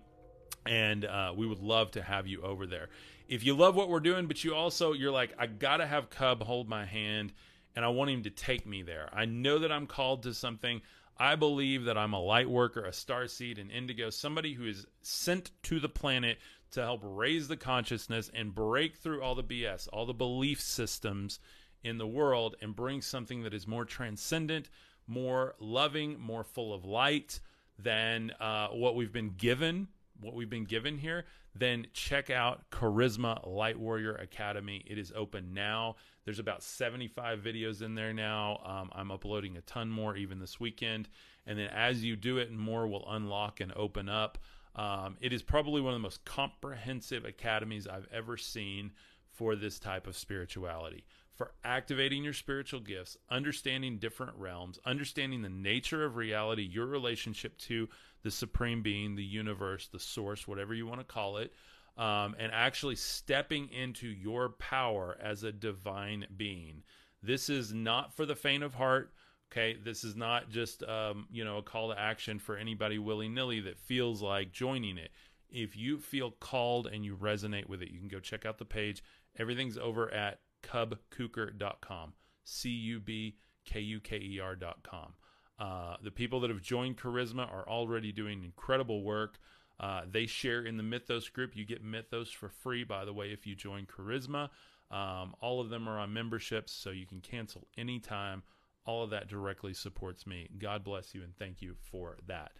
And 0.67 1.05
uh, 1.05 1.33
we 1.37 1.47
would 1.47 1.61
love 1.61 1.93
to 1.93 2.03
have 2.03 2.27
you 2.27 2.43
over 2.43 2.67
there. 2.67 2.88
If 3.29 3.45
you 3.45 3.55
love 3.55 3.75
what 3.75 3.88
we're 3.88 4.01
doing, 4.01 4.27
but 4.27 4.43
you 4.45 4.55
also, 4.55 4.93
you're 4.93 5.12
like, 5.12 5.33
I 5.38 5.47
got 5.47 5.79
to 5.79 5.87
have 5.87 6.11
Cub 6.11 6.43
hold 6.43 6.69
my 6.69 6.85
hand 6.85 7.33
and 7.75 7.85
I 7.85 7.88
want 7.88 8.11
him 8.11 8.25
to 8.25 8.31
take 8.31 8.67
me 8.67 8.83
there. 8.83 9.09
I 9.12 9.25
know 9.25 9.61
that 9.61 9.73
I'm 9.73 9.87
called 9.87 10.25
to 10.25 10.35
something. 10.35 10.83
I 11.17 11.37
believe 11.37 11.85
that 11.85 11.97
I'm 11.97 12.12
a 12.12 12.21
light 12.21 12.51
worker, 12.51 12.85
a 12.85 12.93
star 12.93 13.29
seed, 13.29 13.59
an 13.59 13.71
indigo, 13.71 14.11
somebody 14.11 14.55
who 14.55 14.67
is 14.67 14.87
sent 15.03 15.51
to 15.65 15.79
the 15.79 15.88
planet 15.88 16.38
to 16.73 16.83
help 16.83 17.01
raise 17.05 17.49
the 17.49 17.57
consciousness 17.57 18.31
and 18.35 18.55
break 18.55 18.97
through 18.97 19.23
all 19.23 19.35
the 19.35 19.45
BS, 19.45 19.89
all 19.93 20.07
the 20.07 20.15
belief 20.15 20.61
systems 20.61 21.39
in 21.85 21.99
the 21.99 22.07
world, 22.07 22.57
and 22.61 22.75
bring 22.75 23.01
something 23.01 23.43
that 23.43 23.55
is 23.55 23.67
more 23.67 23.85
transcendent, 23.85 24.69
more 25.07 25.55
loving, 25.59 26.19
more 26.19 26.45
full 26.45 26.73
of 26.73 26.85
light 26.85 27.41
than 27.79 28.31
uh, 28.41 28.69
what 28.69 28.95
we've 28.95 29.13
been 29.13 29.35
given, 29.37 29.89
what 30.21 30.35
we've 30.35 30.51
been 30.51 30.65
given 30.65 30.99
here. 30.99 31.25
Then 31.55 31.87
check 31.93 32.31
out 32.31 32.71
Charisma 32.71 33.47
Light 33.47 33.79
Warrior 33.79 34.15
Academy. 34.15 34.83
It 34.87 34.97
is 34.97 35.13
open 35.15 35.53
now. 35.53 35.97
There's 36.25 36.39
about 36.39 36.63
75 36.63 37.41
videos 37.41 37.83
in 37.83 37.95
there 37.95 38.15
now. 38.15 38.61
Um, 38.65 38.91
I'm 38.95 39.11
uploading 39.11 39.57
a 39.57 39.61
ton 39.63 39.91
more 39.91 40.17
even 40.17 40.39
this 40.39 40.59
weekend. 40.59 41.09
And 41.47 41.59
then 41.59 41.69
as 41.69 42.03
you 42.03 42.17
do 42.17 42.39
it, 42.39 42.51
more 42.53 42.87
will 42.87 43.05
unlock 43.11 43.61
and 43.61 43.73
open 43.75 44.09
up. 44.09 44.39
Um, 44.75 45.17
it 45.21 45.33
is 45.33 45.43
probably 45.43 45.81
one 45.81 45.93
of 45.93 45.99
the 45.99 46.03
most 46.03 46.25
comprehensive 46.25 47.25
academies 47.25 47.87
I've 47.87 48.09
ever 48.13 48.37
seen 48.37 48.93
for 49.31 49.57
this 49.57 49.79
type 49.79 50.07
of 50.07 50.17
spirituality. 50.17 51.05
For 51.35 51.53
activating 51.65 52.23
your 52.23 52.35
spiritual 52.35 52.81
gifts, 52.81 53.17
understanding 53.31 53.99
different 53.99 54.35
realms, 54.37 54.79
understanding 54.85 55.43
the 55.43 55.49
nature 55.49 56.05
of 56.05 56.17
reality, 56.17 56.63
your 56.63 56.87
relationship 56.87 57.57
to 57.59 57.89
the 58.23 58.31
supreme 58.31 58.83
being, 58.83 59.15
the 59.15 59.25
universe, 59.25 59.89
the 59.89 59.99
source, 59.99 60.47
whatever 60.47 60.75
you 60.75 60.87
want 60.87 61.01
to 61.01 61.05
call 61.05 61.39
it, 61.39 61.53
um, 61.97 62.37
and 62.39 62.53
actually 62.53 62.97
stepping 62.97 63.69
into 63.71 64.09
your 64.09 64.51
power 64.51 65.17
as 65.21 65.43
a 65.43 65.53
divine 65.53 66.27
being. 66.37 66.83
This 67.23 67.49
is 67.49 67.73
not 67.73 68.15
for 68.15 68.27
the 68.27 68.37
faint 68.37 68.63
of 68.63 68.75
heart. 68.75 69.13
Okay, 69.53 69.77
this 69.85 70.03
is 70.03 70.17
not 70.17 70.49
just 70.49 70.83
um, 70.85 71.27
you 71.31 71.45
know 71.45 71.59
a 71.59 71.62
call 71.62 71.91
to 71.91 72.01
action 72.01 72.38
for 72.38 72.57
anybody 72.57 72.99
willy 72.99 73.29
nilly 73.29 73.61
that 73.61 73.79
feels 73.79 74.23
like 74.23 74.51
joining 74.51 74.97
it. 74.97 75.11
If 75.51 75.77
you 75.77 75.99
feel 75.99 76.31
called 76.31 76.87
and 76.87 77.05
you 77.05 77.17
resonate 77.17 77.69
with 77.69 77.83
it, 77.83 77.91
you 77.91 77.99
can 77.99 78.09
go 78.09 78.19
check 78.19 78.47
out 78.47 78.57
the 78.57 78.65
page. 78.65 79.03
Everything's 79.38 79.77
over 79.77 80.12
at 80.12 80.41
cubkuker.com. 80.62 82.15
C 82.45 82.71
U 82.71 83.01
B 83.01 83.37
K 83.67 83.81
U 83.81 84.01
K 84.01 84.17
E 84.17 84.41
R.com. 84.41 85.12
Uh, 85.59 85.97
the 86.03 86.11
people 86.11 86.41
that 86.41 86.51
have 86.51 86.62
joined 86.62 86.97
Charisma 86.97 87.47
are 87.53 87.69
already 87.69 88.11
doing 88.11 88.45
incredible 88.45 89.03
work. 89.03 89.38
Uh, 89.79 90.03
they 90.11 90.25
share 90.25 90.65
in 90.65 90.79
the 90.79 90.83
Mythos 90.83 91.29
group. 91.29 91.55
You 91.55 91.67
get 91.67 91.85
Mythos 91.85 92.31
for 92.31 92.49
free, 92.49 92.85
by 92.85 93.05
the 93.05 93.12
way, 93.12 93.33
if 93.33 93.47
you 93.47 93.55
join 93.55 93.87
Charisma. 93.87 94.49
Um, 94.91 95.35
all 95.41 95.61
of 95.61 95.69
them 95.69 95.88
are 95.88 95.99
on 95.99 96.12
memberships, 96.12 96.73
so 96.73 96.91
you 96.91 97.07
can 97.07 97.21
cancel 97.21 97.67
anytime. 97.77 98.43
All 98.85 99.05
of 99.05 99.11
that 99.11 99.29
directly 99.29 99.75
supports 99.75 100.27
me. 100.27 100.49
God 100.59 100.83
bless 100.85 101.14
you 101.14 101.23
and 101.23 101.37
thank 101.37 101.62
you 101.62 101.77
for 101.90 102.18
that. 102.27 102.53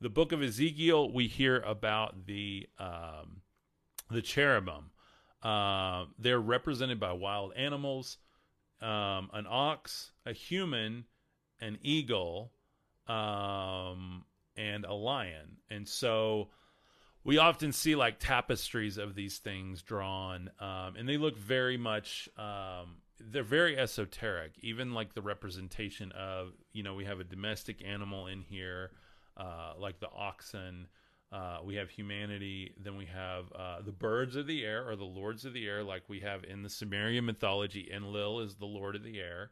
The 0.00 0.10
book 0.10 0.32
of 0.32 0.42
Ezekiel, 0.42 1.12
we 1.12 1.26
hear 1.26 1.60
about 1.60 2.26
the 2.26 2.66
um, 2.78 3.42
the 4.10 4.22
cherubim. 4.22 4.90
Uh, 5.42 6.06
they're 6.18 6.40
represented 6.40 7.00
by 7.00 7.12
wild 7.12 7.52
animals, 7.54 8.18
um, 8.82 9.30
an 9.32 9.46
ox, 9.48 10.12
a 10.26 10.32
human, 10.32 11.04
an 11.60 11.78
eagle, 11.82 12.52
um, 13.08 14.24
and 14.56 14.84
a 14.84 14.92
lion. 14.92 15.56
And 15.70 15.88
so 15.88 16.48
we 17.24 17.38
often 17.38 17.72
see 17.72 17.94
like 17.94 18.18
tapestries 18.18 18.98
of 18.98 19.14
these 19.14 19.38
things 19.38 19.82
drawn, 19.82 20.50
um, 20.60 20.96
and 20.96 21.08
they 21.08 21.16
look 21.16 21.36
very 21.36 21.76
much. 21.76 22.28
Um, 22.36 22.96
they're 23.30 23.42
very 23.42 23.78
esoteric. 23.78 24.52
Even 24.60 24.94
like 24.94 25.14
the 25.14 25.22
representation 25.22 26.12
of, 26.12 26.52
you 26.72 26.82
know, 26.82 26.94
we 26.94 27.04
have 27.04 27.20
a 27.20 27.24
domestic 27.24 27.84
animal 27.84 28.26
in 28.26 28.42
here, 28.42 28.90
uh, 29.36 29.72
like 29.78 30.00
the 30.00 30.10
oxen. 30.10 30.88
Uh, 31.32 31.58
we 31.64 31.76
have 31.76 31.90
humanity. 31.90 32.74
Then 32.82 32.96
we 32.96 33.06
have 33.06 33.44
uh, 33.54 33.82
the 33.82 33.92
birds 33.92 34.36
of 34.36 34.46
the 34.46 34.64
air, 34.64 34.88
or 34.88 34.96
the 34.96 35.04
lords 35.04 35.44
of 35.44 35.52
the 35.52 35.66
air, 35.66 35.82
like 35.84 36.02
we 36.08 36.20
have 36.20 36.44
in 36.44 36.62
the 36.62 36.70
Sumerian 36.70 37.24
mythology. 37.24 37.88
Enlil 37.92 38.40
is 38.40 38.56
the 38.56 38.66
lord 38.66 38.96
of 38.96 39.04
the 39.04 39.20
air. 39.20 39.50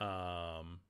Um, 0.00 0.80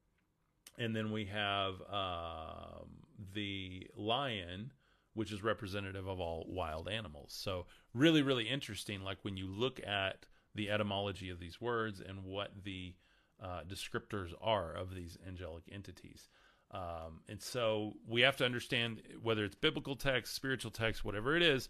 and 0.78 0.94
then 0.94 1.10
we 1.10 1.26
have 1.26 1.74
um, 1.90 2.88
the 3.34 3.86
lion, 3.96 4.72
which 5.14 5.32
is 5.32 5.42
representative 5.42 6.06
of 6.06 6.20
all 6.20 6.44
wild 6.48 6.88
animals. 6.88 7.32
So 7.32 7.66
really, 7.94 8.22
really 8.22 8.48
interesting. 8.48 9.02
Like 9.02 9.18
when 9.22 9.36
you 9.36 9.46
look 9.46 9.80
at 9.84 10.26
the 10.54 10.70
etymology 10.70 11.30
of 11.30 11.40
these 11.40 11.60
words 11.60 12.00
and 12.00 12.24
what 12.24 12.50
the 12.64 12.94
uh, 13.42 13.60
descriptors 13.68 14.32
are 14.40 14.72
of 14.72 14.94
these 14.94 15.16
angelic 15.26 15.64
entities. 15.70 16.28
Um, 16.70 17.20
and 17.28 17.40
so 17.40 17.94
we 18.06 18.22
have 18.22 18.36
to 18.38 18.44
understand 18.44 19.02
whether 19.22 19.44
it's 19.44 19.54
biblical 19.54 19.96
text, 19.96 20.34
spiritual 20.34 20.70
text, 20.70 21.04
whatever 21.04 21.36
it 21.36 21.42
is, 21.42 21.68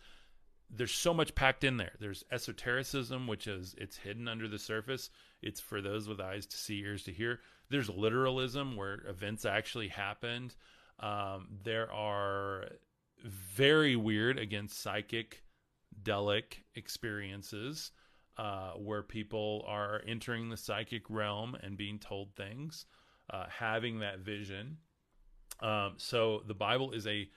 there's 0.70 0.92
so 0.92 1.14
much 1.14 1.34
packed 1.34 1.64
in 1.64 1.76
there. 1.76 1.92
There's 1.98 2.24
esotericism, 2.30 3.26
which 3.26 3.46
is 3.46 3.74
it's 3.78 3.96
hidden 3.96 4.28
under 4.28 4.48
the 4.48 4.58
surface. 4.58 5.10
It's 5.40 5.60
for 5.60 5.80
those 5.80 6.08
with 6.08 6.20
eyes 6.20 6.46
to 6.46 6.56
see, 6.56 6.80
ears 6.80 7.04
to 7.04 7.12
hear. 7.12 7.40
There's 7.70 7.88
literalism, 7.88 8.76
where 8.76 9.02
events 9.08 9.44
actually 9.44 9.88
happened. 9.88 10.54
Um, 11.00 11.48
there 11.64 11.90
are 11.92 12.68
very 13.24 13.96
weird, 13.96 14.38
again, 14.38 14.68
psychic, 14.68 15.42
delic 16.02 16.64
experiences 16.74 17.92
uh, 18.38 18.72
where 18.72 19.02
people 19.02 19.64
are 19.66 20.00
entering 20.06 20.48
the 20.48 20.56
psychic 20.56 21.02
realm 21.10 21.56
and 21.62 21.76
being 21.76 21.98
told 21.98 22.34
things, 22.34 22.86
uh, 23.30 23.46
having 23.48 23.98
that 24.00 24.20
vision. 24.20 24.78
Um, 25.60 25.94
so 25.96 26.42
the 26.46 26.54
Bible 26.54 26.92
is 26.92 27.06
a 27.06 27.28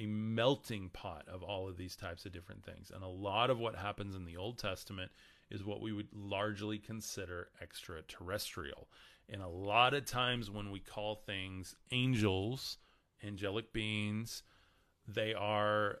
a 0.00 0.06
melting 0.06 0.90
pot 0.90 1.24
of 1.28 1.42
all 1.42 1.68
of 1.68 1.76
these 1.76 1.96
types 1.96 2.24
of 2.24 2.32
different 2.32 2.64
things. 2.64 2.92
And 2.94 3.02
a 3.02 3.08
lot 3.08 3.50
of 3.50 3.58
what 3.58 3.74
happens 3.74 4.14
in 4.14 4.24
the 4.24 4.36
Old 4.36 4.56
Testament 4.56 5.10
is 5.50 5.64
what 5.64 5.80
we 5.80 5.92
would 5.92 6.08
largely 6.12 6.78
consider 6.78 7.48
extraterrestrial. 7.60 8.88
And 9.28 9.42
a 9.42 9.48
lot 9.48 9.94
of 9.94 10.06
times 10.06 10.50
when 10.50 10.70
we 10.70 10.78
call 10.78 11.16
things 11.16 11.74
angels, 11.90 12.78
angelic 13.24 13.72
beings, 13.72 14.44
they 15.06 15.34
are 15.34 15.98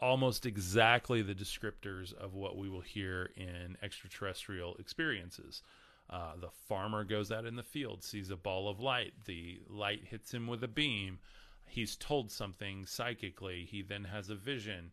almost 0.00 0.46
exactly 0.46 1.22
the 1.22 1.34
descriptors 1.34 2.14
of 2.14 2.34
what 2.34 2.56
we 2.56 2.68
will 2.68 2.80
hear 2.80 3.30
in 3.36 3.76
extraterrestrial 3.82 4.74
experiences. 4.76 5.62
Uh, 6.08 6.32
the 6.40 6.50
farmer 6.66 7.04
goes 7.04 7.30
out 7.30 7.46
in 7.46 7.54
the 7.54 7.62
field, 7.62 8.02
sees 8.02 8.30
a 8.30 8.36
ball 8.36 8.68
of 8.68 8.80
light. 8.80 9.12
The 9.26 9.60
light 9.68 10.02
hits 10.04 10.32
him 10.32 10.46
with 10.46 10.64
a 10.64 10.68
beam. 10.68 11.18
He's 11.66 11.96
told 11.96 12.32
something 12.32 12.86
psychically. 12.86 13.68
He 13.70 13.82
then 13.82 14.04
has 14.04 14.28
a 14.30 14.34
vision. 14.34 14.90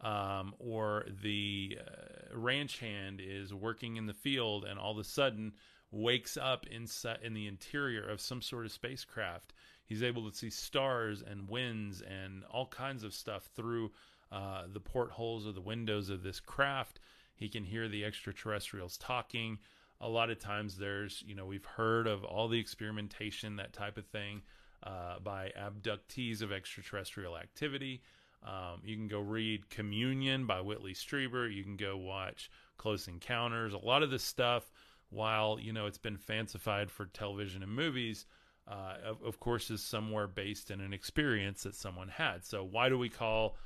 Um, 0.00 0.54
or 0.58 1.04
the 1.22 1.78
uh, 1.78 2.38
ranch 2.38 2.78
hand 2.78 3.20
is 3.22 3.52
working 3.52 3.96
in 3.96 4.06
the 4.06 4.14
field 4.14 4.64
and 4.64 4.78
all 4.78 4.92
of 4.92 4.98
a 4.98 5.04
sudden 5.04 5.52
wakes 5.90 6.38
up 6.38 6.66
inside 6.68 7.18
in 7.22 7.34
the 7.34 7.46
interior 7.46 8.08
of 8.08 8.20
some 8.20 8.40
sort 8.40 8.64
of 8.64 8.72
spacecraft. 8.72 9.52
He's 9.84 10.02
able 10.02 10.30
to 10.30 10.36
see 10.36 10.50
stars 10.50 11.22
and 11.28 11.48
winds 11.48 12.00
and 12.00 12.44
all 12.50 12.66
kinds 12.66 13.02
of 13.02 13.12
stuff 13.12 13.50
through 13.56 13.90
uh, 14.32 14.62
the 14.72 14.80
portholes 14.80 15.46
or 15.46 15.52
the 15.52 15.60
windows 15.60 16.10
of 16.10 16.22
this 16.22 16.40
craft. 16.40 17.00
He 17.34 17.48
can 17.48 17.64
hear 17.64 17.88
the 17.88 18.04
extraterrestrials 18.04 18.96
talking. 18.98 19.58
A 20.00 20.08
lot 20.08 20.30
of 20.30 20.38
times, 20.38 20.76
there's, 20.76 21.22
you 21.26 21.34
know, 21.34 21.46
we've 21.46 21.64
heard 21.64 22.06
of 22.06 22.24
all 22.24 22.48
the 22.48 22.58
experimentation, 22.58 23.56
that 23.56 23.72
type 23.72 23.98
of 23.98 24.06
thing, 24.06 24.42
uh, 24.82 25.18
by 25.22 25.52
abductees 25.58 26.42
of 26.42 26.52
extraterrestrial 26.52 27.36
activity. 27.36 28.02
Um, 28.42 28.80
you 28.84 28.96
can 28.96 29.08
go 29.08 29.20
read 29.20 29.68
Communion 29.68 30.46
by 30.46 30.60
Whitley 30.60 30.94
Strieber. 30.94 31.54
You 31.54 31.62
can 31.62 31.76
go 31.76 31.96
watch 31.96 32.50
Close 32.78 33.08
Encounters. 33.08 33.74
A 33.74 33.78
lot 33.78 34.02
of 34.02 34.10
this 34.10 34.24
stuff, 34.24 34.70
while 35.10 35.58
you 35.60 35.72
know 35.72 35.86
it's 35.86 35.98
been 35.98 36.16
fancified 36.16 36.90
for 36.90 37.06
television 37.06 37.62
and 37.62 37.72
movies, 37.72 38.24
uh, 38.66 38.94
of, 39.04 39.22
of, 39.22 39.40
course, 39.40 39.70
is 39.70 39.82
somewhere 39.82 40.26
based 40.26 40.70
in 40.70 40.80
an 40.80 40.94
experience 40.94 41.64
that 41.64 41.74
someone 41.74 42.08
had. 42.08 42.44
So 42.44 42.64
why 42.64 42.88
do 42.88 42.96
we 42.96 43.08
call 43.08 43.56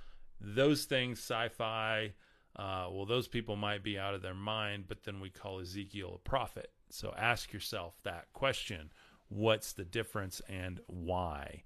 those 0.45 0.85
things 0.85 1.19
sci-fi? 1.19 2.13
Uh, 2.57 2.87
well, 2.91 3.05
those 3.07 3.27
people 3.27 3.57
might 3.57 3.83
be 3.83 3.99
out 3.99 4.15
of 4.15 4.23
their 4.23 4.35
mind, 4.35 4.85
but 4.87 5.03
then 5.03 5.21
we 5.21 5.29
call 5.29 5.61
Ezekiel 5.61 6.15
a 6.15 6.29
prophet. 6.29 6.71
So 6.91 7.13
ask 7.17 7.53
yourself 7.53 7.95
that 8.05 8.33
question: 8.33 8.93
What's 9.29 9.73
the 9.73 9.85
difference 9.85 10.41
and 10.49 10.81
why? 10.87 11.63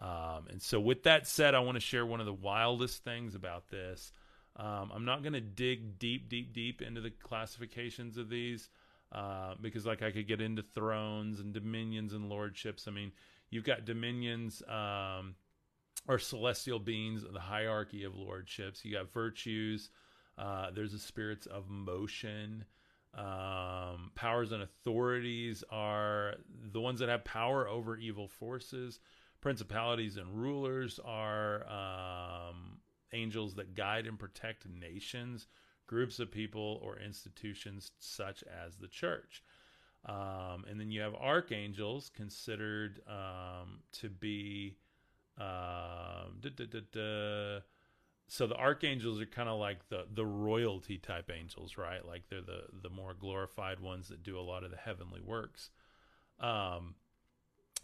Um, 0.00 0.46
and 0.48 0.62
so, 0.62 0.80
with 0.80 1.02
that 1.02 1.26
said, 1.26 1.54
I 1.54 1.60
want 1.60 1.76
to 1.76 1.80
share 1.80 2.06
one 2.06 2.20
of 2.20 2.26
the 2.26 2.32
wildest 2.32 3.04
things 3.04 3.34
about 3.34 3.68
this. 3.68 4.12
Um, 4.56 4.90
I'm 4.94 5.04
not 5.04 5.22
going 5.22 5.34
to 5.34 5.40
dig 5.40 5.98
deep, 5.98 6.28
deep, 6.28 6.52
deep 6.52 6.82
into 6.82 7.00
the 7.00 7.10
classifications 7.10 8.16
of 8.16 8.28
these 8.30 8.68
uh, 9.12 9.54
because, 9.60 9.84
like, 9.84 10.02
I 10.02 10.10
could 10.10 10.26
get 10.26 10.40
into 10.40 10.62
thrones 10.62 11.40
and 11.40 11.52
dominions 11.52 12.14
and 12.14 12.28
lordships. 12.28 12.88
I 12.88 12.92
mean, 12.92 13.12
you've 13.50 13.64
got 13.64 13.84
dominions 13.84 14.62
um, 14.68 15.34
or 16.10 16.18
celestial 16.18 16.78
beings, 16.78 17.24
the 17.32 17.40
hierarchy 17.40 18.04
of 18.04 18.14
lordships. 18.16 18.84
You 18.84 18.92
got 18.92 19.12
virtues. 19.12 19.90
Uh, 20.36 20.70
there's 20.70 20.92
the 20.92 20.98
spirits 20.98 21.46
of 21.46 21.68
motion. 21.68 22.64
Um, 23.14 24.12
powers 24.14 24.52
and 24.52 24.62
authorities 24.62 25.64
are 25.70 26.34
the 26.72 26.80
ones 26.80 27.00
that 27.00 27.08
have 27.08 27.24
power 27.24 27.66
over 27.68 27.96
evil 27.96 28.28
forces 28.28 29.00
Principalities 29.40 30.18
and 30.18 30.34
rulers 30.34 31.00
are 31.02 31.66
um, 31.66 32.78
angels 33.12 33.54
that 33.54 33.74
guide 33.74 34.06
and 34.06 34.18
protect 34.18 34.68
nations, 34.68 35.46
groups 35.86 36.18
of 36.18 36.30
people, 36.30 36.78
or 36.82 36.98
institutions 36.98 37.90
such 37.98 38.44
as 38.44 38.76
the 38.76 38.86
church. 38.86 39.42
Um, 40.04 40.66
and 40.68 40.78
then 40.78 40.90
you 40.90 41.00
have 41.00 41.14
archangels 41.14 42.10
considered 42.14 43.00
um, 43.08 43.80
to 43.92 44.10
be. 44.10 44.76
Da, 45.40 47.60
so 48.28 48.46
the 48.46 48.54
archangels 48.54 49.20
are 49.20 49.26
kind 49.26 49.48
of 49.48 49.58
like 49.58 49.88
the 49.88 50.04
the 50.14 50.24
royalty 50.24 50.98
type 50.98 51.30
angels, 51.36 51.76
right? 51.76 52.06
Like 52.06 52.22
they're 52.30 52.40
the 52.40 52.62
the 52.82 52.88
more 52.88 53.12
glorified 53.12 53.80
ones 53.80 54.08
that 54.08 54.22
do 54.22 54.38
a 54.38 54.40
lot 54.40 54.62
of 54.62 54.70
the 54.70 54.76
heavenly 54.76 55.20
works. 55.20 55.70
Um, 56.38 56.94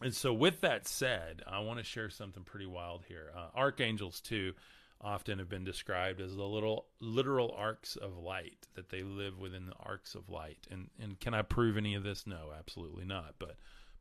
and 0.01 0.15
so 0.15 0.33
with 0.33 0.61
that 0.61 0.87
said, 0.87 1.43
I 1.47 1.61
want 1.61 1.79
to 1.79 1.85
share 1.85 2.11
something 2.11 2.45
pretty 2.45 2.67
wild 2.67 3.05
here. 3.09 3.33
Uh, 3.37 3.49
archangels 3.57 4.21
too 4.21 4.53
often 5.01 5.39
have 5.39 5.49
been 5.49 5.65
described 5.65 6.21
as 6.21 6.37
the 6.37 6.45
little 6.45 6.87
literal 7.01 7.53
arcs 7.57 7.97
of 7.97 8.17
light 8.17 8.67
that 8.75 8.91
they 8.91 9.03
live 9.03 9.39
within 9.39 9.67
the 9.67 9.75
arcs 9.81 10.15
of 10.15 10.29
light. 10.29 10.65
And 10.71 10.91
and 11.03 11.19
can 11.19 11.35
I 11.35 11.43
prove 11.43 11.77
any 11.77 11.97
of 11.97 12.05
this? 12.05 12.25
No, 12.25 12.53
absolutely 12.57 13.05
not. 13.05 13.35
But 13.39 13.57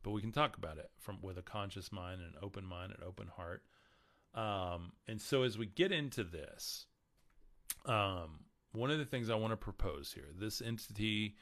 but 0.06 0.12
we 0.12 0.20
can 0.20 0.30
talk 0.30 0.56
about 0.56 0.78
it 0.78 0.88
from 1.00 1.18
with 1.20 1.36
a 1.36 1.42
conscious 1.42 1.90
mind 1.90 2.20
and 2.20 2.34
an 2.34 2.40
open 2.40 2.64
mind 2.64 2.92
and 2.92 3.02
open 3.02 3.26
heart. 3.26 3.64
Um, 4.36 4.92
and 5.08 5.20
so 5.20 5.42
as 5.42 5.58
we 5.58 5.66
get 5.66 5.90
into 5.90 6.22
this, 6.22 6.86
um, 7.86 8.44
one 8.70 8.92
of 8.92 8.98
the 8.98 9.04
things 9.04 9.30
I 9.30 9.34
want 9.34 9.50
to 9.50 9.56
propose 9.56 10.12
here, 10.12 10.28
this 10.38 10.62
entity, 10.62 11.34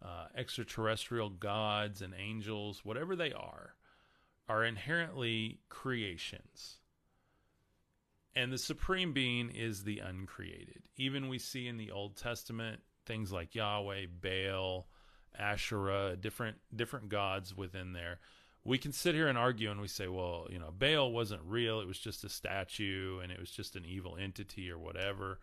uh, 0.00 0.26
extraterrestrial 0.36 1.28
gods 1.28 2.02
and 2.02 2.14
angels, 2.16 2.84
whatever 2.84 3.16
they 3.16 3.32
are, 3.32 3.74
are 4.48 4.64
inherently 4.64 5.58
creations 5.68 6.78
and 8.36 8.52
the 8.52 8.58
supreme 8.58 9.12
being 9.12 9.50
is 9.50 9.84
the 9.84 10.00
uncreated. 10.00 10.82
Even 10.96 11.28
we 11.28 11.38
see 11.38 11.66
in 11.66 11.76
the 11.76 11.90
Old 11.90 12.16
Testament 12.16 12.80
things 13.06 13.32
like 13.32 13.54
Yahweh, 13.54 14.06
Baal, 14.20 14.88
Asherah, 15.38 16.16
different 16.16 16.56
different 16.74 17.08
gods 17.08 17.56
within 17.56 17.92
there. 17.92 18.20
We 18.64 18.78
can 18.78 18.92
sit 18.92 19.14
here 19.14 19.28
and 19.28 19.36
argue 19.36 19.70
and 19.70 19.80
we 19.80 19.88
say, 19.88 20.08
well, 20.08 20.46
you 20.50 20.58
know, 20.58 20.72
Baal 20.76 21.12
wasn't 21.12 21.42
real. 21.44 21.80
It 21.80 21.86
was 21.86 21.98
just 21.98 22.24
a 22.24 22.30
statue 22.30 23.20
and 23.22 23.30
it 23.30 23.38
was 23.38 23.50
just 23.50 23.76
an 23.76 23.84
evil 23.84 24.16
entity 24.18 24.70
or 24.70 24.78
whatever. 24.78 25.38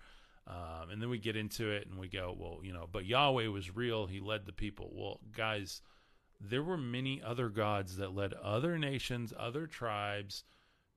Um, 0.48 0.90
and 0.92 1.02
then 1.02 1.10
we 1.10 1.20
get 1.20 1.36
into 1.36 1.70
it 1.70 1.88
and 1.88 2.00
we 2.00 2.08
go, 2.08 2.36
well, 2.38 2.60
you 2.64 2.74
know, 2.74 2.88
but 2.92 3.06
Yahweh 3.06 3.48
was 3.48 3.76
real. 3.76 4.08
He 4.08 4.20
led 4.20 4.46
the 4.48 4.52
people. 4.52 4.90
Well, 4.92 5.20
guys, 5.36 5.82
there 6.40 6.64
were 6.64 6.78
many 6.78 7.22
other 7.22 7.50
gods 7.50 7.98
that 7.98 8.16
led 8.16 8.34
other 8.34 8.80
nations, 8.80 9.34
other 9.38 9.68
tribes, 9.68 10.44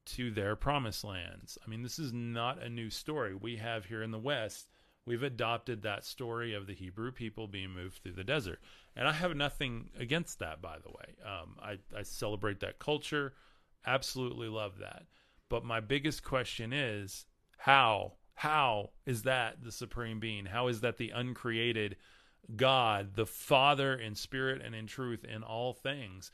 to 0.07 0.31
their 0.31 0.57
promised 0.57 1.05
lands. 1.05 1.59
I 1.65 1.71
mean, 1.71 1.83
this 1.83 1.99
is 1.99 2.13
not 2.13 2.63
a 2.63 2.69
new 2.69 2.91
story. 2.91 3.35
We 3.35 3.57
have 3.57 3.87
here 3.87 4.03
in 4.03 4.11
the 4.11 4.19
West, 4.19 4.69
we've 5.07 5.23
adopted 5.23 5.83
that 5.83 6.05
story 6.05 6.55
of 6.55 6.67
the 6.67 6.75
Hebrew 6.75 7.13
people 7.13 7.47
being 7.47 7.71
moved 7.71 8.03
through 8.03 8.13
the 8.13 8.25
desert. 8.25 8.61
And 8.97 9.07
I 9.09 9.13
have 9.13 9.37
nothing 9.37 9.91
against 9.99 10.39
that, 10.39 10.63
by 10.63 10.77
the 10.79 10.91
way. 10.91 11.15
Um, 11.25 11.57
I, 11.61 11.79
I 11.97 12.03
celebrate 12.03 12.61
that 12.61 12.79
culture, 12.79 13.35
absolutely 13.87 14.49
love 14.49 14.79
that. 14.79 15.05
But 15.49 15.65
my 15.65 15.81
biggest 15.81 16.25
question 16.25 16.73
is 16.73 17.27
how? 17.59 18.15
How 18.35 18.91
is 19.07 19.23
that 19.23 19.63
the 19.63 19.73
supreme 19.73 20.21
being? 20.21 20.47
How 20.47 20.69
is 20.69 20.81
that 20.81 20.97
the 20.97 21.11
uncreated 21.11 21.97
God, 22.57 23.15
the 23.15 23.27
Father 23.27 23.95
in 23.95 24.15
spirit 24.15 24.63
and 24.65 24.75
in 24.75 24.87
truth 24.87 25.25
in 25.25 25.43
all 25.43 25.73
things? 25.73 26.31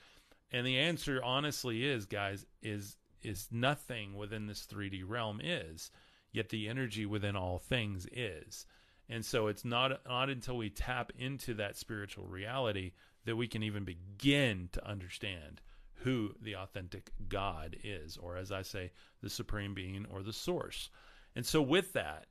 And 0.53 0.67
the 0.67 0.79
answer 0.79 1.23
honestly 1.23 1.85
is, 1.85 2.07
guys, 2.07 2.47
is 2.63 2.97
is 3.23 3.49
nothing 3.51 4.17
within 4.17 4.47
this 4.47 4.67
3D 4.67 5.03
realm 5.07 5.41
is, 5.45 5.91
yet 6.33 6.49
the 6.49 6.69
energy 6.69 7.07
within 7.07 7.37
all 7.37 7.59
things 7.59 8.07
is. 8.13 8.67
And 9.09 9.25
so 9.25 9.49
it's 9.49 9.65
not 9.65 10.01
not 10.07 10.31
until 10.31 10.57
we 10.57 10.71
tap 10.71 11.13
into 11.19 11.55
that 11.55 11.77
spiritual 11.77 12.27
reality 12.27 12.93
that 13.25 13.37
we 13.37 13.49
can 13.49 13.63
even 13.63 13.85
begin 13.85 14.69
to 14.73 14.87
understand 14.87 15.61
who 15.95 16.31
the 16.41 16.57
authentic 16.57 17.11
God 17.29 17.77
is, 17.85 18.17
or 18.17 18.37
as 18.37 18.51
I 18.51 18.63
say, 18.63 18.93
the 19.23 19.29
supreme 19.29 19.75
being 19.75 20.07
or 20.11 20.23
the 20.23 20.33
source. 20.33 20.89
And 21.37 21.45
so 21.45 21.61
with 21.61 21.93
that, 21.93 22.27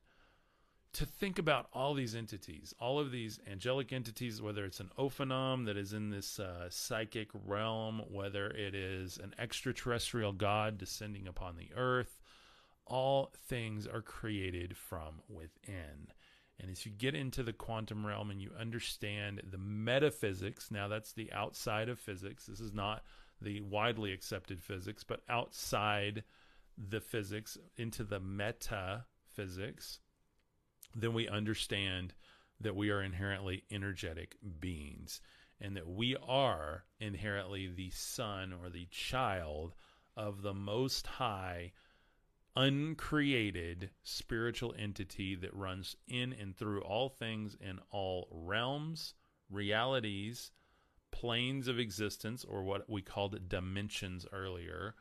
to 0.94 1.06
think 1.06 1.38
about 1.38 1.68
all 1.72 1.94
these 1.94 2.16
entities, 2.16 2.74
all 2.80 2.98
of 2.98 3.12
these 3.12 3.38
angelic 3.48 3.92
entities, 3.92 4.42
whether 4.42 4.64
it's 4.64 4.80
an 4.80 4.90
Ophanim 4.98 5.66
that 5.66 5.76
is 5.76 5.92
in 5.92 6.10
this 6.10 6.40
uh, 6.40 6.68
psychic 6.68 7.28
realm, 7.46 8.02
whether 8.10 8.48
it 8.48 8.74
is 8.74 9.18
an 9.18 9.32
extraterrestrial 9.38 10.32
god 10.32 10.78
descending 10.78 11.28
upon 11.28 11.56
the 11.56 11.68
earth, 11.76 12.19
all 12.90 13.32
things 13.46 13.86
are 13.86 14.02
created 14.02 14.76
from 14.76 15.22
within. 15.28 16.08
And 16.58 16.70
as 16.70 16.84
you 16.84 16.92
get 16.92 17.14
into 17.14 17.42
the 17.42 17.54
quantum 17.54 18.06
realm 18.06 18.30
and 18.30 18.42
you 18.42 18.50
understand 18.58 19.40
the 19.50 19.58
metaphysics, 19.58 20.70
now 20.70 20.88
that's 20.88 21.14
the 21.14 21.32
outside 21.32 21.88
of 21.88 21.98
physics. 21.98 22.44
This 22.44 22.60
is 22.60 22.74
not 22.74 23.02
the 23.40 23.62
widely 23.62 24.12
accepted 24.12 24.62
physics, 24.62 25.02
but 25.02 25.22
outside 25.30 26.22
the 26.76 27.00
physics 27.00 27.56
into 27.78 28.04
the 28.04 28.20
metaphysics 28.20 30.00
then 30.94 31.12
we 31.12 31.28
understand 31.28 32.14
that 32.60 32.76
we 32.76 32.90
are 32.90 33.02
inherently 33.02 33.64
energetic 33.70 34.36
beings 34.60 35.20
and 35.60 35.76
that 35.76 35.88
we 35.88 36.16
are 36.26 36.84
inherently 36.98 37.68
the 37.68 37.90
son 37.90 38.52
or 38.52 38.68
the 38.68 38.86
child 38.90 39.74
of 40.16 40.42
the 40.42 40.54
most 40.54 41.06
high 41.06 41.72
uncreated 42.60 43.88
spiritual 44.02 44.74
entity 44.78 45.34
that 45.34 45.54
runs 45.54 45.96
in 46.06 46.34
and 46.34 46.54
through 46.54 46.82
all 46.82 47.08
things 47.08 47.56
in 47.58 47.80
all 47.90 48.28
realms, 48.30 49.14
realities, 49.48 50.50
planes 51.10 51.68
of 51.68 51.78
existence 51.78 52.44
or 52.44 52.62
what 52.62 52.88
we 52.88 53.00
called 53.00 53.48
dimensions 53.48 54.26
earlier 54.30 54.94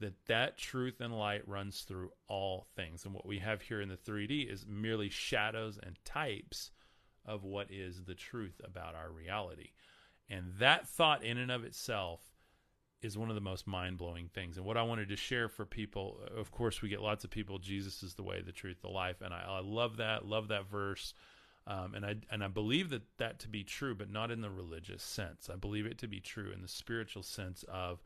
that 0.00 0.26
that 0.26 0.58
truth 0.58 1.00
and 1.00 1.18
light 1.18 1.48
runs 1.48 1.80
through 1.80 2.10
all 2.28 2.66
things. 2.76 3.04
And 3.04 3.14
what 3.14 3.26
we 3.26 3.38
have 3.38 3.62
here 3.62 3.80
in 3.80 3.88
the 3.88 3.96
3d 3.96 4.52
is 4.52 4.66
merely 4.68 5.08
shadows 5.08 5.78
and 5.82 5.98
types 6.04 6.70
of 7.24 7.42
what 7.42 7.70
is 7.70 8.04
the 8.04 8.14
truth 8.14 8.60
about 8.62 8.94
our 8.94 9.10
reality. 9.10 9.70
And 10.28 10.52
that 10.58 10.86
thought 10.86 11.24
in 11.24 11.38
and 11.38 11.50
of 11.50 11.64
itself 11.64 12.20
is 13.00 13.16
one 13.16 13.28
of 13.28 13.34
the 13.34 13.40
most 13.40 13.66
mind-blowing 13.66 14.28
things 14.34 14.56
and 14.56 14.66
what 14.66 14.76
i 14.76 14.82
wanted 14.82 15.08
to 15.08 15.16
share 15.16 15.48
for 15.48 15.64
people 15.64 16.20
of 16.36 16.50
course 16.50 16.82
we 16.82 16.88
get 16.88 17.00
lots 17.00 17.24
of 17.24 17.30
people 17.30 17.58
jesus 17.58 18.02
is 18.02 18.14
the 18.14 18.22
way 18.22 18.40
the 18.40 18.52
truth 18.52 18.80
the 18.82 18.88
life 18.88 19.20
and 19.20 19.32
i, 19.32 19.44
I 19.46 19.60
love 19.60 19.98
that 19.98 20.26
love 20.26 20.48
that 20.48 20.68
verse 20.68 21.14
um, 21.68 21.94
and 21.94 22.04
I 22.06 22.16
and 22.30 22.42
I 22.42 22.48
believe 22.48 22.88
that 22.90 23.02
that 23.18 23.38
to 23.40 23.48
be 23.48 23.62
true, 23.62 23.94
but 23.94 24.10
not 24.10 24.30
in 24.30 24.40
the 24.40 24.50
religious 24.50 25.02
sense. 25.02 25.50
I 25.52 25.56
believe 25.56 25.84
it 25.84 25.98
to 25.98 26.08
be 26.08 26.18
true 26.18 26.50
in 26.50 26.62
the 26.62 26.68
spiritual 26.68 27.22
sense 27.22 27.62
of 27.68 28.02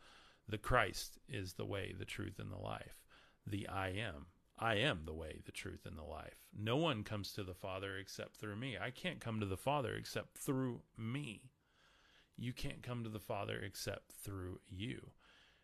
the 0.48 0.58
Christ 0.58 1.18
is 1.28 1.54
the 1.54 1.64
way, 1.64 1.94
the 1.96 2.04
truth, 2.04 2.40
and 2.40 2.50
the 2.50 2.58
life. 2.58 3.00
The 3.46 3.68
I 3.68 3.90
am. 3.90 4.26
I 4.58 4.74
am 4.74 5.02
the 5.06 5.14
way, 5.14 5.40
the 5.44 5.52
truth, 5.52 5.86
and 5.86 5.96
the 5.96 6.02
life. 6.02 6.36
No 6.56 6.76
one 6.76 7.04
comes 7.04 7.32
to 7.32 7.44
the 7.44 7.54
Father 7.54 7.96
except 7.96 8.36
through 8.36 8.56
me. 8.56 8.76
I 8.76 8.90
can't 8.90 9.20
come 9.20 9.38
to 9.38 9.46
the 9.46 9.56
Father 9.56 9.94
except 9.94 10.38
through 10.38 10.80
me. 10.98 11.51
You 12.36 12.52
can't 12.52 12.82
come 12.82 13.04
to 13.04 13.10
the 13.10 13.18
Father 13.18 13.60
except 13.64 14.12
through 14.12 14.60
you. 14.68 15.10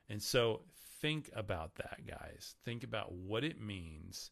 And 0.08 0.22
so 0.22 0.62
think 1.00 1.30
about 1.34 1.76
that, 1.76 2.06
guys. 2.06 2.54
Think 2.64 2.84
about 2.84 3.12
what 3.12 3.44
it 3.44 3.60
means 3.60 4.30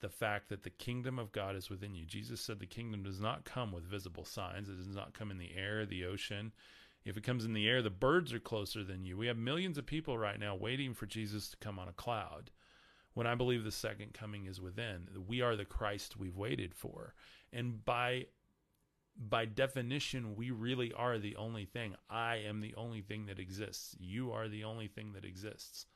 the 0.00 0.08
fact 0.08 0.48
that 0.48 0.62
the 0.62 0.70
kingdom 0.70 1.18
of 1.18 1.32
God 1.32 1.56
is 1.56 1.70
within 1.70 1.94
you. 1.94 2.04
Jesus 2.04 2.40
said 2.40 2.60
the 2.60 2.66
kingdom 2.66 3.02
does 3.02 3.20
not 3.20 3.44
come 3.44 3.72
with 3.72 3.84
visible 3.84 4.24
signs, 4.24 4.68
it 4.68 4.76
does 4.76 4.94
not 4.94 5.12
come 5.12 5.30
in 5.30 5.38
the 5.38 5.56
air, 5.56 5.84
the 5.84 6.04
ocean. 6.04 6.52
If 7.04 7.16
it 7.16 7.24
comes 7.24 7.44
in 7.44 7.52
the 7.52 7.66
air, 7.66 7.80
the 7.80 7.90
birds 7.90 8.32
are 8.32 8.40
closer 8.40 8.84
than 8.84 9.04
you. 9.04 9.16
We 9.16 9.28
have 9.28 9.36
millions 9.36 9.78
of 9.78 9.86
people 9.86 10.18
right 10.18 10.38
now 10.38 10.54
waiting 10.54 10.94
for 10.94 11.06
Jesus 11.06 11.48
to 11.50 11.56
come 11.56 11.78
on 11.78 11.88
a 11.88 11.92
cloud. 11.92 12.50
When 13.14 13.26
I 13.26 13.34
believe 13.34 13.64
the 13.64 13.72
second 13.72 14.14
coming 14.14 14.46
is 14.46 14.60
within, 14.60 15.08
we 15.26 15.40
are 15.40 15.56
the 15.56 15.64
Christ 15.64 16.18
we've 16.18 16.36
waited 16.36 16.74
for. 16.74 17.14
And 17.52 17.84
by 17.84 18.26
by 19.18 19.44
definition, 19.44 20.36
we 20.36 20.50
really 20.50 20.92
are 20.92 21.18
the 21.18 21.36
only 21.36 21.64
thing. 21.64 21.94
I 22.08 22.36
am 22.46 22.60
the 22.60 22.74
only 22.76 23.02
thing 23.02 23.26
that 23.26 23.38
exists. 23.38 23.96
You 23.98 24.32
are 24.32 24.48
the 24.48 24.64
only 24.64 24.86
thing 24.86 25.12
that 25.14 25.24
exists. 25.24 25.86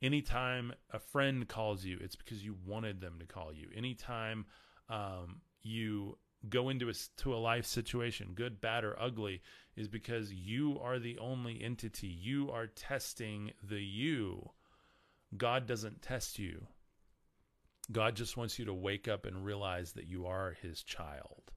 Anytime 0.00 0.72
a 0.90 0.98
friend 0.98 1.46
calls 1.46 1.84
you, 1.84 1.98
it's 2.00 2.16
because 2.16 2.44
you 2.44 2.56
wanted 2.66 3.00
them 3.00 3.18
to 3.20 3.26
call 3.26 3.52
you. 3.52 3.68
Anytime 3.76 4.46
um, 4.88 5.42
you 5.62 6.18
go 6.48 6.70
into 6.70 6.88
a, 6.88 6.94
to 7.18 7.34
a 7.34 7.36
life 7.36 7.66
situation, 7.66 8.32
good, 8.34 8.60
bad, 8.60 8.82
or 8.82 9.00
ugly, 9.00 9.42
is 9.76 9.88
because 9.88 10.32
you 10.32 10.80
are 10.82 10.98
the 10.98 11.18
only 11.18 11.62
entity. 11.62 12.08
You 12.08 12.50
are 12.50 12.66
testing 12.66 13.52
the 13.62 13.82
you. 13.82 14.50
God 15.36 15.66
doesn't 15.66 16.02
test 16.02 16.38
you. 16.38 16.66
God 17.90 18.16
just 18.16 18.36
wants 18.36 18.58
you 18.58 18.64
to 18.64 18.74
wake 18.74 19.06
up 19.06 19.26
and 19.26 19.44
realize 19.44 19.92
that 19.92 20.06
you 20.06 20.26
are 20.26 20.56
his 20.62 20.82
child. 20.82 21.52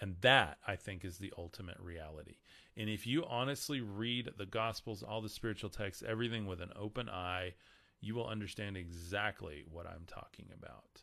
And 0.00 0.16
that, 0.20 0.58
I 0.66 0.76
think, 0.76 1.04
is 1.04 1.18
the 1.18 1.32
ultimate 1.36 1.78
reality. 1.80 2.36
And 2.76 2.88
if 2.88 3.06
you 3.06 3.24
honestly 3.24 3.80
read 3.80 4.30
the 4.38 4.46
Gospels, 4.46 5.02
all 5.02 5.20
the 5.20 5.28
spiritual 5.28 5.70
texts, 5.70 6.04
everything 6.06 6.46
with 6.46 6.60
an 6.60 6.70
open 6.76 7.08
eye, 7.08 7.54
you 8.00 8.14
will 8.14 8.28
understand 8.28 8.76
exactly 8.76 9.64
what 9.68 9.86
I'm 9.86 10.04
talking 10.06 10.46
about. 10.56 11.02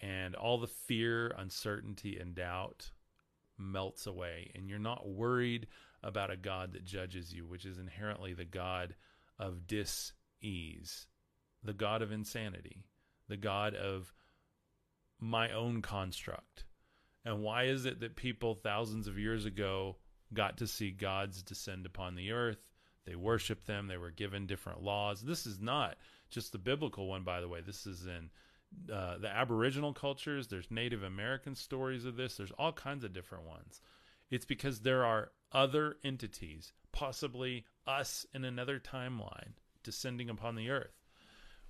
And 0.00 0.34
all 0.34 0.58
the 0.58 0.66
fear, 0.66 1.32
uncertainty, 1.36 2.18
and 2.18 2.34
doubt 2.34 2.90
melts 3.56 4.06
away. 4.06 4.50
And 4.54 4.68
you're 4.68 4.78
not 4.78 5.08
worried 5.08 5.68
about 6.02 6.30
a 6.30 6.36
God 6.36 6.72
that 6.72 6.84
judges 6.84 7.32
you, 7.32 7.46
which 7.46 7.64
is 7.64 7.78
inherently 7.78 8.34
the 8.34 8.44
God 8.44 8.94
of 9.38 9.66
dis 9.66 10.12
ease, 10.40 11.06
the 11.62 11.72
God 11.72 12.02
of 12.02 12.12
insanity, 12.12 12.84
the 13.28 13.36
God 13.36 13.74
of 13.74 14.12
my 15.20 15.50
own 15.50 15.82
construct. 15.82 16.64
And 17.28 17.42
why 17.42 17.64
is 17.64 17.84
it 17.84 18.00
that 18.00 18.16
people 18.16 18.54
thousands 18.54 19.06
of 19.06 19.18
years 19.18 19.44
ago 19.44 19.96
got 20.32 20.56
to 20.56 20.66
see 20.66 20.90
gods 20.90 21.42
descend 21.42 21.84
upon 21.84 22.14
the 22.14 22.32
earth? 22.32 22.64
They 23.04 23.16
worshiped 23.16 23.66
them, 23.66 23.86
they 23.86 23.98
were 23.98 24.10
given 24.10 24.46
different 24.46 24.82
laws. 24.82 25.20
This 25.20 25.44
is 25.44 25.60
not 25.60 25.98
just 26.30 26.52
the 26.52 26.58
biblical 26.58 27.06
one, 27.06 27.24
by 27.24 27.42
the 27.42 27.48
way. 27.48 27.60
This 27.60 27.86
is 27.86 28.06
in 28.06 28.30
uh, 28.90 29.18
the 29.18 29.28
Aboriginal 29.28 29.92
cultures, 29.92 30.48
there's 30.48 30.70
Native 30.70 31.02
American 31.02 31.54
stories 31.54 32.06
of 32.06 32.16
this, 32.16 32.38
there's 32.38 32.52
all 32.52 32.72
kinds 32.72 33.04
of 33.04 33.12
different 33.12 33.44
ones. 33.44 33.82
It's 34.30 34.46
because 34.46 34.80
there 34.80 35.04
are 35.04 35.32
other 35.52 35.98
entities, 36.02 36.72
possibly 36.92 37.66
us 37.86 38.24
in 38.32 38.46
another 38.46 38.80
timeline, 38.80 39.52
descending 39.84 40.30
upon 40.30 40.54
the 40.54 40.70
earth. 40.70 40.96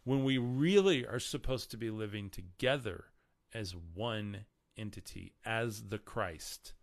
When 0.04 0.22
we 0.22 0.38
really 0.38 1.04
are 1.04 1.18
supposed 1.18 1.72
to 1.72 1.76
be 1.76 1.90
living 1.90 2.30
together 2.30 3.06
as 3.52 3.74
one 3.74 4.44
entity, 4.78 5.34
as 5.44 5.88
the 5.88 5.98
Christ, 5.98 6.74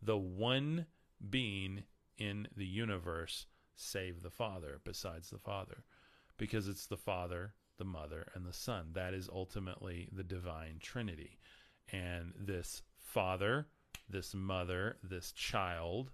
the 0.00 0.16
one 0.16 0.86
being 1.28 1.84
in 2.18 2.48
the 2.56 2.66
universe, 2.66 3.46
save 3.74 4.22
the 4.22 4.30
Father, 4.30 4.80
besides 4.84 5.30
the 5.30 5.38
Father, 5.38 5.84
because 6.36 6.68
it's 6.68 6.86
the 6.86 6.96
Father, 6.96 7.54
the 7.78 7.84
Mother, 7.84 8.30
and 8.34 8.46
the 8.46 8.52
Son. 8.52 8.90
That 8.92 9.14
is 9.14 9.28
ultimately 9.32 10.08
the 10.12 10.24
divine 10.24 10.78
Trinity. 10.80 11.38
And 11.92 12.32
this 12.38 12.82
Father, 12.98 13.66
this 14.08 14.34
Mother, 14.34 14.98
this 15.02 15.32
child, 15.32 16.10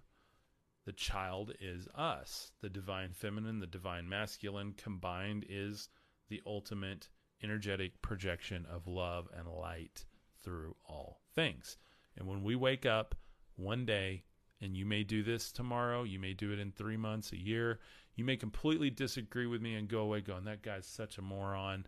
the 0.85 0.93
child 0.93 1.53
is 1.59 1.87
us. 1.93 2.51
The 2.61 2.69
divine 2.69 3.11
feminine, 3.13 3.59
the 3.59 3.67
divine 3.67 4.07
masculine 4.07 4.73
combined 4.73 5.45
is 5.49 5.89
the 6.29 6.41
ultimate 6.45 7.09
energetic 7.43 8.01
projection 8.01 8.65
of 8.65 8.87
love 8.87 9.27
and 9.37 9.47
light 9.47 10.05
through 10.47 10.73
all 10.87 11.19
things. 11.35 11.75
And 12.15 12.25
when 12.25 12.41
we 12.41 12.55
wake 12.55 12.85
up 12.85 13.15
one 13.57 13.85
day, 13.85 14.23
and 14.61 14.77
you 14.77 14.85
may 14.85 15.03
do 15.03 15.21
this 15.21 15.51
tomorrow, 15.51 16.03
you 16.03 16.19
may 16.19 16.33
do 16.33 16.53
it 16.53 16.59
in 16.59 16.71
three 16.71 16.95
months, 16.95 17.33
a 17.33 17.37
year, 17.37 17.81
you 18.15 18.23
may 18.23 18.37
completely 18.37 18.89
disagree 18.89 19.45
with 19.45 19.61
me 19.61 19.75
and 19.75 19.89
go 19.89 19.99
away 19.99 20.21
going, 20.21 20.45
that 20.45 20.63
guy's 20.63 20.87
such 20.87 21.17
a 21.17 21.21
moron. 21.21 21.85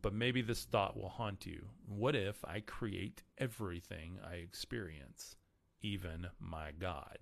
But 0.00 0.14
maybe 0.14 0.42
this 0.42 0.64
thought 0.64 0.96
will 0.96 1.08
haunt 1.08 1.44
you. 1.44 1.66
What 1.88 2.14
if 2.14 2.44
I 2.44 2.60
create 2.60 3.24
everything 3.36 4.20
I 4.24 4.34
experience, 4.34 5.34
even 5.82 6.28
my 6.38 6.70
God? 6.78 7.18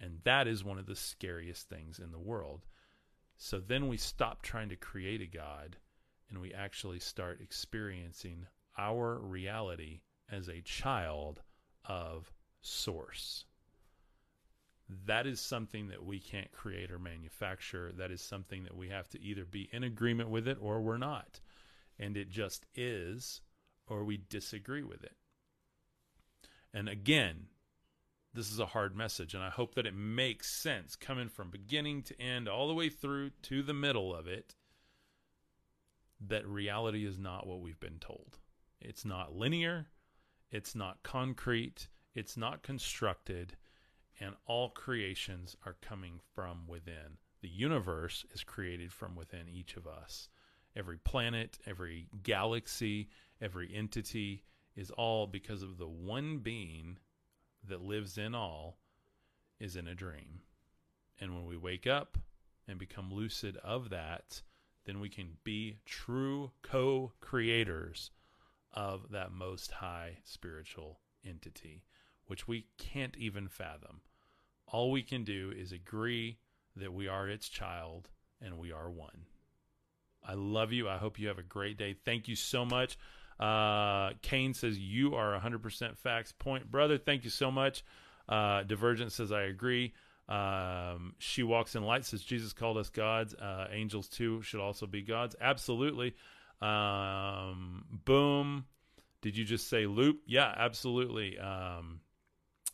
And 0.00 0.20
that 0.22 0.46
is 0.46 0.62
one 0.62 0.78
of 0.78 0.86
the 0.86 0.94
scariest 0.94 1.68
things 1.68 1.98
in 1.98 2.12
the 2.12 2.18
world. 2.18 2.64
So 3.38 3.58
then 3.58 3.88
we 3.88 3.96
stop 3.96 4.42
trying 4.42 4.68
to 4.68 4.76
create 4.76 5.20
a 5.20 5.26
God 5.26 5.78
and 6.28 6.40
we 6.40 6.52
actually 6.52 6.98
start 6.98 7.40
experiencing 7.40 8.46
our 8.78 9.18
reality 9.18 10.00
as 10.30 10.48
a 10.48 10.60
child 10.62 11.42
of 11.84 12.32
source. 12.60 13.44
That 15.06 15.26
is 15.26 15.40
something 15.40 15.88
that 15.88 16.04
we 16.04 16.20
can't 16.20 16.52
create 16.52 16.90
or 16.90 16.98
manufacture. 16.98 17.92
That 17.96 18.10
is 18.10 18.20
something 18.20 18.64
that 18.64 18.76
we 18.76 18.88
have 18.88 19.08
to 19.10 19.20
either 19.20 19.44
be 19.44 19.68
in 19.72 19.82
agreement 19.82 20.30
with 20.30 20.46
it 20.46 20.58
or 20.60 20.80
we're 20.80 20.98
not. 20.98 21.40
And 21.98 22.16
it 22.16 22.30
just 22.30 22.66
is, 22.74 23.40
or 23.88 24.04
we 24.04 24.16
disagree 24.28 24.82
with 24.82 25.02
it. 25.02 25.16
And 26.72 26.88
again, 26.88 27.46
this 28.34 28.52
is 28.52 28.58
a 28.58 28.66
hard 28.66 28.94
message, 28.94 29.32
and 29.32 29.42
I 29.42 29.48
hope 29.48 29.74
that 29.74 29.86
it 29.86 29.94
makes 29.94 30.52
sense 30.52 30.94
coming 30.94 31.30
from 31.30 31.50
beginning 31.50 32.02
to 32.02 32.20
end, 32.20 32.48
all 32.48 32.68
the 32.68 32.74
way 32.74 32.90
through 32.90 33.30
to 33.44 33.62
the 33.62 33.72
middle 33.72 34.14
of 34.14 34.26
it, 34.26 34.54
that 36.20 36.46
reality 36.46 37.06
is 37.06 37.18
not 37.18 37.46
what 37.46 37.60
we've 37.60 37.80
been 37.80 37.98
told. 37.98 38.38
It's 38.80 39.04
not 39.04 39.36
linear, 39.36 39.86
it's 40.50 40.74
not 40.74 41.02
concrete, 41.02 41.88
it's 42.14 42.36
not 42.36 42.62
constructed, 42.62 43.56
and 44.20 44.34
all 44.46 44.70
creations 44.70 45.56
are 45.66 45.76
coming 45.82 46.20
from 46.34 46.66
within. 46.66 47.18
The 47.42 47.48
universe 47.48 48.24
is 48.32 48.42
created 48.42 48.92
from 48.92 49.14
within 49.14 49.48
each 49.48 49.76
of 49.76 49.86
us. 49.86 50.28
Every 50.74 50.98
planet, 50.98 51.58
every 51.66 52.08
galaxy, 52.22 53.08
every 53.40 53.74
entity 53.74 54.44
is 54.74 54.90
all 54.90 55.26
because 55.26 55.62
of 55.62 55.78
the 55.78 55.88
one 55.88 56.38
being 56.38 56.98
that 57.68 57.82
lives 57.82 58.18
in 58.18 58.34
all 58.34 58.78
is 59.58 59.76
in 59.76 59.88
a 59.88 59.94
dream. 59.94 60.40
And 61.20 61.34
when 61.34 61.46
we 61.46 61.56
wake 61.56 61.86
up 61.86 62.18
and 62.68 62.78
become 62.78 63.12
lucid 63.12 63.56
of 63.58 63.90
that, 63.90 64.42
then 64.86 65.00
we 65.00 65.08
can 65.08 65.36
be 65.44 65.78
true 65.84 66.52
co 66.62 67.12
creators 67.20 68.10
of 68.72 69.10
that 69.10 69.32
most 69.32 69.70
high 69.72 70.18
spiritual 70.24 71.00
entity, 71.24 71.84
which 72.26 72.46
we 72.46 72.66
can't 72.78 73.16
even 73.16 73.48
fathom. 73.48 74.00
All 74.66 74.90
we 74.90 75.02
can 75.02 75.24
do 75.24 75.52
is 75.56 75.72
agree 75.72 76.38
that 76.76 76.92
we 76.92 77.08
are 77.08 77.28
its 77.28 77.48
child 77.48 78.08
and 78.40 78.58
we 78.58 78.72
are 78.72 78.90
one. 78.90 79.26
I 80.22 80.34
love 80.34 80.72
you. 80.72 80.88
I 80.88 80.98
hope 80.98 81.18
you 81.18 81.28
have 81.28 81.38
a 81.38 81.42
great 81.42 81.78
day. 81.78 81.96
Thank 82.04 82.28
you 82.28 82.36
so 82.36 82.64
much. 82.64 82.98
Uh, 83.38 84.10
Kane 84.22 84.54
says, 84.54 84.78
You 84.78 85.14
are 85.14 85.38
100% 85.38 85.96
facts. 85.96 86.32
Point, 86.32 86.70
brother. 86.70 86.98
Thank 86.98 87.24
you 87.24 87.30
so 87.30 87.50
much. 87.50 87.84
Uh, 88.28 88.62
Divergent 88.64 89.12
says, 89.12 89.30
I 89.30 89.42
agree. 89.42 89.94
Um, 90.28 91.14
she 91.18 91.42
walks 91.42 91.76
in 91.76 91.84
light 91.84 92.04
says 92.04 92.22
Jesus 92.22 92.52
called 92.52 92.78
us 92.78 92.90
gods. 92.90 93.34
Uh, 93.34 93.68
angels 93.70 94.08
too 94.08 94.42
should 94.42 94.60
also 94.60 94.86
be 94.86 95.02
gods. 95.02 95.36
Absolutely. 95.40 96.14
Um, 96.60 97.84
boom. 98.04 98.64
Did 99.22 99.36
you 99.36 99.44
just 99.44 99.68
say 99.68 99.86
loop? 99.86 100.20
Yeah, 100.26 100.52
absolutely. 100.56 101.38
Um, 101.38 102.00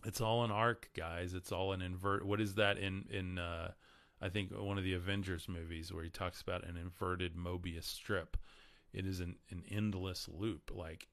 it's 0.04 0.20
all 0.20 0.44
an 0.44 0.50
arc, 0.50 0.90
guys. 0.96 1.34
It's 1.34 1.52
all 1.52 1.72
an 1.72 1.82
invert. 1.82 2.24
What 2.24 2.40
is 2.40 2.54
that 2.54 2.78
in 2.78 3.04
in? 3.10 3.38
Uh, 3.38 3.72
I 4.20 4.28
think 4.28 4.50
one 4.52 4.78
of 4.78 4.84
the 4.84 4.94
Avengers 4.94 5.48
movies 5.48 5.92
where 5.92 6.04
he 6.04 6.10
talks 6.10 6.40
about 6.40 6.64
an 6.66 6.76
inverted 6.76 7.36
Mobius 7.36 7.84
strip. 7.84 8.36
It 8.92 9.06
is 9.06 9.20
an, 9.20 9.36
an 9.50 9.64
endless 9.70 10.28
loop. 10.32 10.70
Like 10.72 11.08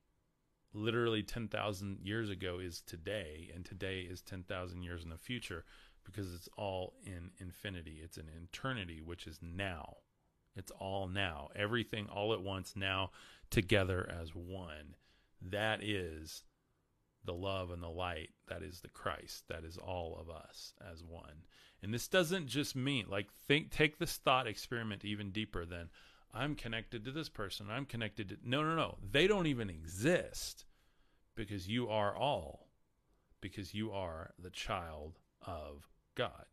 literally 0.73 1.23
10,000 1.23 1.99
years 2.03 2.29
ago 2.29 2.59
is 2.59 2.81
today, 2.81 3.49
and 3.53 3.65
today 3.65 4.01
is 4.01 4.21
10,000 4.21 4.83
years 4.83 5.03
in 5.03 5.09
the 5.09 5.17
future 5.17 5.65
because 6.11 6.33
it's 6.33 6.49
all 6.57 6.93
in 7.05 7.31
infinity. 7.37 7.99
It's 8.03 8.17
an 8.17 8.29
eternity, 8.43 9.01
which 9.03 9.27
is 9.27 9.39
now. 9.41 9.97
It's 10.55 10.71
all 10.71 11.07
now. 11.07 11.49
Everything 11.55 12.07
all 12.07 12.33
at 12.33 12.41
once 12.41 12.73
now 12.75 13.11
together 13.49 14.09
as 14.19 14.35
one. 14.35 14.95
That 15.41 15.83
is 15.83 16.43
the 17.23 17.33
love 17.33 17.71
and 17.71 17.81
the 17.81 17.89
light. 17.89 18.29
That 18.47 18.63
is 18.63 18.81
the 18.81 18.89
Christ. 18.89 19.43
That 19.49 19.63
is 19.63 19.77
all 19.77 20.17
of 20.19 20.29
us 20.29 20.73
as 20.91 21.03
one. 21.03 21.45
And 21.81 21.93
this 21.93 22.07
doesn't 22.07 22.47
just 22.47 22.75
mean 22.75 23.05
like 23.07 23.31
think 23.47 23.71
take 23.71 23.97
this 23.97 24.17
thought 24.17 24.47
experiment 24.47 25.05
even 25.05 25.31
deeper 25.31 25.65
than 25.65 25.89
I'm 26.33 26.55
connected 26.55 27.05
to 27.05 27.11
this 27.11 27.29
person. 27.29 27.67
I'm 27.69 27.85
connected 27.85 28.29
to 28.29 28.37
No, 28.43 28.63
no, 28.63 28.75
no. 28.75 28.97
They 29.11 29.27
don't 29.27 29.47
even 29.47 29.69
exist 29.69 30.65
because 31.35 31.67
you 31.67 31.89
are 31.89 32.15
all 32.15 32.67
because 33.41 33.73
you 33.73 33.91
are 33.91 34.33
the 34.37 34.49
child 34.49 35.19
of 35.45 35.87
God. 36.19 36.45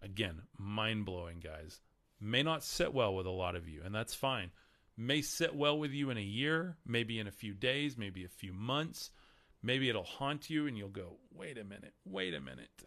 Again, 0.00 0.42
mind 0.56 1.04
blowing, 1.04 1.40
guys. 1.40 1.80
May 2.20 2.44
not 2.44 2.62
sit 2.62 2.94
well 2.94 3.12
with 3.16 3.26
a 3.26 3.30
lot 3.30 3.56
of 3.56 3.68
you, 3.68 3.82
and 3.84 3.92
that's 3.92 4.14
fine. 4.14 4.52
May 4.96 5.20
sit 5.20 5.56
well 5.56 5.76
with 5.76 5.90
you 5.90 6.10
in 6.10 6.16
a 6.16 6.22
year, 6.22 6.76
maybe 6.86 7.18
in 7.18 7.26
a 7.26 7.32
few 7.32 7.54
days, 7.54 7.98
maybe 7.98 8.24
a 8.24 8.28
few 8.28 8.52
months. 8.52 9.10
Maybe 9.60 9.88
it'll 9.88 10.04
haunt 10.04 10.48
you, 10.48 10.68
and 10.68 10.78
you'll 10.78 10.90
go, 10.90 11.16
wait 11.34 11.58
a 11.58 11.64
minute, 11.64 11.94
wait 12.04 12.32
a 12.32 12.40
minute. 12.40 12.84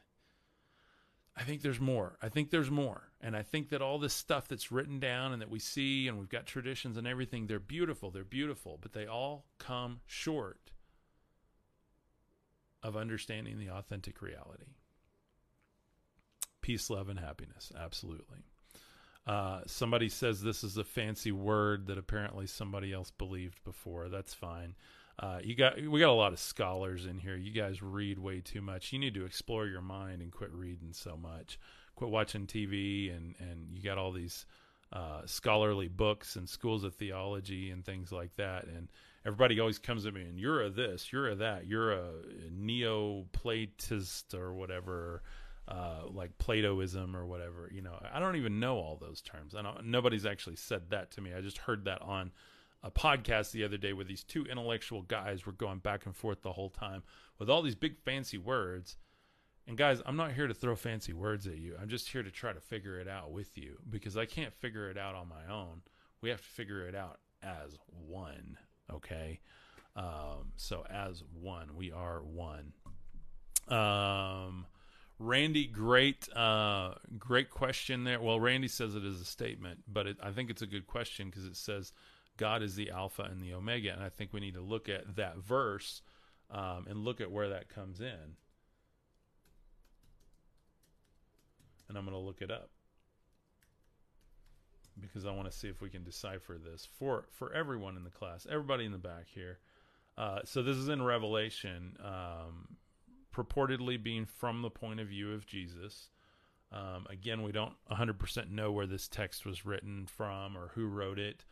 I 1.35 1.43
think 1.43 1.61
there's 1.61 1.81
more. 1.81 2.17
I 2.21 2.29
think 2.29 2.51
there's 2.51 2.71
more. 2.71 3.11
And 3.19 3.35
I 3.35 3.41
think 3.41 3.67
that 3.69 3.81
all 3.81 3.99
this 3.99 4.13
stuff 4.13 4.47
that's 4.47 4.71
written 4.71 5.01
down 5.01 5.33
and 5.33 5.41
that 5.41 5.49
we 5.49 5.59
see, 5.59 6.07
and 6.07 6.17
we've 6.17 6.29
got 6.29 6.45
traditions 6.45 6.95
and 6.95 7.05
everything, 7.05 7.47
they're 7.47 7.59
beautiful. 7.59 8.11
They're 8.11 8.23
beautiful, 8.23 8.79
but 8.81 8.93
they 8.93 9.07
all 9.07 9.45
come 9.59 9.99
short 10.05 10.72
of 12.83 12.97
understanding 12.97 13.57
the 13.57 13.69
authentic 13.69 14.21
reality. 14.21 14.75
Peace, 16.61 16.89
love, 16.89 17.09
and 17.09 17.19
happiness. 17.19 17.71
Absolutely. 17.77 18.39
Uh, 19.25 19.61
somebody 19.67 20.09
says 20.09 20.41
this 20.41 20.63
is 20.63 20.77
a 20.77 20.83
fancy 20.83 21.31
word 21.31 21.87
that 21.87 21.97
apparently 21.97 22.45
somebody 22.45 22.91
else 22.91 23.11
believed 23.11 23.63
before. 23.63 24.09
That's 24.09 24.33
fine. 24.33 24.75
Uh, 25.17 25.39
you 25.43 25.55
got 25.55 25.79
we 25.79 25.99
got 25.99 26.09
a 26.09 26.13
lot 26.13 26.33
of 26.33 26.39
scholars 26.39 27.05
in 27.05 27.19
here. 27.19 27.35
You 27.35 27.51
guys 27.51 27.81
read 27.81 28.19
way 28.19 28.41
too 28.41 28.61
much. 28.61 28.91
You 28.91 28.99
need 28.99 29.13
to 29.13 29.25
explore 29.25 29.67
your 29.67 29.81
mind 29.81 30.21
and 30.21 30.31
quit 30.31 30.51
reading 30.51 30.91
so 30.91 31.15
much. 31.15 31.59
Quit 31.95 32.09
watching 32.09 32.47
TV 32.47 33.15
and 33.15 33.35
and 33.39 33.67
you 33.71 33.81
got 33.83 33.97
all 33.97 34.11
these 34.11 34.45
uh, 34.91 35.21
scholarly 35.25 35.87
books 35.87 36.35
and 36.35 36.49
schools 36.49 36.83
of 36.83 36.95
theology 36.95 37.69
and 37.71 37.85
things 37.85 38.11
like 38.11 38.35
that. 38.35 38.65
And 38.65 38.89
everybody 39.25 39.59
always 39.59 39.79
comes 39.79 40.05
at 40.05 40.13
me 40.13 40.21
and 40.21 40.39
you're 40.39 40.61
a 40.61 40.69
this, 40.69 41.11
you're 41.11 41.29
a 41.29 41.35
that, 41.35 41.67
you're 41.67 41.91
a 41.91 42.11
Neo-Platist 42.51 44.33
or 44.33 44.53
whatever 44.53 45.21
uh, 45.67 46.01
like 46.11 46.37
Platoism 46.37 47.15
or 47.15 47.25
whatever. 47.25 47.69
You 47.73 47.81
know, 47.81 47.97
I 48.11 48.19
don't 48.19 48.35
even 48.35 48.59
know 48.59 48.75
all 48.77 48.97
those 48.99 49.21
terms. 49.21 49.55
I 49.55 49.61
don't. 49.61 49.85
Nobody's 49.85 50.25
actually 50.25 50.57
said 50.57 50.89
that 50.89 51.11
to 51.11 51.21
me. 51.21 51.33
I 51.33 51.41
just 51.41 51.57
heard 51.57 51.85
that 51.85 52.01
on 52.01 52.31
a 52.83 52.91
podcast 52.91 53.51
the 53.51 53.63
other 53.63 53.77
day 53.77 53.93
where 53.93 54.05
these 54.05 54.23
two 54.23 54.45
intellectual 54.45 55.03
guys 55.03 55.45
were 55.45 55.53
going 55.53 55.79
back 55.79 56.05
and 56.05 56.15
forth 56.15 56.41
the 56.41 56.51
whole 56.51 56.69
time 56.69 57.03
with 57.39 57.49
all 57.49 57.61
these 57.61 57.75
big 57.75 57.97
fancy 57.97 58.37
words. 58.37 58.97
And 59.65 59.77
guys, 59.77 60.01
I'm 60.05 60.17
not 60.17 60.33
here 60.33 60.47
to 60.47 60.53
throw 60.53 60.75
fancy 60.75 61.13
words 61.13 61.47
at 61.47 61.57
you. 61.57 61.77
I'm 61.81 61.87
just 61.87 62.09
here 62.09 62.23
to 62.23 62.31
try 62.31 62.51
to 62.51 62.59
figure 62.59 62.99
it 62.99 63.07
out 63.07 63.31
with 63.31 63.57
you 63.57 63.77
because 63.89 64.17
I 64.17 64.25
can't 64.25 64.53
figure 64.53 64.89
it 64.89 64.97
out 64.97 65.15
on 65.15 65.29
my 65.29 65.49
own. 65.49 65.81
We 66.19 66.29
have 66.29 66.41
to 66.41 66.49
figure 66.49 66.85
it 66.85 66.95
out 66.95 67.19
as 67.41 67.77
one. 67.87 68.57
Okay. 68.91 69.39
Um, 69.95 70.51
so 70.55 70.85
as 70.89 71.23
one, 71.39 71.75
we 71.75 71.91
are 71.91 72.21
one. 72.21 72.73
Um, 73.67 74.65
Randy, 75.19 75.67
great, 75.67 76.27
uh, 76.35 76.95
great 77.17 77.49
question 77.49 78.03
there. 78.03 78.19
Well, 78.19 78.39
Randy 78.39 78.67
says 78.67 78.95
it 78.95 79.05
is 79.05 79.21
a 79.21 79.25
statement, 79.25 79.83
but 79.87 80.07
it, 80.07 80.17
I 80.21 80.31
think 80.31 80.49
it's 80.49 80.61
a 80.61 80.67
good 80.67 80.87
question 80.87 81.29
because 81.29 81.45
it 81.45 81.55
says 81.55 81.93
God 82.37 82.63
is 82.63 82.75
the 82.75 82.89
Alpha 82.89 83.23
and 83.23 83.41
the 83.41 83.53
Omega, 83.53 83.93
and 83.93 84.03
I 84.03 84.09
think 84.09 84.33
we 84.33 84.39
need 84.39 84.55
to 84.55 84.61
look 84.61 84.89
at 84.89 85.15
that 85.15 85.37
verse 85.37 86.01
um, 86.49 86.87
and 86.89 87.05
look 87.05 87.21
at 87.21 87.31
where 87.31 87.49
that 87.49 87.69
comes 87.69 88.01
in. 88.01 88.35
And 91.87 91.97
I'm 91.97 92.05
going 92.05 92.17
to 92.17 92.25
look 92.25 92.41
it 92.41 92.49
up 92.49 92.69
because 94.99 95.25
I 95.25 95.31
want 95.31 95.51
to 95.51 95.57
see 95.57 95.67
if 95.67 95.81
we 95.81 95.89
can 95.89 96.03
decipher 96.03 96.57
this 96.57 96.87
for 96.97 97.25
for 97.31 97.53
everyone 97.53 97.97
in 97.97 98.03
the 98.03 98.09
class, 98.09 98.47
everybody 98.49 98.85
in 98.85 98.91
the 98.91 98.97
back 98.97 99.25
here. 99.33 99.59
Uh, 100.17 100.39
so 100.45 100.61
this 100.61 100.77
is 100.77 100.89
in 100.89 101.01
Revelation. 101.01 101.97
Um, 102.03 102.77
purportedly 103.33 104.01
being 104.01 104.25
from 104.25 104.61
the 104.61 104.69
point 104.69 104.99
of 104.99 105.07
view 105.07 105.33
of 105.33 105.45
Jesus. 105.45 106.09
Um, 106.71 107.05
again, 107.09 107.43
we 107.43 107.51
don't 107.51 107.73
100% 107.91 108.51
know 108.51 108.71
where 108.71 108.87
this 108.87 109.07
text 109.07 109.45
was 109.45 109.65
written 109.65 110.07
from 110.07 110.57
or 110.57 110.71
who 110.75 110.87
wrote 110.87 111.19
it. 111.19 111.43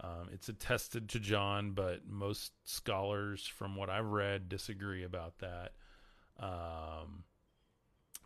Um, 0.00 0.28
it's 0.32 0.48
attested 0.48 1.08
to 1.10 1.20
John, 1.20 1.72
but 1.72 2.06
most 2.06 2.52
scholars, 2.64 3.46
from 3.46 3.74
what 3.74 3.90
I've 3.90 4.06
read, 4.06 4.48
disagree 4.48 5.02
about 5.02 5.38
that. 5.38 5.72
Um, 6.38 7.24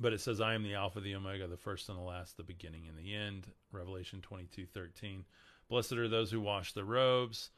but 0.03 0.13
it 0.13 0.21
says, 0.21 0.41
I 0.41 0.55
am 0.55 0.65
the 0.65 0.75
Alpha, 0.75 1.01
the 1.01 1.15
Omega, 1.15 1.47
the 1.47 1.57
first 1.57 1.89
and 1.89 1.97
the 1.97 2.03
last, 2.03 2.37
the 2.37 2.43
beginning 2.43 2.89
and 2.89 2.99
the 2.99 3.15
end. 3.15 3.47
Revelation 3.71 4.21
22 4.21 4.67
13. 4.67 5.25
Blessed 5.69 5.93
are 5.93 6.09
those 6.09 6.31
who 6.31 6.41
wash 6.41 6.73
their 6.73 6.85
robes, 6.85 7.51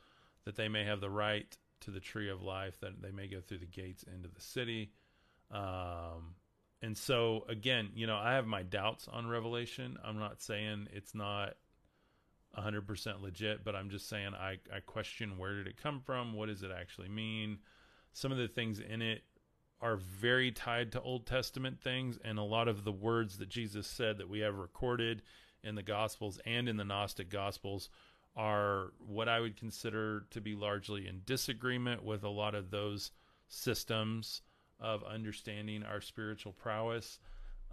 that 0.44 0.54
they 0.54 0.68
may 0.68 0.84
have 0.84 1.00
the 1.00 1.10
right 1.10 1.56
to 1.80 1.90
the 1.90 2.00
tree 2.00 2.30
of 2.30 2.42
life, 2.42 2.78
that 2.80 3.02
they 3.02 3.10
may 3.10 3.26
go 3.26 3.40
through 3.40 3.58
the 3.58 3.66
gates 3.66 4.04
into 4.04 4.28
the 4.28 4.40
city. 4.40 4.92
Um, 5.50 6.34
and 6.82 6.96
so 6.96 7.44
again, 7.48 7.90
you 7.94 8.06
know, 8.06 8.16
I 8.16 8.34
have 8.34 8.46
my 8.46 8.62
doubts 8.62 9.08
on 9.10 9.26
Revelation. 9.26 9.96
I'm 10.04 10.18
not 10.18 10.42
saying 10.42 10.88
it's 10.92 11.14
not 11.14 11.54
100% 12.58 13.22
legit, 13.22 13.64
but 13.64 13.74
I'm 13.74 13.90
just 13.90 14.08
saying 14.08 14.34
I, 14.34 14.58
I 14.72 14.80
question 14.84 15.38
where 15.38 15.54
did 15.54 15.66
it 15.66 15.82
come 15.82 16.00
from? 16.00 16.34
What 16.34 16.48
does 16.48 16.62
it 16.62 16.70
actually 16.70 17.08
mean? 17.08 17.58
Some 18.12 18.32
of 18.32 18.38
the 18.38 18.48
things 18.48 18.80
in 18.80 19.02
it 19.02 19.22
are 19.84 19.96
very 19.96 20.50
tied 20.50 20.90
to 20.92 21.00
Old 21.02 21.26
Testament 21.26 21.78
things, 21.78 22.18
and 22.24 22.38
a 22.38 22.42
lot 22.42 22.68
of 22.68 22.84
the 22.84 22.92
words 22.92 23.36
that 23.36 23.50
Jesus 23.50 23.86
said 23.86 24.16
that 24.16 24.30
we 24.30 24.40
have 24.40 24.56
recorded 24.56 25.20
in 25.62 25.74
the 25.74 25.82
Gospels 25.82 26.40
and 26.46 26.70
in 26.70 26.78
the 26.78 26.84
Gnostic 26.84 27.28
Gospels 27.28 27.90
are 28.34 28.92
what 29.06 29.28
I 29.28 29.40
would 29.40 29.58
consider 29.58 30.24
to 30.30 30.40
be 30.40 30.54
largely 30.54 31.06
in 31.06 31.20
disagreement 31.26 32.02
with 32.02 32.24
a 32.24 32.30
lot 32.30 32.54
of 32.54 32.70
those 32.70 33.10
systems 33.48 34.40
of 34.80 35.04
understanding 35.04 35.82
our 35.82 36.00
spiritual 36.00 36.52
prowess. 36.52 37.18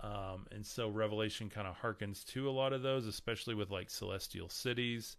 Um, 0.03 0.47
and 0.51 0.65
so 0.65 0.89
Revelation 0.89 1.49
kind 1.49 1.65
of 1.65 1.77
harkens 1.77 2.25
to 2.25 2.49
a 2.49 2.51
lot 2.51 2.73
of 2.73 2.81
those, 2.81 3.07
especially 3.07 3.55
with 3.55 3.71
like 3.71 3.89
celestial 3.89 4.49
cities. 4.49 5.15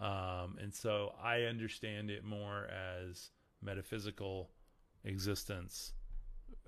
Um, 0.00 0.58
and 0.60 0.74
so 0.74 1.14
I 1.22 1.42
understand 1.42 2.10
it 2.10 2.24
more 2.24 2.66
as 2.66 3.30
metaphysical 3.62 4.50
existence 5.04 5.92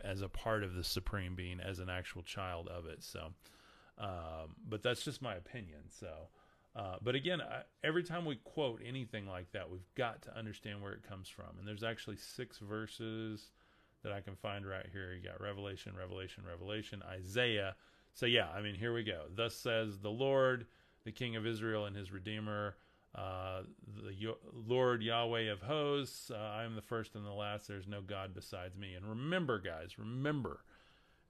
as 0.02 0.22
a 0.22 0.28
part 0.28 0.62
of 0.62 0.74
the 0.74 0.84
supreme 0.84 1.34
being, 1.34 1.60
as 1.60 1.78
an 1.78 1.88
actual 1.88 2.22
child 2.22 2.68
of 2.68 2.86
it. 2.86 3.02
So, 3.02 3.32
um, 3.98 4.56
but 4.68 4.82
that's 4.82 5.02
just 5.02 5.22
my 5.22 5.34
opinion. 5.34 5.80
So, 5.88 6.08
uh, 6.74 6.96
but 7.02 7.14
again, 7.14 7.40
I, 7.40 7.62
every 7.82 8.02
time 8.02 8.24
we 8.24 8.36
quote 8.36 8.80
anything 8.86 9.26
like 9.26 9.50
that, 9.52 9.70
we've 9.70 9.94
got 9.94 10.22
to 10.22 10.36
understand 10.36 10.82
where 10.82 10.92
it 10.92 11.08
comes 11.08 11.28
from. 11.28 11.58
And 11.58 11.66
there's 11.66 11.84
actually 11.84 12.16
six 12.16 12.58
verses 12.58 13.50
that 14.02 14.12
I 14.12 14.20
can 14.20 14.36
find 14.36 14.66
right 14.66 14.86
here. 14.92 15.14
You 15.14 15.26
got 15.26 15.40
Revelation, 15.40 15.94
Revelation, 15.98 16.44
Revelation, 16.48 17.02
Isaiah. 17.08 17.74
So, 18.12 18.26
yeah, 18.26 18.48
I 18.54 18.60
mean, 18.60 18.74
here 18.74 18.94
we 18.94 19.04
go. 19.04 19.22
Thus 19.34 19.54
says 19.54 19.98
the 19.98 20.10
Lord, 20.10 20.66
the 21.04 21.12
King 21.12 21.36
of 21.36 21.46
Israel 21.46 21.86
and 21.86 21.96
his 21.96 22.12
Redeemer, 22.12 22.76
uh, 23.16 23.62
the 24.04 24.34
Lord 24.52 25.02
Yahweh 25.02 25.50
of 25.50 25.62
hosts. 25.62 26.30
Uh, 26.30 26.36
I 26.36 26.64
am 26.64 26.74
the 26.74 26.82
first 26.82 27.14
and 27.14 27.24
the 27.24 27.32
last. 27.32 27.66
There's 27.66 27.88
no 27.88 28.02
God 28.02 28.34
besides 28.34 28.76
me. 28.76 28.94
And 28.94 29.08
remember, 29.08 29.58
guys, 29.58 29.98
remember, 29.98 30.60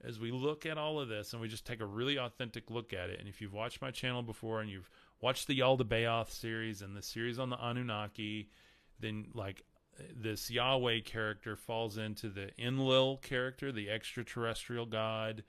as 0.04 0.18
we 0.18 0.32
look 0.32 0.66
at 0.66 0.78
all 0.78 1.00
of 1.00 1.08
this 1.08 1.32
and 1.32 1.40
we 1.40 1.48
just 1.48 1.64
take 1.64 1.80
a 1.80 1.86
really 1.86 2.18
authentic 2.18 2.70
look 2.70 2.92
at 2.92 3.10
it, 3.10 3.20
and 3.20 3.28
if 3.28 3.40
you've 3.40 3.52
watched 3.52 3.80
my 3.80 3.92
channel 3.92 4.22
before 4.22 4.60
and 4.60 4.68
you've 4.68 4.90
watched 5.20 5.46
the 5.46 5.60
Yaldabaoth 5.60 6.30
series 6.30 6.82
and 6.82 6.96
the 6.96 7.02
series 7.02 7.38
on 7.38 7.50
the 7.50 7.56
Anunnaki, 7.56 8.50
then 8.98 9.26
like 9.32 9.62
this 10.14 10.50
Yahweh 10.50 11.00
character 11.00 11.56
falls 11.56 11.98
into 11.98 12.28
the 12.28 12.50
Enlil 12.58 13.18
character, 13.18 13.70
the 13.70 13.90
extraterrestrial 13.90 14.86
god, 14.86 15.44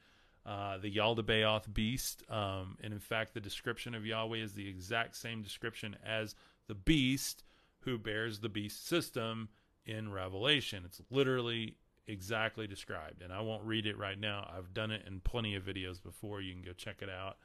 uh, 0.48 0.78
the 0.78 0.90
Yaldabaoth 0.90 1.74
beast. 1.74 2.24
Um, 2.30 2.78
and 2.82 2.94
in 2.94 3.00
fact, 3.00 3.34
the 3.34 3.42
description 3.42 3.94
of 3.94 4.06
Yahweh 4.06 4.38
is 4.38 4.54
the 4.54 4.68
exact 4.68 5.18
same 5.18 5.42
description 5.42 5.98
as 6.06 6.36
the 6.68 6.76
beast 6.76 7.44
who 7.82 7.98
bears 7.98 8.40
the 8.40 8.50
beast 8.50 8.88
system 8.88 9.50
in 9.86 10.12
Revelation. 10.12 10.84
It's 10.86 11.02
literally 11.12 11.76
exactly 12.08 12.66
described. 12.66 13.22
And 13.22 13.34
I 13.34 13.42
won't 13.42 13.64
read 13.64 13.86
it 13.86 13.98
right 13.98 14.20
now. 14.20 14.50
I've 14.58 14.74
done 14.74 14.92
it 14.92 15.04
in 15.06 15.20
plenty 15.20 15.56
of 15.56 15.64
videos 15.64 16.02
before. 16.02 16.40
You 16.40 16.54
can 16.54 16.64
go 16.64 16.72
check 16.74 17.02
it 17.02 17.10
out. 17.10 17.38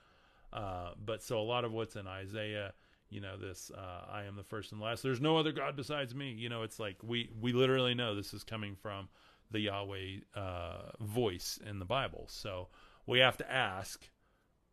Uh, 0.53 0.93
but 1.05 1.23
so 1.23 1.41
a 1.41 1.43
lot 1.43 1.65
of 1.65 1.73
what's 1.73 1.97
in 1.97 2.07
Isaiah 2.07 2.73
you 3.13 3.21
know 3.21 3.37
this 3.37 3.71
uh, 3.77 4.11
i 4.11 4.25
am 4.25 4.37
the 4.37 4.43
first 4.43 4.73
and 4.73 4.81
last 4.81 5.03
there's 5.03 5.21
no 5.21 5.37
other 5.37 5.53
god 5.53 5.77
besides 5.77 6.15
me 6.15 6.33
you 6.33 6.49
know 6.49 6.63
it's 6.63 6.79
like 6.79 6.97
we 7.03 7.29
we 7.41 7.53
literally 7.53 7.95
know 7.95 8.15
this 8.15 8.33
is 8.33 8.43
coming 8.43 8.75
from 8.75 9.07
the 9.51 9.61
yahweh 9.61 10.17
uh, 10.35 10.91
voice 10.99 11.61
in 11.69 11.79
the 11.79 11.85
bible 11.85 12.25
so 12.29 12.69
we 13.07 13.19
have 13.19 13.37
to 13.37 13.53
ask 13.53 14.09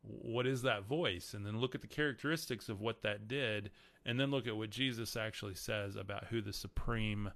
what 0.02 0.48
is 0.48 0.62
that 0.62 0.86
voice 0.86 1.34
and 1.34 1.46
then 1.46 1.60
look 1.60 1.76
at 1.76 1.82
the 1.82 1.88
characteristics 1.88 2.70
of 2.70 2.80
what 2.80 3.02
that 3.02 3.28
did 3.28 3.70
and 4.06 4.20
then 4.20 4.32
look 4.32 4.48
at 4.48 4.56
what 4.56 4.70
jesus 4.70 5.18
actually 5.18 5.56
says 5.56 5.96
about 5.96 6.26
who 6.26 6.42
the 6.42 6.54
supreme 6.54 7.32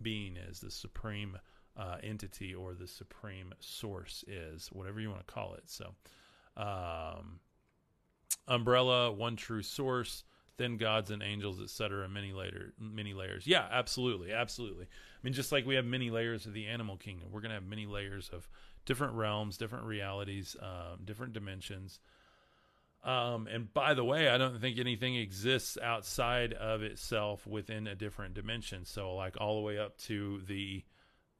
being 0.00 0.36
is 0.36 0.60
the 0.60 0.70
supreme 0.70 1.38
uh, 1.76 1.96
entity 2.02 2.54
or 2.54 2.74
the 2.74 2.86
supreme 2.86 3.52
source 3.60 4.24
is 4.26 4.68
whatever 4.72 5.00
you 5.00 5.10
want 5.10 5.26
to 5.26 5.32
call 5.32 5.54
it 5.54 5.64
so 5.66 5.94
um, 6.56 7.40
umbrella, 8.48 9.12
one 9.12 9.36
true 9.36 9.62
source, 9.62 10.24
then 10.56 10.76
gods 10.76 11.10
and 11.10 11.22
angels, 11.22 11.60
etc. 11.60 12.08
Many 12.08 12.32
later, 12.32 12.74
many 12.78 13.14
layers. 13.14 13.46
Yeah, 13.46 13.66
absolutely, 13.70 14.32
absolutely. 14.32 14.84
I 14.84 15.18
mean, 15.22 15.32
just 15.32 15.52
like 15.52 15.66
we 15.66 15.76
have 15.76 15.84
many 15.84 16.10
layers 16.10 16.46
of 16.46 16.52
the 16.52 16.66
animal 16.66 16.96
kingdom, 16.96 17.28
we're 17.32 17.40
gonna 17.40 17.54
have 17.54 17.66
many 17.66 17.86
layers 17.86 18.30
of 18.32 18.48
different 18.84 19.14
realms, 19.14 19.56
different 19.56 19.84
realities, 19.84 20.56
um, 20.60 21.00
different 21.04 21.32
dimensions. 21.32 22.00
Um, 23.04 23.48
and 23.48 23.72
by 23.72 23.94
the 23.94 24.04
way, 24.04 24.28
I 24.28 24.38
don't 24.38 24.60
think 24.60 24.78
anything 24.78 25.16
exists 25.16 25.76
outside 25.82 26.52
of 26.52 26.82
itself 26.82 27.46
within 27.46 27.86
a 27.88 27.96
different 27.96 28.34
dimension. 28.34 28.84
So, 28.84 29.14
like 29.14 29.36
all 29.40 29.56
the 29.56 29.62
way 29.62 29.78
up 29.78 29.98
to 30.02 30.40
the 30.46 30.84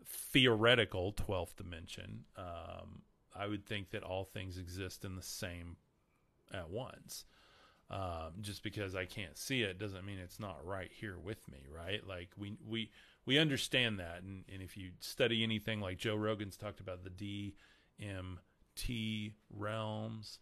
theoretical 0.05 1.13
12th 1.13 1.57
dimension, 1.57 2.25
um, 2.37 3.03
I 3.35 3.47
would 3.47 3.65
think 3.65 3.91
that 3.91 4.03
all 4.03 4.25
things 4.25 4.59
exist 4.59 5.05
in 5.05 5.15
the 5.15 5.23
same 5.23 5.77
at 6.53 6.71
once. 6.71 7.25
Um, 7.91 8.41
just 8.41 8.63
because 8.63 8.97
I 8.97 9.05
can't 9.05 9.37
see 9.37 9.63
it 9.63 9.79
doesn't 9.79 10.07
mean 10.07 10.19
it's 10.19 10.41
not 10.41 10.65
right 10.65 10.91
here 10.91 11.19
with 11.19 11.47
me, 11.51 11.59
right? 11.71 12.01
Like 12.07 12.31
we 12.39 12.57
we 12.67 12.91
we 13.25 13.39
understand 13.39 13.99
that, 14.01 14.23
and, 14.23 14.45
and 14.53 14.63
if 14.63 14.77
you 14.77 14.91
study 15.01 15.43
anything 15.43 15.81
like 15.81 15.99
Joe 15.99 16.17
Rogan's 16.17 16.57
talked 16.57 16.81
about 16.81 17.01
the 17.05 17.55
DMT 18.01 19.33
realms, 19.51 20.39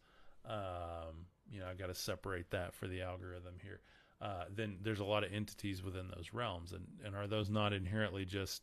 um, 0.48 1.26
you 1.50 1.60
know, 1.60 1.66
I 1.66 1.74
got 1.74 1.88
to 1.88 1.94
separate 1.94 2.50
that 2.50 2.74
for 2.74 2.88
the 2.88 3.02
algorithm 3.02 3.54
here. 3.62 3.80
Uh, 4.20 4.44
then 4.54 4.78
there's 4.82 5.00
a 5.00 5.04
lot 5.04 5.24
of 5.24 5.32
entities 5.32 5.82
within 5.82 6.08
those 6.08 6.32
realms, 6.32 6.72
and 6.72 6.86
and 7.04 7.16
are 7.16 7.26
those 7.26 7.48
not 7.48 7.72
inherently 7.72 8.24
just 8.24 8.62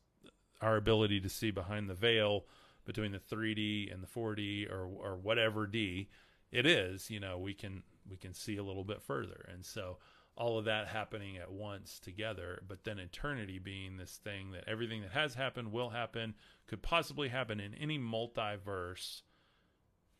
our 0.61 0.77
ability 0.77 1.19
to 1.21 1.29
see 1.29 1.51
behind 1.51 1.89
the 1.89 1.95
veil 1.95 2.45
between 2.85 3.11
the 3.11 3.19
3D 3.19 3.91
and 3.91 4.01
the 4.01 4.07
4D 4.07 4.71
or 4.71 4.85
or 4.85 5.17
whatever 5.17 5.65
D 5.65 6.09
it 6.51 6.65
is? 6.65 7.09
You 7.09 7.19
know, 7.19 7.37
we 7.39 7.53
can 7.53 7.83
we 8.09 8.17
can 8.17 8.33
see 8.33 8.57
a 8.57 8.63
little 8.63 8.83
bit 8.83 9.01
further, 9.01 9.49
and 9.51 9.65
so 9.65 9.97
all 10.37 10.59
of 10.59 10.65
that 10.65 10.87
happening 10.87 11.37
at 11.37 11.51
once 11.51 11.99
together, 11.99 12.61
but 12.67 12.83
then 12.83 12.99
eternity 12.99 13.57
being 13.59 13.97
this 13.97 14.19
thing 14.23 14.51
that 14.51 14.65
everything 14.67 15.01
that 15.01 15.11
has 15.11 15.33
happened, 15.33 15.71
will 15.71 15.89
happen, 15.89 16.35
could 16.67 16.81
possibly 16.81 17.29
happen 17.29 17.59
in 17.59 17.73
any 17.73 17.97
multiverse 17.97 19.23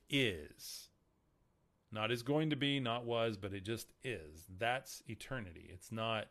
is. 0.10 0.90
Not 1.92 2.12
is 2.12 2.24
going 2.24 2.50
to 2.50 2.56
be, 2.56 2.80
not 2.80 3.06
was, 3.06 3.38
but 3.38 3.54
it 3.54 3.64
just 3.64 3.94
is. 4.04 4.46
That's 4.58 5.04
eternity. 5.08 5.70
It's 5.72 5.92
not 5.92 6.26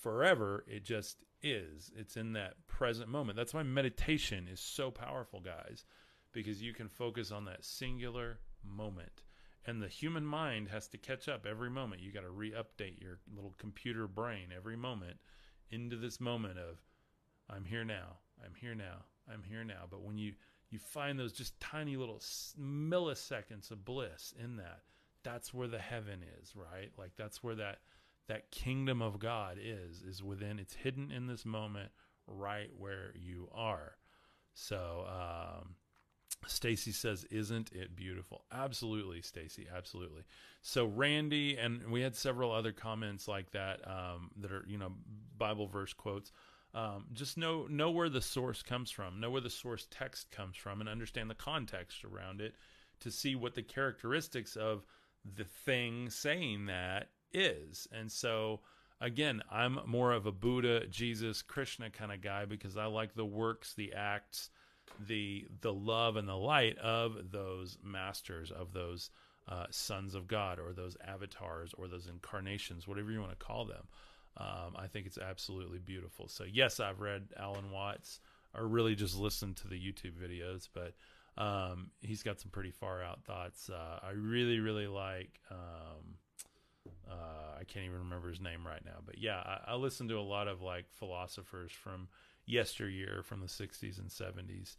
forever, 0.00 0.64
it 0.68 0.84
just 0.84 1.24
is. 1.42 1.90
It's 1.96 2.16
in 2.16 2.32
that 2.34 2.66
present 2.68 3.08
moment. 3.08 3.36
That's 3.36 3.52
why 3.52 3.64
meditation 3.64 4.46
is 4.50 4.60
so 4.60 4.90
powerful, 4.90 5.40
guys, 5.40 5.84
because 6.32 6.62
you 6.62 6.72
can 6.72 6.88
focus 6.88 7.32
on 7.32 7.46
that 7.46 7.64
singular 7.64 8.38
moment 8.64 9.24
and 9.68 9.82
the 9.82 9.88
human 9.88 10.24
mind 10.24 10.68
has 10.68 10.88
to 10.88 10.96
catch 10.96 11.28
up 11.28 11.44
every 11.44 11.68
moment. 11.68 12.00
You 12.00 12.10
got 12.10 12.22
to 12.22 12.30
re-update 12.30 13.02
your 13.02 13.18
little 13.34 13.54
computer 13.58 14.08
brain 14.08 14.48
every 14.56 14.76
moment 14.76 15.18
into 15.70 15.96
this 15.96 16.20
moment 16.20 16.58
of 16.58 16.80
I'm 17.50 17.66
here 17.66 17.84
now. 17.84 18.16
I'm 18.42 18.54
here 18.54 18.74
now. 18.74 19.04
I'm 19.30 19.42
here 19.42 19.64
now. 19.64 19.84
But 19.90 20.00
when 20.02 20.16
you 20.16 20.32
you 20.70 20.78
find 20.78 21.18
those 21.18 21.34
just 21.34 21.60
tiny 21.60 21.96
little 21.98 22.22
milliseconds 22.58 23.70
of 23.70 23.84
bliss 23.84 24.32
in 24.42 24.56
that, 24.56 24.80
that's 25.22 25.52
where 25.52 25.68
the 25.68 25.78
heaven 25.78 26.20
is, 26.40 26.54
right? 26.56 26.90
Like 26.96 27.12
that's 27.18 27.42
where 27.42 27.56
that 27.56 27.80
that 28.26 28.50
kingdom 28.50 29.02
of 29.02 29.18
God 29.18 29.58
is 29.62 30.00
is 30.00 30.22
within. 30.22 30.58
It's 30.58 30.74
hidden 30.74 31.10
in 31.10 31.26
this 31.26 31.44
moment, 31.44 31.90
right 32.26 32.70
where 32.78 33.12
you 33.14 33.50
are. 33.54 33.98
So 34.54 35.04
um, 35.06 35.74
Stacy 36.46 36.92
says, 36.92 37.24
"Isn't 37.24 37.72
it 37.72 37.96
beautiful?" 37.96 38.44
Absolutely, 38.52 39.22
Stacy. 39.22 39.66
Absolutely. 39.74 40.22
So 40.62 40.86
Randy 40.86 41.56
and 41.56 41.90
we 41.90 42.00
had 42.00 42.14
several 42.14 42.52
other 42.52 42.72
comments 42.72 43.28
like 43.28 43.50
that 43.52 43.80
um, 43.86 44.30
that 44.36 44.52
are 44.52 44.64
you 44.68 44.78
know 44.78 44.92
Bible 45.36 45.66
verse 45.66 45.92
quotes. 45.92 46.32
Um, 46.74 47.06
just 47.12 47.36
know 47.36 47.66
know 47.68 47.90
where 47.90 48.08
the 48.08 48.20
source 48.20 48.62
comes 48.62 48.90
from, 48.90 49.20
know 49.20 49.30
where 49.30 49.40
the 49.40 49.50
source 49.50 49.86
text 49.90 50.30
comes 50.30 50.56
from, 50.56 50.80
and 50.80 50.88
understand 50.88 51.30
the 51.30 51.34
context 51.34 52.04
around 52.04 52.40
it 52.40 52.54
to 53.00 53.10
see 53.10 53.34
what 53.34 53.54
the 53.54 53.62
characteristics 53.62 54.56
of 54.56 54.86
the 55.36 55.44
thing 55.44 56.10
saying 56.10 56.66
that 56.66 57.08
is. 57.32 57.86
And 57.92 58.10
so 58.10 58.60
again, 59.00 59.42
I'm 59.50 59.78
more 59.86 60.12
of 60.12 60.26
a 60.26 60.32
Buddha, 60.32 60.86
Jesus, 60.88 61.42
Krishna 61.42 61.90
kind 61.90 62.12
of 62.12 62.20
guy 62.20 62.44
because 62.44 62.76
I 62.76 62.86
like 62.86 63.14
the 63.14 63.24
works, 63.24 63.74
the 63.74 63.92
acts 63.94 64.50
the 65.06 65.46
the 65.60 65.72
love 65.72 66.16
and 66.16 66.28
the 66.28 66.36
light 66.36 66.78
of 66.78 67.30
those 67.30 67.78
masters 67.82 68.50
of 68.50 68.72
those 68.72 69.10
uh, 69.48 69.66
sons 69.70 70.14
of 70.14 70.28
God 70.28 70.58
or 70.58 70.72
those 70.72 70.96
avatars 71.06 71.74
or 71.78 71.88
those 71.88 72.06
incarnations, 72.06 72.86
whatever 72.86 73.10
you 73.10 73.20
want 73.20 73.30
to 73.38 73.44
call 73.44 73.64
them. 73.64 73.86
Um, 74.36 74.76
I 74.76 74.86
think 74.86 75.06
it's 75.06 75.18
absolutely 75.18 75.78
beautiful. 75.78 76.28
So 76.28 76.44
yes, 76.44 76.80
I've 76.80 77.00
read 77.00 77.28
Alan 77.36 77.70
Watts 77.70 78.20
or 78.54 78.66
really 78.66 78.94
just 78.94 79.16
listened 79.16 79.56
to 79.58 79.68
the 79.68 79.76
YouTube 79.76 80.12
videos, 80.12 80.68
but 80.72 80.94
um, 81.42 81.90
he's 82.00 82.22
got 82.22 82.40
some 82.40 82.50
pretty 82.50 82.70
far 82.70 83.02
out 83.02 83.24
thoughts. 83.24 83.70
Uh, 83.70 84.00
I 84.02 84.10
really 84.10 84.60
really 84.60 84.86
like. 84.86 85.40
Um, 85.50 86.16
uh, 87.10 87.58
I 87.60 87.64
can't 87.64 87.86
even 87.86 87.98
remember 87.98 88.28
his 88.28 88.40
name 88.40 88.66
right 88.66 88.84
now, 88.84 88.98
but 89.04 89.18
yeah, 89.18 89.38
I, 89.38 89.72
I 89.72 89.74
listen 89.76 90.08
to 90.08 90.18
a 90.18 90.20
lot 90.20 90.46
of 90.46 90.62
like 90.62 90.86
philosophers 90.90 91.72
from 91.72 92.08
yesteryear 92.48 93.22
from 93.22 93.40
the 93.40 93.46
60s 93.46 93.98
and 93.98 94.08
70s. 94.08 94.76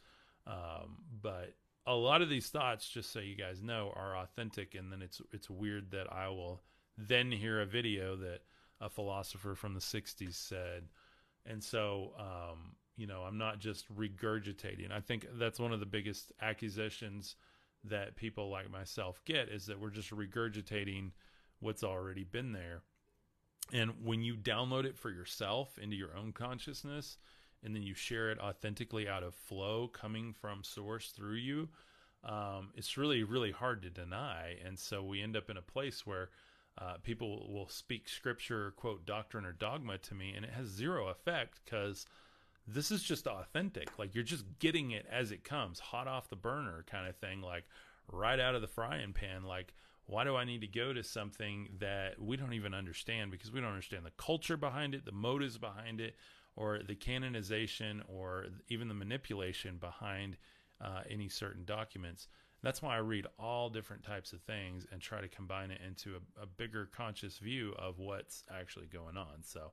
Um, 0.47 0.97
but 1.22 1.53
a 1.86 1.93
lot 1.93 2.22
of 2.22 2.30
these 2.30 2.47
thoughts, 2.47 2.89
just 2.89 3.11
so 3.11 3.20
you 3.20 3.36
guys 3.36 3.61
know, 3.61 3.93
are 3.95 4.17
authentic. 4.17 4.76
And 4.76 4.91
then 4.91 5.01
it's 5.01 5.22
it's 5.32 5.49
weird 5.49 5.91
that 5.91 6.11
I 6.11 6.28
will 6.30 6.61
then 6.97 7.32
hear 7.32 7.61
a 7.61 7.65
video 7.65 8.15
that 8.17 8.41
a 8.82 8.89
philosopher 8.89 9.55
from 9.55 9.74
the 9.74 9.80
60s 9.80 10.34
said. 10.34 10.84
And 11.45 11.63
so, 11.63 12.13
um, 12.17 12.76
you 12.97 13.07
know, 13.07 13.22
I'm 13.22 13.38
not 13.38 13.59
just 13.59 13.93
regurgitating. 13.95 14.91
I 14.91 14.99
think 14.99 15.28
that's 15.34 15.59
one 15.59 15.72
of 15.72 15.80
the 15.80 15.86
biggest 15.86 16.32
accusations 16.41 17.36
that 17.86 18.15
people 18.15 18.49
like 18.49 18.70
myself 18.70 19.22
get 19.26 19.49
is 19.49 19.65
that 19.67 19.80
we're 19.80 19.89
just 19.89 20.11
regurgitating 20.11 21.11
what's 21.59 21.84
already 21.84 22.24
been 22.24 22.51
there. 22.51 22.82
And 23.72 24.03
when 24.03 24.22
you 24.22 24.36
download 24.36 24.86
it 24.86 24.97
for 24.97 25.11
yourself 25.11 25.78
into 25.78 25.95
your 25.95 26.15
own 26.17 26.34
consciousness, 26.34 27.17
and 27.64 27.76
then 27.76 27.84
you 27.84 27.93
share 27.93 28.32
it 28.32 28.39
authentically 28.39 29.07
out 29.07 29.24
of 29.24 29.36
flow 29.36 29.88
coming 29.88 30.34
from 30.34 30.64
source 30.64 31.10
through 31.10 31.36
you 31.36 31.70
um, 32.24 32.70
it's 32.76 32.97
really 32.97 33.24
really 33.24 33.51
hard 33.51 33.82
to 33.84 33.89
deny. 33.89 34.57
And 34.66 34.78
so 34.78 35.03
we 35.03 35.22
end 35.22 35.38
up 35.38 35.49
in 35.49 35.57
a 35.57 35.62
place 35.62 36.05
where 36.05 36.30
uh, 36.78 36.95
people 37.03 37.51
will 37.51 37.70
speak 37.70 38.07
scripture 38.07 38.72
quote 38.72 39.05
doctrine 39.05 39.45
or 39.45 39.51
dogma 39.51 39.97
to 39.97 40.16
me 40.16 40.34
and 40.36 40.45
it 40.45 40.51
has 40.51 40.68
zero 40.68 41.07
effect 41.07 41.60
because 41.64 42.05
this 42.68 42.91
is 42.91 43.03
just 43.03 43.28
authentic. 43.28 43.97
Like 43.97 44.14
you're 44.14 44.24
just 44.24 44.45
getting 44.60 44.91
it 44.91 45.05
as 45.12 45.32
it 45.32 45.43
comes 45.43 45.80
hot 45.80 46.07
off 46.07 46.30
the 46.30 46.36
burner 46.36 46.86
kind 46.89 47.07
of 47.07 47.16
thing 47.18 47.41
like 47.41 47.66
right 48.12 48.39
out 48.39 48.55
of 48.55 48.62
the 48.62 48.68
frying 48.68 49.14
pan. 49.14 49.43
Like 49.43 49.74
why 50.05 50.24
do 50.24 50.36
I 50.36 50.43
need 50.43 50.62
to 50.62 50.68
go 50.68 50.91
to 50.91 51.03
something 51.03 51.70
that 51.80 52.20
we 52.20 52.36
don't 52.36 52.53
even 52.53 52.74
understand? 52.74 53.32
Because 53.32 53.51
we 53.51 53.62
don't 53.62 53.70
understand 53.70 54.05
the 54.05 54.12
culture 54.18 54.57
behind 54.57 54.95
it, 54.95 55.05
the 55.05 55.12
motives 55.12 55.57
behind 55.60 56.01
it, 56.01 56.16
or 56.60 56.80
the 56.86 56.95
canonization 56.95 58.03
or 58.07 58.47
even 58.68 58.89
the 58.89 58.93
manipulation 58.93 59.78
behind 59.78 60.38
uh, 60.82 61.01
any 61.10 61.30
certain 61.30 61.64
documents. 61.66 62.28
That's 62.62 62.82
why 62.82 62.95
I 62.95 62.99
read 62.99 63.26
all 63.39 63.70
different 63.70 64.03
types 64.03 64.34
of 64.34 64.41
things 64.41 64.86
and 64.91 65.01
try 65.01 65.22
to 65.22 65.30
combine 65.30 65.72
it 65.72 65.80
into 65.86 66.16
a, 66.16 66.43
a 66.43 66.45
bigger 66.45 66.89
conscious 66.93 67.38
view 67.38 67.74
of 67.80 67.99
what's 67.99 68.43
actually 68.53 68.88
going 68.88 69.16
on. 69.16 69.41
So, 69.43 69.72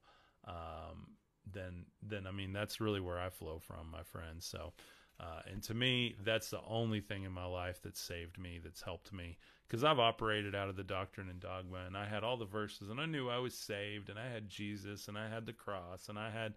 Um, 0.45 1.15
then, 1.51 1.85
then 2.01 2.27
I 2.27 2.31
mean 2.31 2.51
that's 2.51 2.81
really 2.81 2.99
where 2.99 3.19
I 3.19 3.29
flow 3.29 3.59
from, 3.59 3.89
my 3.91 4.03
friends. 4.03 4.45
So, 4.45 4.73
uh, 5.19 5.41
and 5.51 5.63
to 5.63 5.73
me, 5.73 6.15
that's 6.23 6.49
the 6.49 6.61
only 6.67 7.01
thing 7.01 7.23
in 7.23 7.31
my 7.31 7.45
life 7.45 7.81
that 7.81 7.97
saved 7.97 8.37
me, 8.37 8.59
that's 8.63 8.81
helped 8.81 9.11
me 9.11 9.37
because 9.67 9.83
I've 9.83 9.99
operated 9.99 10.55
out 10.55 10.69
of 10.69 10.77
the 10.77 10.83
doctrine 10.83 11.29
and 11.29 11.39
dogma, 11.39 11.79
and 11.85 11.97
I 11.97 12.05
had 12.05 12.23
all 12.23 12.37
the 12.37 12.45
verses, 12.45 12.89
and 12.89 13.01
I 13.01 13.05
knew 13.05 13.29
I 13.29 13.39
was 13.39 13.53
saved, 13.53 14.09
and 14.09 14.17
I 14.17 14.29
had 14.29 14.47
Jesus, 14.47 15.09
and 15.09 15.17
I 15.17 15.27
had 15.27 15.45
the 15.45 15.53
cross, 15.53 16.07
and 16.07 16.17
I 16.17 16.29
had 16.29 16.53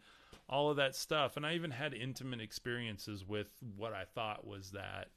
all 0.49 0.71
of 0.71 0.77
that 0.77 0.95
stuff, 0.95 1.37
and 1.37 1.45
I 1.45 1.55
even 1.55 1.73
had 1.73 1.93
intimate 1.93 2.41
experiences 2.41 3.27
with 3.27 3.51
what 3.77 3.93
I 3.93 4.05
thought 4.05 4.47
was 4.47 4.71
that 4.73 5.09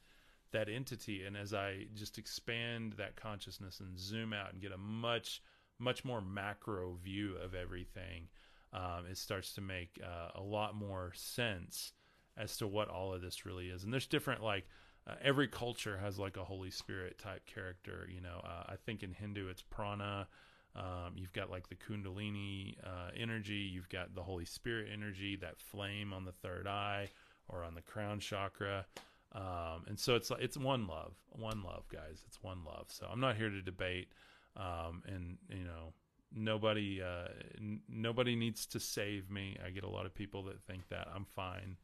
that 0.52 0.70
entity. 0.70 1.24
And 1.24 1.36
as 1.36 1.54
I 1.54 1.88
just 1.96 2.20
expand 2.20 2.94
that 2.94 3.16
consciousness 3.16 3.80
and 3.80 3.98
zoom 3.98 4.34
out 4.34 4.54
and 4.54 4.62
get 4.62 4.72
a 4.72 4.78
much 4.78 5.42
much 5.80 6.06
more 6.06 6.22
macro 6.22 6.98
view 7.04 7.36
of 7.44 7.56
everything, 7.56 8.28
um, 8.72 9.06
it 9.10 9.18
starts 9.18 9.54
to 9.54 9.62
make 9.62 10.00
uh, 10.04 10.40
a 10.40 10.42
lot 10.42 10.76
more 10.76 11.12
sense 11.16 11.94
as 12.38 12.58
to 12.58 12.68
what 12.68 12.90
all 12.90 13.14
of 13.14 13.22
this 13.22 13.46
really 13.46 13.70
is. 13.70 13.84
And 13.84 13.94
there's 13.94 14.08
different 14.08 14.44
like 14.44 14.66
uh, 15.08 15.16
every 15.22 15.48
culture 15.48 15.98
has 15.98 16.18
like 16.18 16.38
a 16.38 16.44
Holy 16.44 16.72
Spirit 16.72 17.18
type 17.20 17.46
character. 17.46 18.08
You 18.14 18.22
know, 18.22 18.42
uh, 18.44 18.64
I 18.68 18.76
think 18.86 19.04
in 19.04 19.14
Hindu 19.14 19.50
it's 19.50 19.62
prana. 19.62 20.28
Um, 20.76 21.14
you've 21.16 21.34
got 21.34 21.52
like 21.52 21.70
the 21.70 21.76
Kundalini 21.76 22.78
uh, 22.84 23.12
energy, 23.16 23.70
you've 23.72 23.90
got 23.90 24.16
the 24.16 24.24
Holy 24.24 24.46
Spirit 24.46 24.88
energy, 24.92 25.36
that 25.36 25.60
flame 25.60 26.14
on 26.14 26.26
the 26.26 26.32
third 26.32 26.66
eye 26.66 27.10
or 27.48 27.64
on 27.64 27.76
the 27.76 27.82
crown 27.82 28.20
chakra. 28.20 28.86
Um, 29.34 29.86
and 29.88 30.00
so 30.00 30.16
it's 30.16 30.32
it's 30.40 30.58
one 30.58 30.88
love, 30.88 31.14
one 31.30 31.64
love, 31.64 31.88
guys. 31.90 32.24
It's 32.28 32.42
one 32.42 32.64
love. 32.66 32.86
So 32.90 33.08
I'm 33.12 33.20
not 33.20 33.36
here 33.36 33.50
to 33.50 33.62
debate, 33.62 34.10
um, 34.56 35.04
and 35.08 35.38
you 35.50 35.64
know, 35.64 35.94
nobody 36.32 37.02
uh, 37.02 37.30
n- 37.58 37.82
nobody 37.90 38.36
needs 38.36 38.66
to 38.68 38.80
save 38.80 39.30
me. 39.32 39.58
I 39.66 39.72
get 39.72 39.84
a 39.84 39.90
lot 39.90 40.06
of 40.06 40.14
people 40.14 40.44
that 40.44 40.62
think 40.64 40.88
that 40.90 41.08
I'm 41.14 41.26
fine. 41.36 41.78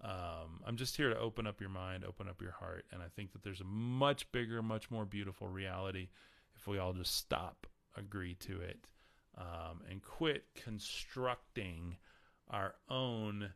Um, 0.00 0.60
I'm 0.64 0.76
just 0.76 0.96
here 0.96 1.08
to 1.08 1.18
open 1.18 1.46
up 1.46 1.60
your 1.60 1.70
mind, 1.70 2.04
open 2.04 2.28
up 2.28 2.40
your 2.40 2.52
heart, 2.52 2.84
and 2.92 3.02
I 3.02 3.06
think 3.16 3.32
that 3.32 3.42
there's 3.42 3.60
a 3.60 3.64
much 3.64 4.30
bigger, 4.30 4.62
much 4.62 4.90
more 4.90 5.04
beautiful 5.04 5.48
reality 5.48 6.08
if 6.56 6.66
we 6.66 6.78
all 6.78 6.92
just 6.92 7.16
stop, 7.16 7.66
agree 7.96 8.34
to 8.34 8.60
it, 8.60 8.90
um, 9.36 9.82
and 9.88 10.02
quit 10.02 10.44
constructing 10.54 11.96
our 12.48 12.74
own 12.88 13.50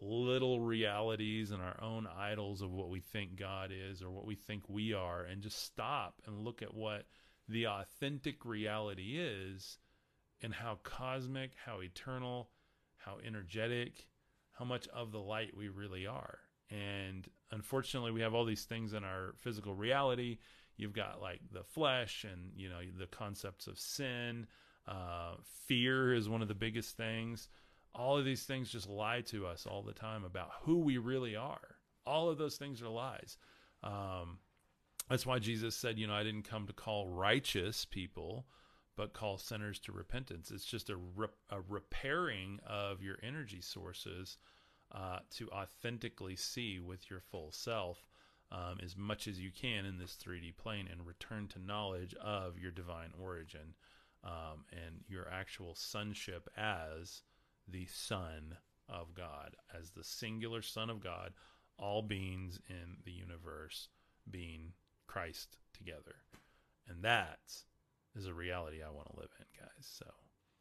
little 0.00 0.60
realities 0.60 1.50
and 1.50 1.62
our 1.62 1.82
own 1.82 2.06
idols 2.06 2.60
of 2.60 2.70
what 2.70 2.90
we 2.90 3.00
think 3.00 3.36
God 3.36 3.70
is 3.72 4.02
or 4.02 4.10
what 4.10 4.26
we 4.26 4.34
think 4.34 4.68
we 4.68 4.92
are, 4.92 5.22
and 5.22 5.42
just 5.42 5.62
stop 5.62 6.20
and 6.26 6.44
look 6.44 6.62
at 6.62 6.74
what 6.74 7.06
the 7.48 7.66
authentic 7.66 8.44
reality 8.44 9.18
is 9.18 9.78
and 10.42 10.52
how 10.52 10.78
cosmic, 10.82 11.52
how 11.64 11.80
eternal, 11.80 12.50
how 12.98 13.18
energetic, 13.24 14.06
how 14.58 14.64
much 14.64 14.88
of 14.88 15.12
the 15.12 15.20
light 15.20 15.56
we 15.56 15.68
really 15.68 16.06
are. 16.06 16.38
And 16.70 17.26
unfortunately, 17.50 18.10
we 18.10 18.22
have 18.22 18.34
all 18.34 18.44
these 18.44 18.64
things 18.64 18.92
in 18.92 19.04
our 19.04 19.34
physical 19.36 19.74
reality. 19.74 20.38
You've 20.76 20.92
got 20.92 21.20
like 21.20 21.40
the 21.52 21.62
flesh 21.62 22.24
and, 22.24 22.50
you 22.56 22.68
know, 22.68 22.80
the 22.98 23.06
concepts 23.06 23.66
of 23.66 23.78
sin. 23.78 24.46
Uh, 24.86 25.34
fear 25.66 26.12
is 26.12 26.28
one 26.28 26.42
of 26.42 26.48
the 26.48 26.54
biggest 26.54 26.96
things. 26.96 27.48
All 27.94 28.18
of 28.18 28.24
these 28.24 28.44
things 28.44 28.70
just 28.70 28.88
lie 28.88 29.22
to 29.22 29.46
us 29.46 29.66
all 29.66 29.82
the 29.82 29.92
time 29.92 30.24
about 30.24 30.50
who 30.62 30.78
we 30.78 30.98
really 30.98 31.36
are. 31.36 31.76
All 32.04 32.28
of 32.28 32.38
those 32.38 32.56
things 32.56 32.82
are 32.82 32.88
lies. 32.88 33.36
Um, 33.82 34.38
that's 35.08 35.26
why 35.26 35.38
Jesus 35.38 35.74
said, 35.74 35.98
you 35.98 36.06
know, 36.06 36.14
I 36.14 36.24
didn't 36.24 36.48
come 36.48 36.66
to 36.66 36.72
call 36.72 37.08
righteous 37.08 37.84
people, 37.84 38.46
but 38.96 39.12
call 39.12 39.38
sinners 39.38 39.78
to 39.80 39.92
repentance. 39.92 40.50
It's 40.50 40.64
just 40.64 40.90
a, 40.90 40.96
a 41.50 41.60
repairing 41.68 42.60
of 42.66 43.02
your 43.02 43.16
energy 43.22 43.60
sources 43.60 44.38
uh, 44.92 45.18
to 45.36 45.50
authentically 45.50 46.36
see 46.36 46.78
with 46.78 47.10
your 47.10 47.20
full 47.20 47.52
self 47.52 48.08
um, 48.52 48.78
as 48.82 48.96
much 48.96 49.26
as 49.26 49.40
you 49.40 49.50
can 49.50 49.84
in 49.84 49.98
this 49.98 50.16
3D 50.24 50.56
plane 50.56 50.88
and 50.90 51.06
return 51.06 51.48
to 51.48 51.58
knowledge 51.58 52.14
of 52.14 52.58
your 52.58 52.70
divine 52.70 53.10
origin 53.20 53.74
um, 54.24 54.64
and 54.72 55.04
your 55.08 55.28
actual 55.30 55.74
sonship 55.74 56.48
as 56.56 57.22
the 57.68 57.86
Son 57.86 58.56
of 58.88 59.14
God, 59.14 59.56
as 59.76 59.90
the 59.90 60.04
singular 60.04 60.62
Son 60.62 60.90
of 60.90 61.00
God, 61.00 61.32
all 61.78 62.02
beings 62.02 62.60
in 62.68 62.98
the 63.04 63.12
universe 63.12 63.88
being 64.30 64.72
Christ 65.06 65.58
together. 65.72 66.16
And 66.88 67.02
that 67.02 67.40
is 68.16 68.26
a 68.26 68.34
reality 68.34 68.78
I 68.82 68.90
want 68.90 69.12
to 69.12 69.20
live 69.20 69.30
in, 69.38 69.46
guys. 69.58 69.70
So 69.80 70.06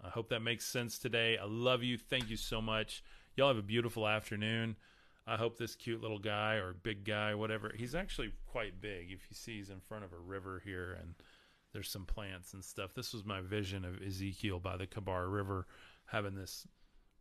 I 0.03 0.09
hope 0.09 0.29
that 0.29 0.41
makes 0.41 0.65
sense 0.65 0.99
today. 0.99 1.37
I 1.41 1.45
love 1.45 1.83
you. 1.83 1.97
Thank 1.97 2.29
you 2.29 2.37
so 2.37 2.61
much. 2.61 3.03
Y'all 3.35 3.47
have 3.47 3.57
a 3.57 3.63
beautiful 3.63 4.07
afternoon. 4.07 4.75
I 5.27 5.37
hope 5.37 5.57
this 5.57 5.75
cute 5.75 6.01
little 6.01 6.19
guy 6.19 6.55
or 6.55 6.73
big 6.73 7.03
guy, 7.03 7.33
whatever, 7.33 7.71
he's 7.75 7.95
actually 7.95 8.31
quite 8.45 8.79
big. 8.79 9.05
If 9.11 9.21
you 9.29 9.35
see, 9.35 9.57
he's 9.57 9.71
in 9.71 9.79
front 9.79 10.03
of 10.03 10.13
a 10.13 10.19
river 10.19 10.61
here 10.63 10.97
and 11.01 11.15
there's 11.73 11.89
some 11.89 12.05
plants 12.05 12.53
and 12.53 12.63
stuff. 12.63 12.93
This 12.93 13.11
was 13.11 13.25
my 13.25 13.41
vision 13.41 13.83
of 13.83 14.01
Ezekiel 14.01 14.59
by 14.59 14.77
the 14.77 14.85
Chebar 14.85 15.31
River 15.31 15.65
having 16.05 16.35
this 16.35 16.67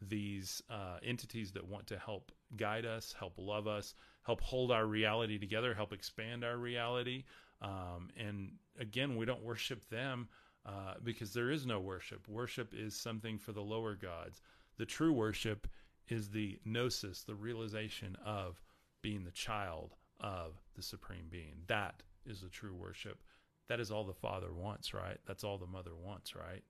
these 0.00 0.62
uh, 0.70 0.98
entities 1.02 1.52
that 1.52 1.66
want 1.66 1.86
to 1.86 1.98
help 1.98 2.30
guide 2.56 2.84
us, 2.84 3.14
help 3.18 3.34
love 3.38 3.66
us, 3.66 3.94
help 4.24 4.40
hold 4.40 4.72
our 4.72 4.86
reality 4.86 5.38
together, 5.38 5.74
help 5.74 5.92
expand 5.92 6.44
our 6.44 6.56
reality. 6.56 7.24
Um, 7.62 8.10
and 8.16 8.52
again, 8.78 9.16
we 9.16 9.24
don't 9.24 9.42
worship 9.42 9.88
them 9.88 10.28
uh, 10.66 10.94
because 11.02 11.32
there 11.32 11.50
is 11.50 11.66
no 11.66 11.80
worship. 11.80 12.26
Worship 12.28 12.72
is 12.74 12.96
something 12.96 13.38
for 13.38 13.52
the 13.52 13.62
lower 13.62 13.94
gods. 13.94 14.40
The 14.78 14.86
true 14.86 15.12
worship 15.12 15.68
is 16.08 16.30
the 16.30 16.58
gnosis, 16.64 17.22
the 17.22 17.34
realization 17.34 18.16
of 18.24 18.60
being 19.02 19.24
the 19.24 19.30
child 19.30 19.94
of 20.20 20.54
the 20.74 20.82
supreme 20.82 21.26
being. 21.30 21.54
That 21.66 22.02
is 22.26 22.40
the 22.40 22.48
true 22.48 22.74
worship. 22.74 23.22
That 23.68 23.80
is 23.80 23.90
all 23.90 24.04
the 24.04 24.14
father 24.14 24.52
wants, 24.52 24.92
right? 24.92 25.18
That's 25.26 25.44
all 25.44 25.58
the 25.58 25.66
mother 25.66 25.94
wants, 25.94 26.34
right? 26.34 26.62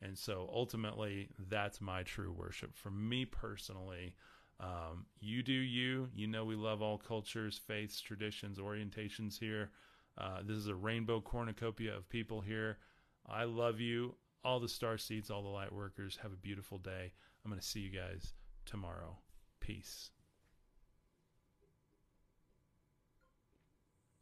And 0.00 0.18
so 0.18 0.48
ultimately, 0.52 1.28
that's 1.48 1.80
my 1.80 2.02
true 2.02 2.32
worship. 2.32 2.74
For 2.74 2.90
me 2.90 3.24
personally, 3.24 4.14
um, 4.60 5.06
you 5.20 5.42
do 5.42 5.52
you. 5.52 6.08
You 6.14 6.26
know, 6.26 6.44
we 6.44 6.54
love 6.54 6.82
all 6.82 6.98
cultures, 6.98 7.60
faiths, 7.66 8.00
traditions, 8.00 8.58
orientations 8.58 9.38
here. 9.38 9.70
Uh, 10.18 10.40
this 10.44 10.56
is 10.56 10.68
a 10.68 10.74
rainbow 10.74 11.20
cornucopia 11.20 11.96
of 11.96 12.08
people 12.08 12.40
here. 12.40 12.78
I 13.26 13.44
love 13.44 13.80
you. 13.80 14.14
All 14.44 14.60
the 14.60 14.68
star 14.68 14.98
seeds, 14.98 15.30
all 15.30 15.42
the 15.42 15.48
light 15.48 15.72
workers. 15.72 16.18
Have 16.22 16.32
a 16.32 16.36
beautiful 16.36 16.78
day. 16.78 17.12
I'm 17.44 17.50
going 17.50 17.60
to 17.60 17.66
see 17.66 17.80
you 17.80 17.90
guys 17.90 18.34
tomorrow. 18.66 19.18
Peace. 19.60 20.10